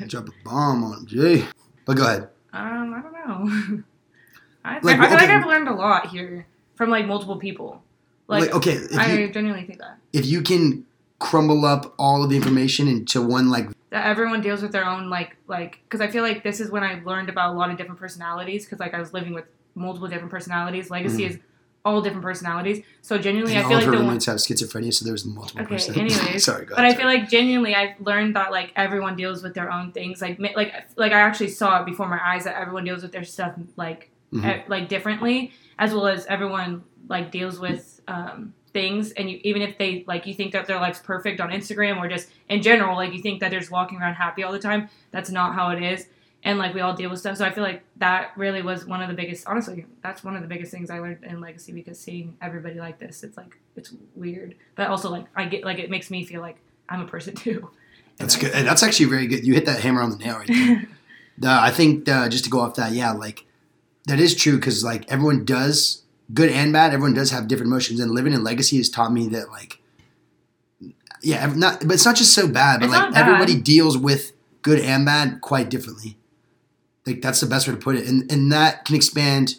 I 0.00 0.04
Drop 0.06 0.28
a 0.28 0.32
bomb 0.44 0.84
on 0.84 1.06
Jay. 1.06 1.44
But 1.84 1.96
go 1.96 2.04
ahead. 2.04 2.28
Um, 2.52 2.94
I 2.94 3.00
don't 3.00 3.12
know. 3.12 3.82
I, 4.64 4.78
Like, 4.82 4.98
I 4.98 5.08
feel 5.08 5.16
like 5.16 5.22
okay. 5.22 5.34
I've 5.34 5.46
learned 5.46 5.68
a 5.68 5.74
lot 5.74 6.08
here 6.08 6.46
from 6.74 6.90
like 6.90 7.06
multiple 7.06 7.38
people. 7.38 7.82
Like, 8.28 8.42
Like, 8.42 8.54
okay, 8.54 8.78
I 8.96 9.12
you, 9.12 9.32
genuinely 9.32 9.66
think 9.66 9.78
that 9.80 9.98
if 10.12 10.26
you 10.26 10.42
can 10.42 10.84
crumble 11.18 11.64
up 11.64 11.94
all 11.98 12.24
of 12.24 12.30
the 12.30 12.36
information 12.36 12.88
into 12.88 13.22
one 13.22 13.48
like 13.48 13.68
that 13.90 14.06
everyone 14.06 14.40
deals 14.40 14.60
with 14.60 14.72
their 14.72 14.84
own 14.84 15.08
like 15.08 15.36
like 15.46 15.78
because 15.84 16.00
I 16.00 16.08
feel 16.08 16.24
like 16.24 16.42
this 16.42 16.58
is 16.58 16.70
when 16.70 16.82
I 16.82 17.00
learned 17.04 17.28
about 17.28 17.54
a 17.54 17.56
lot 17.56 17.70
of 17.70 17.76
different 17.76 18.00
personalities 18.00 18.64
because 18.64 18.80
like 18.80 18.92
I 18.94 18.98
was 18.98 19.12
living 19.12 19.32
with 19.32 19.44
multiple 19.76 20.08
different 20.08 20.30
personalities. 20.30 20.90
Legacy 20.90 21.24
is 21.24 21.38
all 21.84 22.00
different 22.00 22.22
personalities. 22.22 22.84
So 23.02 23.18
genuinely, 23.18 23.54
Mm-hmm. 23.54 23.64
and 23.64 23.66
I 23.66 23.80
feel 23.80 23.90
like 23.90 23.98
the 23.98 24.04
one. 24.04 24.14
have 24.14 24.36
schizophrenia, 24.38 24.92
so 24.94 25.04
there's 25.04 25.24
multiple 25.24 25.62
Okay, 25.62 25.74
person- 25.74 25.98
anyways, 25.98 26.44
sorry, 26.50 26.64
go 26.66 26.76
But 26.76 26.84
I 26.84 26.94
feel 26.94 27.06
like 27.06 27.28
genuinely, 27.28 27.74
I've 27.74 28.00
learned 28.00 28.36
that 28.36 28.52
like 28.52 28.72
everyone 28.76 29.16
deals 29.16 29.42
with 29.42 29.54
their 29.54 29.70
own 29.70 29.92
things. 29.92 30.20
Like 30.22 30.38
like 30.38 30.72
like 30.96 31.12
I 31.12 31.20
actually 31.20 31.48
saw 31.48 31.80
it 31.80 31.86
before 31.86 32.08
my 32.08 32.20
eyes 32.24 32.44
that 32.44 32.56
everyone 32.60 32.84
deals 32.84 33.02
with 33.02 33.12
their 33.12 33.24
stuff 33.24 33.54
like 33.76 34.10
Mhm. 34.32 34.44
eh, 34.44 34.62
like 34.68 34.88
differently, 34.88 35.52
as 35.78 35.92
well 35.92 36.06
as 36.06 36.24
everyone 36.26 36.84
like 37.08 37.30
deals 37.32 37.58
with 37.58 38.00
um, 38.08 38.54
things. 38.72 39.10
And 39.12 39.28
you 39.30 39.40
even 39.42 39.60
if 39.62 39.76
they 39.76 40.04
like 40.06 40.26
you 40.26 40.34
think 40.34 40.52
that 40.52 40.66
their 40.66 40.78
life's 40.78 41.00
perfect 41.00 41.40
on 41.40 41.50
Instagram 41.50 41.98
or 41.98 42.08
just 42.08 42.28
in 42.48 42.62
general, 42.62 42.96
like 42.96 43.12
you 43.12 43.20
think 43.20 43.40
that 43.40 43.50
they're 43.50 43.60
just 43.60 43.72
walking 43.72 43.98
around 44.00 44.14
happy 44.14 44.42
all 44.44 44.52
the 44.52 44.58
time. 44.58 44.88
That's 45.10 45.30
not 45.30 45.54
how 45.54 45.70
it 45.70 45.82
is. 45.82 46.06
And 46.44 46.58
like 46.58 46.74
we 46.74 46.80
all 46.80 46.94
deal 46.94 47.08
with 47.08 47.20
stuff. 47.20 47.36
So 47.36 47.44
I 47.44 47.52
feel 47.52 47.62
like 47.62 47.84
that 47.98 48.32
really 48.36 48.62
was 48.62 48.84
one 48.84 49.00
of 49.00 49.08
the 49.08 49.14
biggest. 49.14 49.46
Honestly, 49.46 49.86
that's 50.02 50.24
one 50.24 50.34
of 50.34 50.42
the 50.42 50.48
biggest 50.48 50.72
things 50.72 50.90
I 50.90 50.98
learned 50.98 51.22
in 51.22 51.40
Legacy 51.40 51.72
because 51.72 52.00
seeing 52.00 52.36
everybody 52.42 52.80
like 52.80 52.98
this, 52.98 53.22
it's 53.22 53.36
like 53.36 53.56
it's 53.76 53.94
weird, 54.16 54.56
but 54.74 54.88
also 54.88 55.08
like 55.10 55.26
I 55.36 55.44
get 55.44 55.64
like 55.64 55.78
it 55.78 55.88
makes 55.88 56.10
me 56.10 56.24
feel 56.24 56.40
like 56.40 56.56
I'm 56.88 57.00
a 57.00 57.06
person 57.06 57.34
too. 57.46 57.70
That's 58.18 58.36
good. 58.36 58.52
And 58.52 58.66
that's 58.66 58.82
actually 58.82 59.06
very 59.06 59.26
good. 59.26 59.46
You 59.46 59.54
hit 59.54 59.66
that 59.66 59.80
hammer 59.80 60.02
on 60.02 60.10
the 60.10 60.16
nail 60.16 60.38
right 60.38 60.48
there. 60.48 60.88
The- 61.38 61.48
I 61.48 61.70
think 61.70 62.08
uh, 62.08 62.28
just 62.28 62.44
to 62.44 62.50
go 62.50 62.60
off 62.60 62.74
that, 62.74 62.92
yeah, 62.92 63.12
like 63.12 63.46
that 64.06 64.20
is 64.20 64.34
true 64.34 64.56
because 64.56 64.84
like 64.84 65.10
everyone 65.10 65.44
does 65.44 66.02
good 66.34 66.50
and 66.50 66.72
bad. 66.72 66.92
Everyone 66.92 67.14
does 67.14 67.30
have 67.30 67.48
different 67.48 67.68
emotions, 67.72 68.00
and 68.00 68.10
living 68.10 68.32
in 68.34 68.44
legacy 68.44 68.76
has 68.76 68.90
taught 68.90 69.12
me 69.12 69.28
that 69.28 69.48
like, 69.48 69.78
yeah, 71.22 71.46
not 71.54 71.80
but 71.80 71.92
it's 71.92 72.04
not 72.04 72.16
just 72.16 72.34
so 72.34 72.48
bad, 72.48 72.80
but 72.80 72.86
It's 72.86 72.94
like 72.94 73.16
everybody 73.16 73.58
deals 73.60 73.96
with 73.96 74.32
good 74.60 74.80
and 74.80 75.06
bad 75.06 75.40
quite 75.40 75.70
differently. 75.70 76.18
Like 77.06 77.20
that's 77.20 77.40
the 77.40 77.46
best 77.46 77.66
way 77.66 77.74
to 77.74 77.80
put 77.80 77.96
it, 77.96 78.06
and 78.06 78.30
and 78.30 78.52
that 78.52 78.84
can 78.84 78.94
expand 78.94 79.56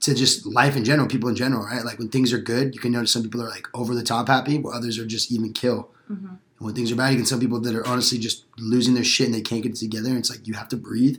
to 0.00 0.14
just 0.14 0.46
life 0.46 0.76
in 0.76 0.84
general, 0.84 1.08
people 1.08 1.28
in 1.28 1.34
general, 1.36 1.64
right? 1.64 1.84
Like 1.84 1.98
when 1.98 2.08
things 2.08 2.32
are 2.32 2.38
good, 2.38 2.74
you 2.74 2.80
can 2.80 2.92
notice 2.92 3.12
some 3.12 3.22
people 3.22 3.42
are 3.42 3.48
like 3.48 3.66
over 3.74 3.94
the 3.94 4.02
top 4.02 4.28
happy, 4.28 4.56
while 4.58 4.74
others 4.74 4.98
are 4.98 5.06
just 5.06 5.32
even 5.32 5.52
kill. 5.52 5.90
Mhm. 6.10 6.28
And 6.30 6.38
when 6.66 6.74
things 6.74 6.90
are 6.92 6.96
bad, 6.96 7.10
you 7.10 7.16
can 7.16 7.26
some 7.26 7.40
people 7.40 7.60
that 7.60 7.74
are 7.74 7.86
honestly 7.86 8.18
just 8.18 8.44
losing 8.58 8.94
their 8.94 9.04
shit 9.04 9.26
and 9.26 9.34
they 9.34 9.40
can't 9.40 9.62
get 9.62 9.72
it 9.72 9.78
together. 9.78 10.08
And 10.08 10.18
it's 10.18 10.30
like 10.30 10.46
you 10.46 10.54
have 10.54 10.68
to 10.68 10.76
breathe. 10.76 11.18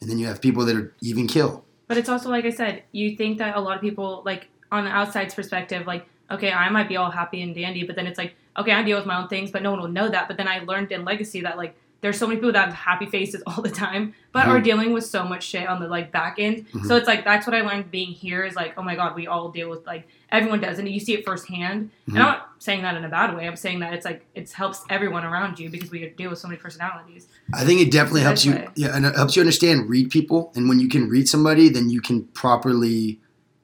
And 0.00 0.08
then 0.08 0.18
you 0.18 0.26
have 0.26 0.40
people 0.40 0.64
that 0.66 0.76
are 0.76 0.92
even 1.00 1.26
kill. 1.26 1.64
But 1.88 1.96
it's 1.96 2.08
also 2.08 2.28
like 2.30 2.44
I 2.44 2.50
said, 2.50 2.84
you 2.92 3.16
think 3.16 3.38
that 3.38 3.56
a 3.56 3.60
lot 3.60 3.74
of 3.76 3.80
people 3.80 4.22
like 4.24 4.48
on 4.70 4.84
the 4.84 4.90
outside's 4.90 5.34
perspective, 5.34 5.86
like 5.86 6.06
okay, 6.30 6.52
I 6.52 6.68
might 6.68 6.88
be 6.88 6.96
all 6.96 7.10
happy 7.10 7.40
and 7.40 7.54
dandy, 7.54 7.84
but 7.84 7.96
then 7.96 8.06
it's 8.06 8.18
like 8.18 8.34
okay, 8.58 8.72
I 8.72 8.82
deal 8.82 8.98
with 8.98 9.06
my 9.06 9.20
own 9.20 9.28
things, 9.28 9.50
but 9.50 9.62
no 9.62 9.70
one 9.70 9.80
will 9.80 9.88
know 9.88 10.08
that. 10.08 10.28
But 10.28 10.36
then 10.36 10.48
I 10.48 10.58
learned 10.60 10.92
in 10.92 11.04
Legacy 11.04 11.40
that 11.42 11.56
like 11.56 11.76
there's 12.00 12.16
so 12.16 12.26
many 12.28 12.36
people 12.38 12.52
that 12.52 12.66
have 12.66 12.74
happy 12.74 13.06
faces 13.06 13.42
all 13.46 13.60
the 13.62 13.70
time, 13.70 14.14
but 14.32 14.46
are 14.46 14.60
Mhm. 14.60 14.64
dealing 14.64 14.92
with 14.92 15.04
so 15.04 15.24
much 15.24 15.42
shit 15.42 15.66
on 15.68 15.80
the 15.80 15.88
like 15.88 16.12
back 16.12 16.36
end. 16.38 16.66
Mhm. 16.72 16.86
So 16.86 16.94
it's 16.96 17.08
like 17.08 17.24
that's 17.24 17.46
what 17.46 17.56
I 17.56 17.62
learned 17.62 17.90
being 17.90 18.12
here 18.12 18.44
is 18.44 18.54
like 18.54 18.74
oh 18.76 18.82
my 18.82 18.94
god, 18.94 19.16
we 19.16 19.26
all 19.26 19.50
deal 19.50 19.68
with 19.68 19.84
like 19.86 20.06
everyone 20.30 20.60
does, 20.60 20.78
and 20.78 20.88
you 20.88 21.00
see 21.00 21.14
it 21.14 21.24
firsthand. 21.24 21.90
Mhm. 22.08 22.14
And 22.14 22.18
I'm 22.18 22.22
not 22.24 22.48
saying 22.60 22.82
that 22.82 22.96
in 22.96 23.04
a 23.04 23.08
bad 23.08 23.34
way. 23.36 23.46
I'm 23.48 23.56
saying 23.56 23.80
that 23.80 23.92
it's 23.94 24.04
like 24.04 24.24
it 24.34 24.50
helps 24.52 24.84
everyone 24.90 25.24
around 25.24 25.58
you 25.58 25.70
because 25.70 25.90
we 25.90 26.08
deal 26.16 26.30
with 26.30 26.38
so 26.38 26.46
many 26.48 26.58
personalities. 26.60 27.26
I 27.52 27.64
think 27.64 27.80
it 27.80 27.90
definitely 27.90 28.22
helps 28.22 28.44
you. 28.44 28.52
Right. 28.54 28.68
Yeah, 28.76 28.94
and 28.94 29.04
it 29.04 29.16
helps 29.16 29.34
you 29.36 29.42
understand 29.42 29.88
read 29.88 30.10
people. 30.10 30.52
And 30.54 30.68
when 30.68 30.78
you 30.80 30.88
can 30.88 31.08
read 31.08 31.28
somebody, 31.28 31.68
then 31.68 31.90
you 31.90 32.00
can 32.00 32.24
properly 32.34 33.20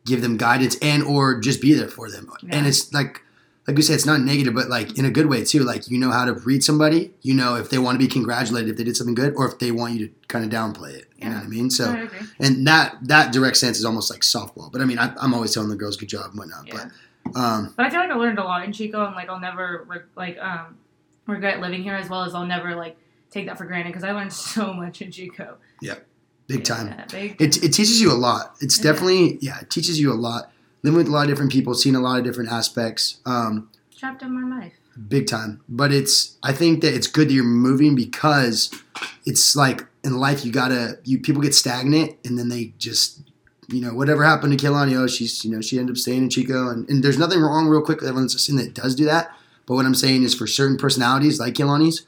give 0.06 0.22
them 0.22 0.36
guidance 0.36 0.76
and 0.82 1.02
or 1.02 1.38
just 1.40 1.60
be 1.62 1.72
there 1.72 1.88
for 1.88 2.10
them. 2.10 2.28
Yeah. 2.42 2.56
And 2.56 2.66
it's 2.66 2.92
like 2.92 3.22
like 3.66 3.76
we 3.76 3.82
say, 3.82 3.94
it's 3.94 4.04
not 4.04 4.20
negative, 4.20 4.54
but 4.54 4.68
like 4.68 4.98
in 4.98 5.04
a 5.04 5.10
good 5.10 5.26
way 5.26 5.44
too. 5.44 5.60
Like 5.60 5.88
you 5.90 5.98
know 5.98 6.10
how 6.10 6.24
to 6.24 6.34
read 6.34 6.62
somebody. 6.62 7.12
You 7.22 7.34
know 7.34 7.56
if 7.56 7.70
they 7.70 7.78
want 7.78 7.98
to 7.98 7.98
be 7.98 8.12
congratulated 8.12 8.70
if 8.70 8.76
they 8.76 8.84
did 8.84 8.96
something 8.96 9.14
good, 9.14 9.34
or 9.36 9.48
if 9.48 9.58
they 9.58 9.70
want 9.70 9.94
you 9.94 10.08
to 10.08 10.14
kind 10.28 10.44
of 10.44 10.50
downplay 10.50 10.94
it. 10.94 11.06
You 11.16 11.30
know 11.30 11.36
what 11.36 11.44
I 11.44 11.48
mean? 11.48 11.70
So 11.70 11.86
I 11.86 12.08
and 12.38 12.66
that 12.66 12.96
that 13.02 13.32
direct 13.32 13.56
sense 13.56 13.78
is 13.78 13.84
almost 13.84 14.10
like 14.10 14.20
softball. 14.20 14.70
But 14.70 14.82
I 14.82 14.84
mean, 14.84 14.98
I, 14.98 15.14
I'm 15.18 15.32
always 15.32 15.54
telling 15.54 15.70
the 15.70 15.76
girls 15.76 15.96
good 15.96 16.10
job 16.10 16.30
and 16.30 16.38
whatnot. 16.38 16.66
Yeah. 16.66 16.74
But 16.74 17.40
um, 17.40 17.72
But 17.76 17.86
I 17.86 17.90
feel 17.90 18.00
like 18.00 18.10
I 18.10 18.14
learned 18.14 18.38
a 18.38 18.44
lot 18.44 18.64
in 18.64 18.72
Chico, 18.72 19.04
and 19.06 19.14
like 19.14 19.30
I'll 19.30 19.40
never 19.40 19.86
re- 19.88 20.00
like 20.16 20.38
um 20.38 20.76
regret 21.26 21.60
living 21.60 21.82
here, 21.82 21.94
as 21.94 22.10
well 22.10 22.24
as 22.24 22.34
I'll 22.34 22.46
never 22.46 22.74
like 22.74 22.96
take 23.30 23.46
that 23.46 23.56
for 23.56 23.64
granted 23.64 23.90
because 23.90 24.04
I 24.04 24.12
learned 24.12 24.32
so 24.34 24.72
much 24.74 25.00
in 25.00 25.10
Chico. 25.10 25.56
big 26.46 26.64
time. 26.64 26.88
Yeah, 26.88 27.04
big. 27.10 27.40
It, 27.40 27.56
it 27.62 27.72
teaches 27.72 28.00
you 28.00 28.12
a 28.12 28.14
lot. 28.14 28.56
It's 28.60 28.78
definitely 28.78 29.38
yeah, 29.40 29.60
it 29.60 29.70
teaches 29.70 29.98
you 29.98 30.12
a 30.12 30.14
lot. 30.14 30.50
Living 30.84 30.98
with 30.98 31.08
a 31.08 31.10
lot 31.10 31.22
of 31.22 31.28
different 31.30 31.50
people, 31.50 31.74
seeing 31.74 31.96
a 31.96 32.00
lot 32.00 32.18
of 32.18 32.24
different 32.24 32.52
aspects. 32.52 33.18
Um, 33.26 33.70
of 34.02 34.28
my 34.28 34.58
life. 34.60 34.74
big 35.08 35.26
time. 35.26 35.62
But 35.66 35.92
it's 35.92 36.36
I 36.42 36.52
think 36.52 36.82
that 36.82 36.94
it's 36.94 37.06
good 37.06 37.28
that 37.28 37.32
you're 37.32 37.42
moving 37.42 37.94
because 37.94 38.70
it's 39.24 39.56
like 39.56 39.86
in 40.04 40.18
life 40.18 40.44
you 40.44 40.52
gotta 40.52 40.98
you 41.04 41.18
people 41.18 41.40
get 41.40 41.54
stagnant 41.54 42.16
and 42.22 42.38
then 42.38 42.50
they 42.50 42.74
just 42.76 43.22
you 43.68 43.80
know 43.80 43.94
whatever 43.94 44.24
happened 44.24 44.58
to 44.58 44.62
Kehlani, 44.62 44.94
oh 44.94 45.06
she's 45.06 45.42
you 45.42 45.50
know 45.50 45.62
she 45.62 45.78
ended 45.78 45.94
up 45.94 45.98
staying 45.98 46.24
in 46.24 46.28
Chico 46.28 46.68
and, 46.68 46.86
and 46.90 47.02
there's 47.02 47.18
nothing 47.18 47.40
wrong 47.40 47.66
real 47.66 47.80
quick 47.80 48.00
with 48.00 48.08
everyone 48.08 48.24
that's 48.24 48.34
listening 48.34 48.62
that 48.62 48.74
does 48.74 48.94
do 48.94 49.06
that. 49.06 49.34
But 49.64 49.76
what 49.76 49.86
I'm 49.86 49.94
saying 49.94 50.22
is 50.22 50.34
for 50.34 50.46
certain 50.46 50.76
personalities 50.76 51.40
like 51.40 51.54
Kehlani's, 51.54 52.04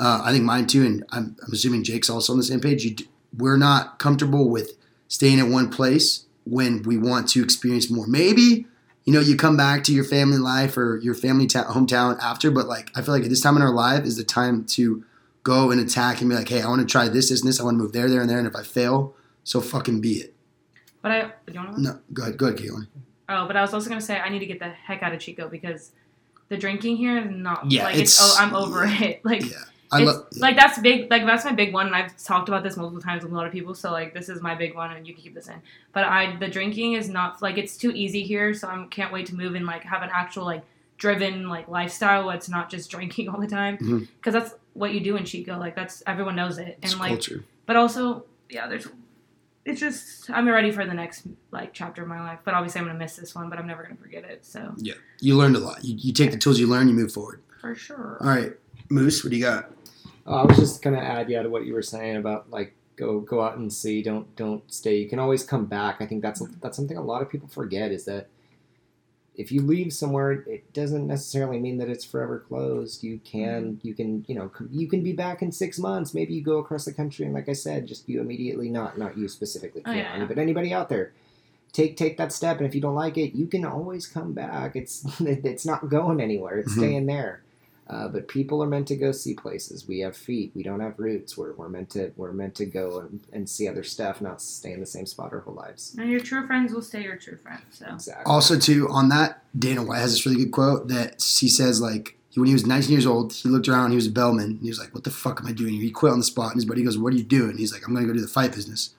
uh, 0.00 0.22
I 0.24 0.32
think 0.32 0.44
mine 0.44 0.66
too, 0.66 0.86
and 0.86 1.04
I'm, 1.10 1.36
I'm 1.46 1.52
assuming 1.52 1.84
Jake's 1.84 2.08
also 2.08 2.32
on 2.32 2.38
the 2.38 2.44
same 2.44 2.60
page. 2.60 2.84
You, 2.84 2.94
d- 2.94 3.08
we're 3.36 3.58
not 3.58 3.98
comfortable 3.98 4.48
with 4.48 4.72
staying 5.08 5.38
at 5.40 5.48
one 5.48 5.68
place 5.68 6.23
when 6.44 6.82
we 6.82 6.96
want 6.98 7.28
to 7.30 7.42
experience 7.42 7.90
more. 7.90 8.06
Maybe 8.06 8.66
you 9.04 9.12
know, 9.12 9.20
you 9.20 9.36
come 9.36 9.54
back 9.56 9.84
to 9.84 9.92
your 9.92 10.04
family 10.04 10.38
life 10.38 10.78
or 10.78 10.98
your 11.02 11.14
family 11.14 11.46
ta- 11.46 11.66
hometown 11.66 12.18
after, 12.20 12.50
but 12.50 12.66
like 12.66 12.90
I 12.96 13.02
feel 13.02 13.12
like 13.14 13.22
at 13.24 13.28
this 13.28 13.42
time 13.42 13.54
in 13.56 13.62
our 13.62 13.72
life 13.72 14.04
is 14.04 14.16
the 14.16 14.24
time 14.24 14.64
to 14.68 15.04
go 15.42 15.70
and 15.70 15.78
attack 15.78 16.22
and 16.22 16.30
be 16.30 16.34
like, 16.36 16.48
hey, 16.48 16.62
I 16.62 16.68
want 16.68 16.80
to 16.80 16.86
try 16.86 17.08
this, 17.08 17.28
this, 17.28 17.40
and 17.42 17.48
this. 17.48 17.60
I 17.60 17.64
want 17.64 17.74
to 17.76 17.82
move 17.82 17.92
there, 17.92 18.08
there, 18.08 18.22
and 18.22 18.30
there. 18.30 18.38
And 18.38 18.46
if 18.46 18.56
I 18.56 18.62
fail, 18.62 19.14
so 19.42 19.60
fucking 19.60 20.00
be 20.00 20.12
it. 20.14 20.34
But 21.02 21.12
I, 21.12 21.20
do 21.46 21.52
you 21.52 21.60
want 21.60 21.76
to? 21.76 21.82
No, 21.82 21.98
go 22.14 22.22
ahead, 22.22 22.38
go 22.38 22.46
ahead, 22.46 22.58
Caitlin. 22.58 22.86
Oh, 23.28 23.46
but 23.46 23.56
I 23.56 23.60
was 23.60 23.74
also 23.74 23.90
gonna 23.90 24.00
say 24.00 24.18
I 24.18 24.30
need 24.30 24.38
to 24.38 24.46
get 24.46 24.58
the 24.58 24.68
heck 24.70 25.02
out 25.02 25.12
of 25.12 25.20
Chico 25.20 25.48
because 25.48 25.92
the 26.48 26.56
drinking 26.56 26.96
here 26.96 27.18
is 27.18 27.30
not. 27.30 27.70
Yeah, 27.70 27.84
like 27.84 27.96
it's. 27.96 28.18
it's- 28.18 28.36
oh, 28.38 28.42
I'm 28.42 28.54
over 28.54 28.84
it. 28.86 29.20
Like. 29.24 29.42
Yeah, 29.42 29.64
I 29.94 30.04
love. 30.04 30.26
like 30.36 30.56
that's 30.56 30.78
big 30.78 31.10
like 31.10 31.24
that's 31.24 31.44
my 31.44 31.52
big 31.52 31.72
one 31.72 31.86
and 31.86 31.94
i've 31.96 32.16
talked 32.22 32.48
about 32.48 32.62
this 32.62 32.76
multiple 32.76 33.00
times 33.00 33.22
with 33.22 33.32
a 33.32 33.34
lot 33.34 33.46
of 33.46 33.52
people 33.52 33.74
so 33.74 33.90
like 33.92 34.12
this 34.14 34.28
is 34.28 34.42
my 34.42 34.54
big 34.54 34.74
one 34.74 34.90
and 34.92 35.06
you 35.06 35.14
can 35.14 35.22
keep 35.22 35.34
this 35.34 35.48
in 35.48 35.60
but 35.92 36.04
i 36.04 36.36
the 36.36 36.48
drinking 36.48 36.94
is 36.94 37.08
not 37.08 37.40
like 37.42 37.56
it's 37.58 37.76
too 37.76 37.90
easy 37.92 38.22
here 38.22 38.52
so 38.54 38.68
i 38.68 38.86
can't 38.90 39.12
wait 39.12 39.26
to 39.26 39.34
move 39.34 39.54
and 39.54 39.66
like 39.66 39.82
have 39.84 40.02
an 40.02 40.10
actual 40.12 40.44
like 40.44 40.62
driven 40.98 41.48
like 41.48 41.68
lifestyle 41.68 42.26
where 42.26 42.36
it's 42.36 42.48
not 42.48 42.70
just 42.70 42.90
drinking 42.94 43.28
all 43.28 43.40
the 43.40 43.46
time 43.46 43.76
mm-hmm. 43.78 43.98
because 44.16 44.32
that's 44.34 44.54
what 44.74 44.92
you 44.92 45.00
do 45.00 45.16
in 45.16 45.24
chico 45.24 45.58
like 45.58 45.74
that's 45.76 46.02
everyone 46.06 46.36
knows 46.36 46.58
it 46.58 46.78
and 46.82 46.84
It's 46.92 46.98
like 46.98 47.10
culture. 47.10 47.44
but 47.66 47.76
also 47.76 48.24
yeah 48.50 48.66
there's 48.66 48.88
it's 49.64 49.80
just 49.80 50.28
i'm 50.30 50.46
ready 50.48 50.70
for 50.70 50.84
the 50.84 50.92
next 50.92 51.26
like 51.50 51.72
chapter 51.72 52.02
of 52.02 52.08
my 52.08 52.20
life 52.20 52.40
but 52.44 52.52
obviously 52.54 52.80
i'm 52.80 52.86
gonna 52.86 52.98
miss 52.98 53.16
this 53.16 53.34
one 53.34 53.48
but 53.48 53.58
i'm 53.58 53.66
never 53.66 53.82
gonna 53.82 53.96
forget 53.96 54.22
it 54.24 54.44
so 54.44 54.74
yeah, 54.78 54.92
You 55.20 55.36
learned 55.36 55.56
a 55.56 55.58
lot. 55.60 55.82
You, 55.84 55.94
you 55.96 56.12
take 56.12 56.32
the 56.32 56.36
tools 56.36 56.58
you 56.60 56.66
learn, 56.66 56.86
you 56.88 56.94
move 56.94 57.12
forward. 57.12 57.40
for 57.62 57.74
sure 57.74 58.18
All 58.20 58.28
right, 58.28 58.52
Moose, 58.90 59.24
what 59.24 59.30
do 59.30 59.36
you 59.36 59.42
got? 59.42 59.70
I 60.26 60.42
was 60.44 60.56
just 60.58 60.82
gonna 60.82 60.98
add, 60.98 61.28
yeah, 61.28 61.42
to 61.42 61.50
what 61.50 61.66
you 61.66 61.74
were 61.74 61.82
saying 61.82 62.16
about 62.16 62.50
like 62.50 62.74
go 62.96 63.20
go 63.20 63.42
out 63.42 63.56
and 63.58 63.72
see. 63.72 64.02
Don't 64.02 64.34
don't 64.36 64.62
stay. 64.72 64.98
You 64.98 65.08
can 65.08 65.18
always 65.18 65.44
come 65.44 65.66
back. 65.66 65.96
I 66.00 66.06
think 66.06 66.22
that's 66.22 66.40
that's 66.60 66.76
something 66.76 66.96
a 66.96 67.02
lot 67.02 67.22
of 67.22 67.28
people 67.30 67.48
forget 67.48 67.92
is 67.92 68.04
that 68.06 68.28
if 69.36 69.50
you 69.50 69.62
leave 69.62 69.92
somewhere, 69.92 70.30
it 70.32 70.72
doesn't 70.72 71.08
necessarily 71.08 71.58
mean 71.58 71.78
that 71.78 71.88
it's 71.88 72.04
forever 72.04 72.38
closed. 72.38 73.02
You 73.02 73.20
can 73.24 73.80
you 73.82 73.92
can 73.92 74.24
you 74.28 74.34
know 74.34 74.50
you 74.70 74.86
can 74.88 75.02
be 75.02 75.12
back 75.12 75.42
in 75.42 75.50
six 75.52 75.78
months. 75.78 76.14
Maybe 76.14 76.34
you 76.34 76.42
go 76.42 76.58
across 76.58 76.84
the 76.84 76.92
country, 76.92 77.24
and 77.26 77.34
like 77.34 77.48
I 77.48 77.52
said, 77.52 77.86
just 77.86 78.08
you 78.08 78.20
immediately 78.20 78.68
not 78.70 78.96
not 78.96 79.18
you 79.18 79.26
specifically, 79.28 79.82
Oh, 79.84 79.92
yeah, 79.92 80.18
yeah. 80.18 80.24
but 80.24 80.38
anybody 80.38 80.72
out 80.72 80.88
there. 80.88 81.12
Take 81.72 81.96
take 81.96 82.16
that 82.18 82.32
step, 82.32 82.58
and 82.58 82.66
if 82.66 82.74
you 82.76 82.80
don't 82.80 82.94
like 82.94 83.18
it, 83.18 83.34
you 83.34 83.46
can 83.48 83.64
always 83.64 84.06
come 84.06 84.32
back. 84.32 84.76
It's 84.76 85.04
it's 85.20 85.66
not 85.66 85.88
going 85.88 86.20
anywhere. 86.20 86.58
It's 86.58 86.72
Mhm. 86.72 86.78
staying 86.78 87.06
there. 87.06 87.42
Uh, 87.86 88.08
but 88.08 88.28
people 88.28 88.62
are 88.62 88.66
meant 88.66 88.88
to 88.88 88.96
go 88.96 89.12
see 89.12 89.34
places. 89.34 89.86
We 89.86 90.00
have 90.00 90.16
feet. 90.16 90.52
We 90.54 90.62
don't 90.62 90.80
have 90.80 90.98
roots. 90.98 91.36
We're, 91.36 91.52
we're 91.52 91.68
meant 91.68 91.90
to 91.90 92.12
we're 92.16 92.32
meant 92.32 92.54
to 92.56 92.64
go 92.64 93.00
and, 93.00 93.20
and 93.32 93.48
see 93.48 93.68
other 93.68 93.82
stuff, 93.82 94.22
not 94.22 94.40
stay 94.40 94.72
in 94.72 94.80
the 94.80 94.86
same 94.86 95.04
spot 95.04 95.32
our 95.32 95.40
whole 95.40 95.54
lives. 95.54 95.94
and 95.98 96.10
your 96.10 96.20
true 96.20 96.46
friends 96.46 96.72
will 96.72 96.80
stay 96.80 97.02
your 97.02 97.16
true 97.16 97.36
friends 97.36 97.62
so 97.70 97.86
Exactly. 97.92 98.24
Also, 98.24 98.58
too, 98.58 98.88
on 98.88 99.10
that, 99.10 99.42
Dana 99.58 99.82
White 99.82 99.98
has 99.98 100.12
this 100.12 100.24
really 100.24 100.38
good 100.38 100.52
quote 100.52 100.88
that 100.88 101.22
he 101.22 101.48
says, 101.48 101.80
like, 101.80 102.16
when 102.34 102.46
he 102.46 102.52
was 102.52 102.66
19 102.66 102.90
years 102.90 103.06
old, 103.06 103.32
he 103.32 103.48
looked 103.48 103.68
around, 103.68 103.90
he 103.90 103.96
was 103.96 104.06
a 104.06 104.10
bellman, 104.10 104.44
and 104.44 104.60
he 104.62 104.68
was 104.68 104.78
like, 104.78 104.92
what 104.94 105.04
the 105.04 105.10
fuck 105.10 105.40
am 105.40 105.46
I 105.46 105.52
doing? 105.52 105.74
He 105.74 105.90
quit 105.90 106.12
on 106.12 106.18
the 106.18 106.24
spot, 106.24 106.52
and 106.52 106.56
his 106.56 106.64
buddy 106.64 106.82
goes, 106.82 106.98
what 106.98 107.12
are 107.12 107.16
you 107.16 107.22
doing? 107.22 107.56
He's 107.56 107.72
like, 107.72 107.86
I'm 107.86 107.94
going 107.94 108.06
to 108.06 108.12
go 108.12 108.16
do 108.16 108.22
the 108.22 108.28
fight 108.28 108.52
business. 108.52 108.94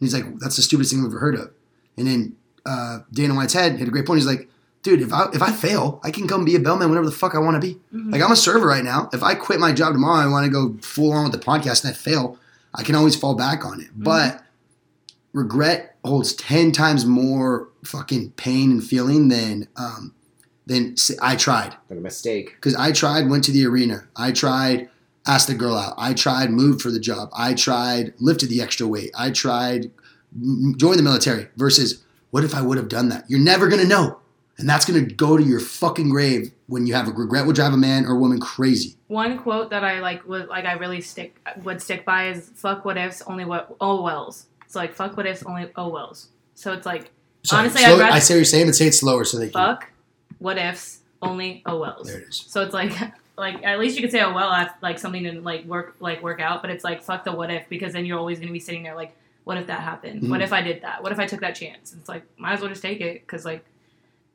And 0.00 0.08
he's 0.08 0.14
like, 0.14 0.38
that's 0.38 0.56
the 0.56 0.62
stupidest 0.62 0.92
thing 0.92 1.00
I've 1.00 1.10
ever 1.10 1.18
heard 1.18 1.34
of. 1.34 1.50
And 1.96 2.06
then 2.06 2.36
uh, 2.64 3.00
Dana 3.12 3.34
White's 3.34 3.52
head 3.52 3.78
had 3.78 3.88
a 3.88 3.90
great 3.90 4.06
point. 4.06 4.18
He's 4.18 4.26
like, 4.26 4.48
dude, 4.82 5.00
if 5.02 5.12
I, 5.12 5.26
if 5.34 5.42
I 5.42 5.50
fail, 5.52 6.00
I 6.04 6.10
can 6.10 6.26
come 6.28 6.44
be 6.44 6.54
a 6.56 6.60
bellman 6.60 6.88
whenever 6.88 7.06
the 7.06 7.12
fuck 7.12 7.34
I 7.34 7.38
want 7.38 7.60
to 7.60 7.66
be. 7.66 7.78
Mhm. 7.94 8.12
Like, 8.12 8.22
I'm 8.22 8.32
a 8.32 8.36
server 8.36 8.66
right 8.66 8.84
now. 8.84 9.08
If 9.12 9.22
I 9.22 9.34
quit 9.34 9.60
my 9.60 9.72
job 9.72 9.92
tomorrow 9.92 10.22
and 10.22 10.32
want 10.32 10.44
to 10.46 10.50
go 10.52 10.76
full 10.82 11.12
on 11.12 11.24
with 11.24 11.32
the 11.32 11.38
podcast 11.38 11.84
and 11.84 11.92
I 11.92 11.96
fail, 11.96 12.38
I 12.74 12.82
can 12.82 12.94
always 12.94 13.16
fall 13.16 13.34
back 13.34 13.64
on 13.64 13.80
it. 13.80 13.88
But 13.96 14.42
regret 15.32 15.96
holds 16.04 16.34
10 16.34 16.72
times 16.72 17.04
more 17.04 17.68
fucking 17.84 18.30
pain 18.32 18.70
and 18.72 18.84
feeling 18.84 19.28
than 19.28 19.68
um, 19.76 20.14
than 20.66 20.92
s- 20.92 21.10
I 21.22 21.36
tried. 21.36 21.74
But 21.88 21.98
a 21.98 22.00
mistake. 22.00 22.54
Because 22.56 22.74
I 22.74 22.92
tried, 22.92 23.28
went 23.28 23.44
to 23.44 23.52
the 23.52 23.66
arena. 23.66 24.06
I 24.16 24.32
tried, 24.32 24.88
asked 25.26 25.46
the 25.48 25.54
girl 25.54 25.76
out. 25.76 25.94
I 25.98 26.12
tried, 26.14 26.50
moved 26.50 26.82
for 26.82 26.90
the 26.90 27.00
job. 27.00 27.30
I 27.36 27.54
tried, 27.54 28.12
lifted 28.18 28.48
the 28.50 28.60
extra 28.60 28.86
weight. 28.86 29.10
I 29.18 29.30
tried, 29.30 29.90
m- 30.34 30.74
joined 30.76 30.98
the 30.98 31.02
military. 31.02 31.48
Versus, 31.56 32.02
what 32.30 32.44
if 32.44 32.54
I 32.54 32.60
would 32.62 32.76
have 32.76 32.88
done 32.88 33.08
that? 33.08 33.24
You're 33.28 33.40
never 33.40 33.68
gonna 33.68 33.84
know, 33.84 34.18
and 34.58 34.68
that's 34.68 34.84
gonna 34.84 35.02
go 35.02 35.36
to 35.36 35.42
your 35.42 35.60
fucking 35.60 36.08
grave 36.10 36.52
when 36.66 36.86
you 36.86 36.94
have 36.94 37.08
a 37.08 37.12
regret. 37.12 37.46
Will 37.46 37.52
drive 37.52 37.72
a 37.72 37.76
man 37.76 38.04
or 38.06 38.16
woman 38.16 38.40
crazy. 38.40 38.96
One 39.06 39.38
quote 39.38 39.70
that 39.70 39.84
I 39.84 40.00
like 40.00 40.26
would 40.28 40.48
like 40.48 40.64
I 40.64 40.72
really 40.72 41.00
stick 41.00 41.40
would 41.62 41.80
stick 41.80 42.04
by 42.04 42.28
is 42.30 42.50
"fuck 42.54 42.84
what 42.84 42.96
ifs, 42.96 43.22
only 43.26 43.44
what 43.44 43.74
oh 43.80 44.02
wells." 44.02 44.46
It's 44.64 44.74
like 44.74 44.92
"fuck 44.94 45.16
what 45.16 45.26
ifs, 45.26 45.42
only 45.44 45.70
oh 45.76 45.88
wells." 45.88 46.28
So 46.54 46.72
it's 46.72 46.86
like 46.86 47.10
Sorry, 47.44 47.60
Honestly, 47.60 47.82
slow- 47.82 47.94
I'd 47.94 48.00
rather- 48.00 48.12
I 48.12 48.18
say 48.18 48.34
what 48.34 48.38
you're 48.38 48.44
saying, 48.44 48.66
but 48.66 48.74
say 48.74 48.88
it 48.88 48.92
slower 48.94 49.24
so 49.24 49.38
they 49.38 49.48
can. 49.48 49.52
"fuck 49.52 49.88
what 50.38 50.58
ifs, 50.58 51.00
only 51.22 51.62
oh 51.66 51.78
wells." 51.78 52.08
There 52.08 52.18
it 52.18 52.28
is. 52.28 52.44
So 52.48 52.62
it's 52.62 52.74
like 52.74 52.92
like 53.38 53.64
at 53.64 53.78
least 53.78 53.94
you 53.96 54.02
could 54.02 54.10
say 54.10 54.20
oh 54.22 54.34
well 54.34 54.50
that's 54.50 54.74
like 54.82 54.98
something 54.98 55.22
to 55.22 55.40
like 55.40 55.64
work 55.64 55.94
like 56.00 56.20
work 56.22 56.40
out, 56.40 56.60
but 56.62 56.70
it's 56.70 56.82
like 56.84 57.02
fuck 57.02 57.22
the 57.24 57.32
what 57.32 57.50
if 57.50 57.68
because 57.68 57.92
then 57.92 58.04
you're 58.04 58.18
always 58.18 58.40
gonna 58.40 58.50
be 58.52 58.58
sitting 58.58 58.82
there 58.82 58.96
like 58.96 59.14
what 59.44 59.56
if 59.56 59.68
that 59.68 59.80
happened? 59.80 60.28
What 60.28 60.40
Mhm. 60.40 60.44
if 60.44 60.52
I 60.52 60.60
did 60.60 60.82
that? 60.82 61.02
What 61.02 61.12
if 61.12 61.18
I 61.18 61.26
took 61.26 61.40
that 61.40 61.54
chance? 61.54 61.94
It's 61.98 62.08
like 62.08 62.24
might 62.36 62.54
as 62.54 62.60
well 62.60 62.68
just 62.68 62.82
take 62.82 63.00
it 63.00 63.20
because 63.22 63.44
like 63.46 63.64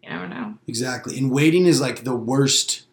you 0.03 0.09
never 0.09 0.27
know. 0.27 0.55
Exactly. 0.67 1.17
And 1.17 1.31
waiting 1.31 1.65
is 1.65 1.79
like 1.81 2.03
the 2.03 2.15
worst 2.15 2.83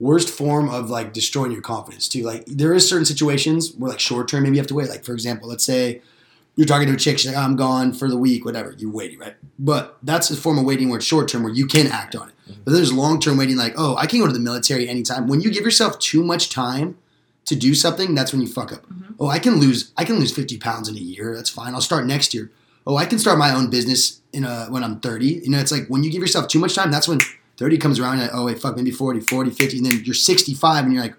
worst 0.00 0.28
form 0.28 0.68
of 0.68 0.90
like 0.90 1.12
destroying 1.12 1.52
your 1.52 1.60
confidence 1.62 2.08
too. 2.08 2.22
Like 2.24 2.44
there 2.46 2.74
is 2.74 2.88
certain 2.88 3.04
situations 3.04 3.72
where 3.78 3.90
like 3.90 4.00
short 4.00 4.26
term 4.28 4.42
maybe 4.42 4.56
you 4.56 4.60
have 4.60 4.66
to 4.68 4.74
wait. 4.74 4.88
Like 4.88 5.04
for 5.04 5.12
example, 5.12 5.48
let's 5.48 5.64
say 5.64 6.02
you're 6.56 6.66
talking 6.66 6.88
to 6.88 6.94
a 6.94 6.96
chick, 6.96 7.18
she's 7.18 7.30
like, 7.32 7.36
I'm 7.42 7.56
gone 7.56 7.92
for 7.94 8.08
the 8.08 8.16
week, 8.18 8.44
whatever. 8.44 8.74
You're 8.76 8.90
waiting, 8.90 9.18
right? 9.20 9.36
But 9.58 9.96
that's 10.02 10.28
a 10.30 10.36
form 10.36 10.58
of 10.58 10.64
waiting 10.64 10.88
where 10.88 10.98
it's 10.98 11.06
short 11.06 11.28
term 11.28 11.44
where 11.44 11.52
you 11.52 11.66
can 11.66 11.86
act 11.86 12.14
on 12.16 12.28
it. 12.30 12.34
But 12.64 12.72
there's 12.72 12.92
long 12.92 13.20
term 13.20 13.36
waiting 13.38 13.56
like, 13.56 13.74
oh, 13.78 13.96
I 13.96 14.06
can 14.06 14.18
go 14.18 14.26
to 14.26 14.32
the 14.32 14.40
military 14.40 14.88
anytime. 14.88 15.28
When 15.28 15.40
you 15.40 15.50
give 15.52 15.64
yourself 15.64 15.98
too 16.00 16.22
much 16.24 16.50
time 16.50 16.98
to 17.44 17.54
do 17.56 17.74
something, 17.74 18.14
that's 18.14 18.32
when 18.32 18.42
you 18.42 18.48
fuck 18.48 18.72
up. 18.72 18.84
Mhm. 18.88 19.14
Oh, 19.20 19.28
I 19.28 19.38
can 19.38 19.56
lose 19.60 19.92
I 19.96 20.04
can 20.04 20.18
lose 20.18 20.32
50 20.32 20.58
pounds 20.58 20.88
in 20.88 20.96
a 20.96 21.00
year. 21.00 21.34
That's 21.34 21.48
fine. 21.50 21.74
I'll 21.74 21.80
start 21.80 22.06
next 22.06 22.34
year. 22.34 22.50
Oh, 22.86 22.96
I 22.96 23.06
can 23.06 23.18
start 23.18 23.38
my 23.38 23.54
own 23.54 23.70
business 23.70 24.20
in 24.32 24.44
a, 24.44 24.66
when 24.66 24.82
I'm 24.82 25.00
30. 25.00 25.26
You 25.26 25.50
know, 25.50 25.58
it's 25.58 25.72
like 25.72 25.86
when 25.88 26.02
you 26.02 26.10
give 26.10 26.20
yourself 26.20 26.48
too 26.48 26.58
much 26.58 26.74
time, 26.74 26.90
that's 26.90 27.06
when 27.06 27.20
30 27.56 27.78
comes 27.78 28.00
around 28.00 28.18
and 28.20 28.30
oh 28.32 28.46
wait, 28.46 28.60
fuck, 28.60 28.76
maybe 28.76 28.90
40, 28.90 29.20
40, 29.20 29.50
50, 29.50 29.76
and 29.78 29.86
then 29.86 30.02
you're 30.04 30.14
65 30.14 30.84
and 30.84 30.92
you're 30.92 31.02
like, 31.02 31.14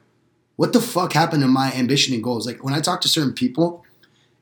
what 0.55 0.73
the 0.73 0.81
fuck 0.81 1.13
happened 1.13 1.41
to 1.41 1.47
my 1.47 1.71
ambition 1.73 2.13
and 2.13 2.23
goals? 2.23 2.45
Like 2.45 2.63
when 2.63 2.73
I 2.73 2.79
talk 2.79 3.01
to 3.01 3.07
certain 3.07 3.33
people 3.33 3.83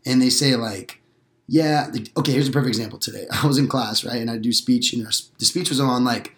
and 0.05 0.21
they 0.21 0.29
say 0.29 0.55
like, 0.55 1.01
yeah, 1.47 1.89
like, 1.91 2.11
okay, 2.17 2.31
here's 2.31 2.47
a 2.47 2.51
perfect 2.51 2.69
example 2.69 2.99
today. 2.99 3.27
I 3.31 3.45
was 3.45 3.57
in 3.57 3.67
class, 3.67 4.03
right? 4.03 4.17
And 4.17 4.31
I 4.31 4.37
do 4.37 4.51
speech 4.51 4.93
and 4.93 5.05
the 5.05 5.45
speech 5.45 5.69
was 5.69 5.79
on 5.79 6.03
like 6.03 6.35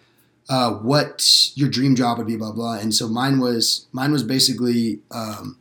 uh, 0.48 0.72
what 0.72 1.50
your 1.54 1.68
dream 1.68 1.94
job 1.94 2.18
would 2.18 2.26
be, 2.26 2.36
blah, 2.36 2.52
blah. 2.52 2.74
And 2.74 2.94
so 2.94 3.08
mine 3.08 3.38
was, 3.40 3.86
mine 3.92 4.12
was 4.12 4.22
basically, 4.22 5.00
um, 5.10 5.58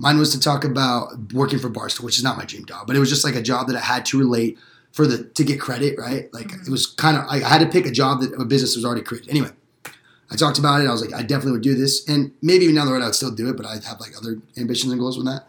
mine 0.00 0.18
was 0.18 0.32
to 0.32 0.40
talk 0.40 0.64
about 0.64 1.32
working 1.34 1.58
for 1.58 1.68
Barstool, 1.70 2.04
which 2.04 2.16
is 2.18 2.24
not 2.24 2.36
my 2.38 2.44
dream 2.46 2.64
job, 2.64 2.86
but 2.86 2.96
it 2.96 2.98
was 3.00 3.10
just 3.10 3.22
like 3.24 3.36
a 3.36 3.42
job 3.42 3.66
that 3.68 3.76
I 3.76 3.80
had 3.80 4.04
to 4.06 4.18
relate 4.18 4.58
for 4.92 5.06
the 5.06 5.24
to 5.24 5.44
get 5.44 5.60
credit, 5.60 5.96
right? 5.98 6.32
Like 6.32 6.48
Mhm. 6.48 6.66
it 6.66 6.70
was 6.70 6.86
kind 6.86 7.16
of 7.16 7.24
I 7.28 7.38
had 7.38 7.58
to 7.60 7.66
pick 7.66 7.86
a 7.86 7.90
job 7.92 8.20
that 8.22 8.32
a 8.34 8.44
business 8.44 8.74
was 8.74 8.84
already 8.84 9.02
created. 9.02 9.28
Anyway, 9.28 9.50
I 10.30 10.36
talked 10.36 10.58
about 10.58 10.80
it. 10.80 10.88
I 10.88 10.92
was 10.92 11.00
like, 11.02 11.12
I 11.12 11.22
definitely 11.22 11.52
would 11.52 11.62
do 11.62 11.74
this, 11.74 12.02
and 12.08 12.32
maybe 12.42 12.64
even 12.64 12.76
down 12.76 12.86
the 12.86 12.92
road 12.92 13.02
I 13.02 13.06
would 13.06 13.14
still 13.14 13.30
do 13.30 13.48
it, 13.50 13.56
but 13.56 13.66
I'd 13.66 13.84
have 13.84 14.00
like 14.00 14.16
other 14.16 14.38
ambitions 14.56 14.90
and 14.90 15.00
goals 15.00 15.16
with 15.18 15.26
that. 15.26 15.46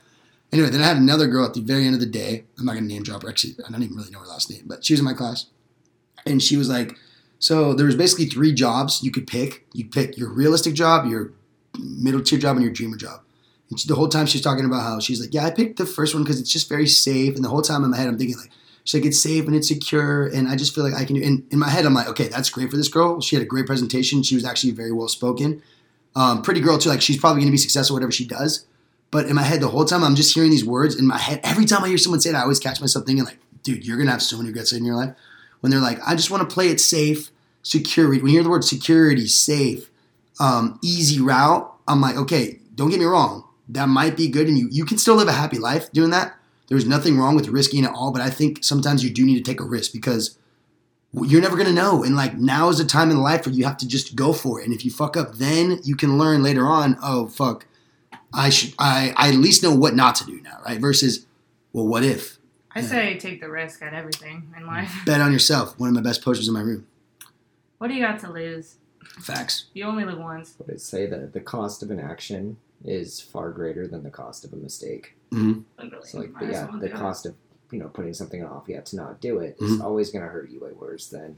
Anyway, 0.52 0.70
then 0.70 0.82
I 0.82 0.86
had 0.86 0.98
another 0.98 1.28
girl 1.28 1.46
at 1.46 1.54
the 1.54 1.62
very 1.62 1.86
end 1.86 1.94
of 1.96 2.02
the 2.02 2.06
day. 2.06 2.44
I'm 2.60 2.66
not 2.66 2.74
gonna 2.76 2.86
name 2.86 3.04
drop 3.04 3.24
her. 3.24 3.30
Actually, 3.30 3.56
I 3.66 3.72
don't 3.72 3.82
even 3.84 3.96
really 3.96 4.12
know 4.12 4.20
her 4.20 4.28
last 4.28 4.50
name, 4.50 4.64
but 4.68 4.84
she 4.84 4.94
was 4.94 5.00
in 5.00 5.06
my 5.06 5.14
class, 5.14 5.46
and 6.26 6.42
she 6.44 6.58
was 6.58 6.68
like, 6.68 6.98
so 7.40 7.74
there 7.74 7.86
was 7.86 7.96
basically 7.96 8.26
three 8.26 8.54
jobs 8.54 9.02
you 9.02 9.12
could 9.12 9.26
pick. 9.28 9.66
You 9.74 9.86
pick 9.86 10.18
your 10.18 10.30
realistic 10.30 10.74
job, 10.76 11.10
your 11.10 11.32
middle 11.80 12.22
tier 12.22 12.38
job, 12.38 12.58
and 12.58 12.64
your 12.64 12.74
dreamer 12.74 12.98
job. 12.98 13.22
And 13.72 13.80
she, 13.80 13.88
the 13.88 13.96
whole 13.96 14.10
time 14.10 14.28
she's 14.28 14.42
talking 14.42 14.66
about 14.66 14.84
how 14.84 15.00
she's 15.00 15.20
like, 15.20 15.34
yeah, 15.34 15.46
I 15.46 15.50
picked 15.50 15.78
the 15.78 15.86
first 15.86 16.14
one 16.14 16.24
because 16.24 16.40
it's 16.40 16.52
just 16.52 16.70
very 16.70 16.88
safe. 16.88 17.36
And 17.36 17.44
the 17.44 17.50
whole 17.50 17.64
time 17.64 17.84
in 17.84 17.90
my 17.90 17.98
head, 17.98 18.08
I'm 18.08 18.18
thinking 18.18 18.38
like, 18.38 18.52
she's 18.84 19.00
like, 19.00 19.08
it's 19.08 19.20
safe 19.20 19.48
and 19.48 19.56
it's 19.56 19.68
secure, 19.68 20.28
and 20.28 20.48
I 20.48 20.56
just 20.56 20.76
feel 20.76 20.84
like 20.84 20.94
I 20.94 21.06
can. 21.06 21.16
do 21.16 21.24
And 21.24 21.44
in 21.52 21.58
my 21.58 21.70
head, 21.70 21.86
I'm 21.86 21.94
like, 21.94 22.08
okay, 22.10 22.28
that's 22.28 22.50
great 22.50 22.70
for 22.70 22.78
this 22.78 22.90
girl. 22.90 23.22
She 23.22 23.36
had 23.36 23.44
a 23.44 23.48
great 23.48 23.66
presentation. 23.66 24.24
She 24.24 24.36
was 24.36 24.46
actually 24.46 24.74
very 24.74 24.92
well 24.92 25.08
spoken. 25.08 25.64
Um, 26.16 26.42
pretty 26.42 26.60
girl 26.60 26.78
too. 26.78 26.90
Like 26.90 27.02
she's 27.02 27.18
probably 27.18 27.42
gonna 27.42 27.52
be 27.52 27.58
successful 27.58 27.96
whatever 27.96 28.12
she 28.12 28.26
does. 28.28 28.66
But 29.12 29.26
in 29.26 29.36
my 29.36 29.44
head, 29.44 29.62
the 29.62 29.68
whole 29.68 29.86
time 29.86 30.04
I'm 30.04 30.16
just 30.16 30.34
hearing 30.34 30.52
these 30.52 30.66
words 30.66 30.96
in 30.96 31.06
my 31.08 31.18
head. 31.18 31.42
Every 31.44 31.66
time 31.66 31.84
I 31.84 31.90
hear 31.90 31.98
someone 31.98 32.22
say 32.22 32.30
it, 32.30 32.36
I 32.36 32.42
always 32.42 32.60
catch 32.60 32.80
myself 32.80 33.06
thinking 33.06 33.26
like, 33.26 33.40
dude, 33.64 33.86
you're 33.86 33.98
gonna 33.98 34.12
have 34.12 34.22
so 34.22 34.38
many 34.38 34.50
regrets 34.50 34.74
in 34.74 34.86
your 34.86 34.96
life 34.96 35.16
when 35.62 35.72
they're 35.72 35.82
like, 35.82 36.00
I 36.06 36.16
just 36.16 36.32
want 36.32 36.48
to 36.48 36.54
play 36.54 36.68
it 36.68 36.80
safe, 36.80 37.30
security. 37.64 38.22
When 38.22 38.32
you 38.32 38.38
hear 38.38 38.44
the 38.44 38.50
word 38.50 38.64
security, 38.64 39.28
safe, 39.28 39.90
um, 40.40 40.80
easy 40.84 41.22
route, 41.22 41.72
I'm 41.88 42.02
like, 42.02 42.16
okay, 42.18 42.60
don't 42.76 42.90
get 42.90 43.00
me 43.00 43.06
wrong, 43.06 43.48
that 43.72 43.88
might 43.88 44.18
be 44.18 44.28
good, 44.28 44.48
and 44.48 44.58
you 44.58 44.68
you 44.72 44.86
can 44.86 44.98
still 44.98 45.16
live 45.16 45.28
a 45.28 45.34
happy 45.34 45.58
life 45.58 45.92
doing 45.92 46.12
that. 46.12 46.36
There's 46.68 46.86
nothing 46.86 47.18
wrong 47.18 47.36
with 47.36 47.48
risking 47.50 47.84
it 47.84 47.92
all, 47.92 48.12
but 48.12 48.22
I 48.22 48.30
think 48.30 48.64
sometimes 48.64 49.04
you 49.04 49.10
do 49.10 49.26
need 49.26 49.44
to 49.44 49.50
take 49.50 49.60
a 49.60 49.66
risk 49.66 49.92
because 49.92 50.38
you're 51.14 51.42
never 51.42 51.58
gonna 51.58 51.74
know. 51.74 52.04
And 52.04 52.16
like 52.16 52.36
now 52.36 52.70
is 52.70 52.78
the 52.78 52.86
time 52.86 53.12
in 53.12 53.22
life 53.22 53.46
where 53.46 53.56
you 53.56 53.66
have 53.66 53.78
to 53.78 53.88
just 53.88 54.16
go 54.16 54.32
for 54.34 54.62
it. 54.62 54.66
And 54.66 54.74
if 54.74 54.86
you 54.86 54.92
fuck 54.92 55.18
up, 55.18 55.36
then 55.36 55.80
you 55.84 55.96
can 55.96 56.18
learn 56.18 56.44
later 56.44 56.66
on. 56.68 56.98
Oh 57.02 57.28
fuck, 57.28 57.66
I 58.34 58.50
should 58.50 58.74
I 58.80 59.14
I 59.18 59.30
at 59.30 59.36
least 59.36 59.64
know 59.64 59.76
what 59.76 59.96
not 59.96 60.16
to 60.16 60.26
do 60.26 60.42
now, 60.42 60.60
right? 60.66 60.80
Versus, 60.80 61.26
well, 61.74 61.88
what 61.88 62.04
if? 62.04 62.38
I 62.74 62.82
say 62.82 63.18
take 63.18 63.42
the 63.42 63.50
risk 63.50 63.82
at 63.82 63.94
everything 63.94 64.54
in 64.56 64.66
life. 64.66 64.94
Bet 65.06 65.20
on 65.20 65.34
yourself. 65.34 65.78
One 65.78 65.90
of 65.90 65.96
my 65.96 66.02
best 66.02 66.24
posters 66.24 66.48
in 66.48 66.54
my 66.54 66.62
room. 66.62 66.88
What 67.80 67.90
do 67.90 67.96
you 67.96 68.06
got 68.06 68.20
to 68.20 68.32
lose? 68.32 68.76
Facts. 69.20 69.66
You 69.74 69.84
only 69.86 70.06
live 70.06 70.20
once. 70.20 70.54
What 70.58 70.74
I 70.74 70.78
say 70.78 71.06
that 71.06 71.34
the 71.34 71.42
cost 71.42 71.84
of 71.84 71.92
an 71.92 72.00
action 72.00 72.58
is 72.86 73.20
far 73.22 73.52
greater 73.52 73.88
than 73.88 74.04
the 74.04 74.10
cost 74.10 74.44
of 74.46 74.54
a 74.54 74.56
mistake. 74.58 75.16
hmm 75.32 75.60
Literally. 75.78 76.04
It's 76.04 76.14
like, 76.14 76.34
but 76.34 76.50
yeah, 76.50 76.68
the 76.80 76.90
cost 76.90 77.26
of 77.26 77.36
you 77.72 77.80
know 77.80 77.88
putting 77.88 78.14
something 78.14 78.44
off, 78.44 78.64
yeah, 78.68 78.82
to 78.82 78.96
not 78.96 79.22
do 79.22 79.40
it 79.40 79.58
is 79.60 79.80
always 79.82 80.10
going 80.12 80.24
to 80.24 80.30
hurt 80.30 80.50
you 80.50 80.60
way 80.62 80.72
worse 80.74 81.08
than 81.08 81.38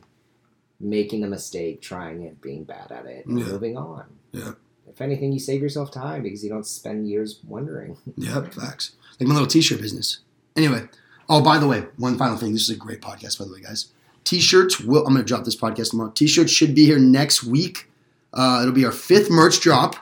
making 0.80 1.24
a 1.24 1.28
mistake, 1.28 1.82
trying 1.82 2.24
it, 2.24 2.42
being 2.42 2.64
bad 2.64 2.92
at 2.92 3.06
it, 3.06 3.26
and 3.26 3.40
Yeah. 3.40 3.46
moving 3.46 3.78
on. 3.78 4.06
Yeah. 4.32 4.54
If 4.90 5.00
anything, 5.02 5.32
you 5.32 5.40
save 5.40 5.62
yourself 5.62 5.92
time 5.92 6.24
because 6.24 6.44
you 6.44 6.50
don't 6.50 6.66
spend 6.68 7.08
years 7.10 7.40
wondering. 7.48 7.98
Yep, 8.18 8.54
facts. 8.54 8.96
Like 9.20 9.28
my 9.28 9.34
little 9.34 9.48
t-shirt 9.48 9.80
business. 9.82 10.20
Anyway, 10.56 10.88
oh 11.30 11.42
by 11.42 11.58
the 11.58 11.68
way, 11.68 11.86
one 11.98 12.18
final 12.18 12.38
thing. 12.38 12.52
This 12.54 12.64
is 12.64 12.70
a 12.72 12.76
great 12.76 13.02
podcast, 13.02 13.40
by 13.40 13.46
the 13.46 13.54
way, 13.54 13.62
guys. 13.62 13.88
T-shirts 14.24 14.80
will. 14.80 15.06
I'm 15.06 15.14
gonna 15.14 15.24
drop 15.26 15.46
this 15.46 15.56
podcast 15.56 15.92
tomorrow. 15.92 16.12
T-shirts 16.12 16.52
should 16.52 16.74
be 16.76 16.86
here 16.86 17.00
next 17.00 17.44
week. 17.44 17.90
Uh, 18.34 18.60
it'll 18.62 18.74
be 18.74 18.86
our 18.86 18.92
fifth 18.92 19.30
merch 19.30 19.60
drop. 19.62 19.96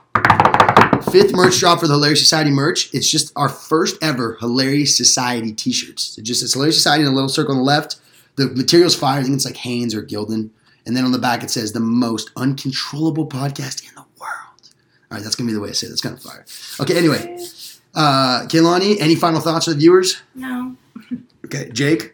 Fifth 1.11 1.33
merch 1.33 1.59
drop 1.59 1.79
for 1.81 1.87
the 1.87 1.93
Hilarious 1.93 2.19
Society 2.21 2.51
merch. 2.51 2.89
It's 2.93 3.09
just 3.09 3.33
our 3.35 3.49
first 3.49 3.97
ever 4.01 4.37
Hilarious 4.39 4.95
Society 4.95 5.51
T-shirts. 5.51 6.17
It 6.17 6.21
just 6.21 6.41
it's 6.41 6.53
Hilarious 6.53 6.77
Society 6.77 7.03
in 7.03 7.09
a 7.09 7.13
little 7.13 7.27
circle 7.29 7.51
on 7.53 7.57
the 7.57 7.63
left. 7.63 7.97
The 8.37 8.47
material's 8.47 8.95
fire. 8.95 9.19
I 9.19 9.23
think 9.23 9.35
it's 9.35 9.45
like 9.45 9.57
Hanes 9.57 9.93
or 9.93 10.03
Gildan. 10.03 10.49
And 10.85 10.95
then 10.95 11.03
on 11.03 11.11
the 11.11 11.19
back 11.19 11.43
it 11.43 11.51
says 11.51 11.73
the 11.73 11.79
most 11.81 12.31
uncontrollable 12.37 13.27
podcast 13.27 13.87
in 13.87 13.93
the 13.95 14.05
world. 14.19 14.69
All 15.11 15.17
right, 15.17 15.23
that's 15.23 15.35
gonna 15.35 15.47
be 15.49 15.53
the 15.53 15.59
way 15.59 15.69
I 15.69 15.73
say 15.73 15.87
it. 15.87 15.89
That's 15.89 16.01
kind 16.01 16.15
of 16.15 16.21
fire. 16.23 16.45
Okay, 16.79 16.97
anyway. 16.97 17.37
Uh, 17.93 18.45
Kehlani, 18.47 18.95
any 19.01 19.15
final 19.15 19.41
thoughts 19.41 19.65
for 19.65 19.71
the 19.71 19.77
viewers? 19.79 20.21
No. 20.35 20.75
Okay, 21.43 21.69
Jake, 21.71 22.13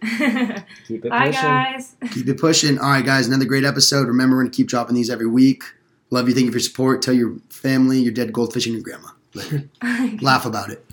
Keep 0.88 1.06
it 1.06 1.10
Bye, 1.10 1.28
pushing. 1.28 1.42
guys. 1.44 1.96
keep 2.12 2.28
it 2.28 2.40
pushing. 2.40 2.80
All 2.80 2.90
right, 2.90 3.06
guys, 3.06 3.28
another 3.28 3.46
great 3.46 3.66
episode. 3.66 4.08
Remember, 4.08 4.36
we're 4.36 4.42
going 4.44 4.52
to 4.52 4.56
keep 4.56 4.68
dropping 4.68 4.96
these 4.96 5.12
every 5.12 5.28
week. 5.28 5.64
Love 6.10 6.28
you. 6.30 6.34
Thank 6.34 6.46
you 6.46 6.52
for 6.52 6.58
your 6.58 6.64
support. 6.64 7.02
Tell 7.02 7.14
your 7.14 7.38
family, 7.50 8.00
your 8.00 8.14
dead 8.14 8.34
goldfish, 8.34 8.66
and 8.66 8.76
your 8.76 8.84
grandma. 8.84 9.10
Laugh 10.22 10.46
about 10.46 10.70
it. 10.72 10.86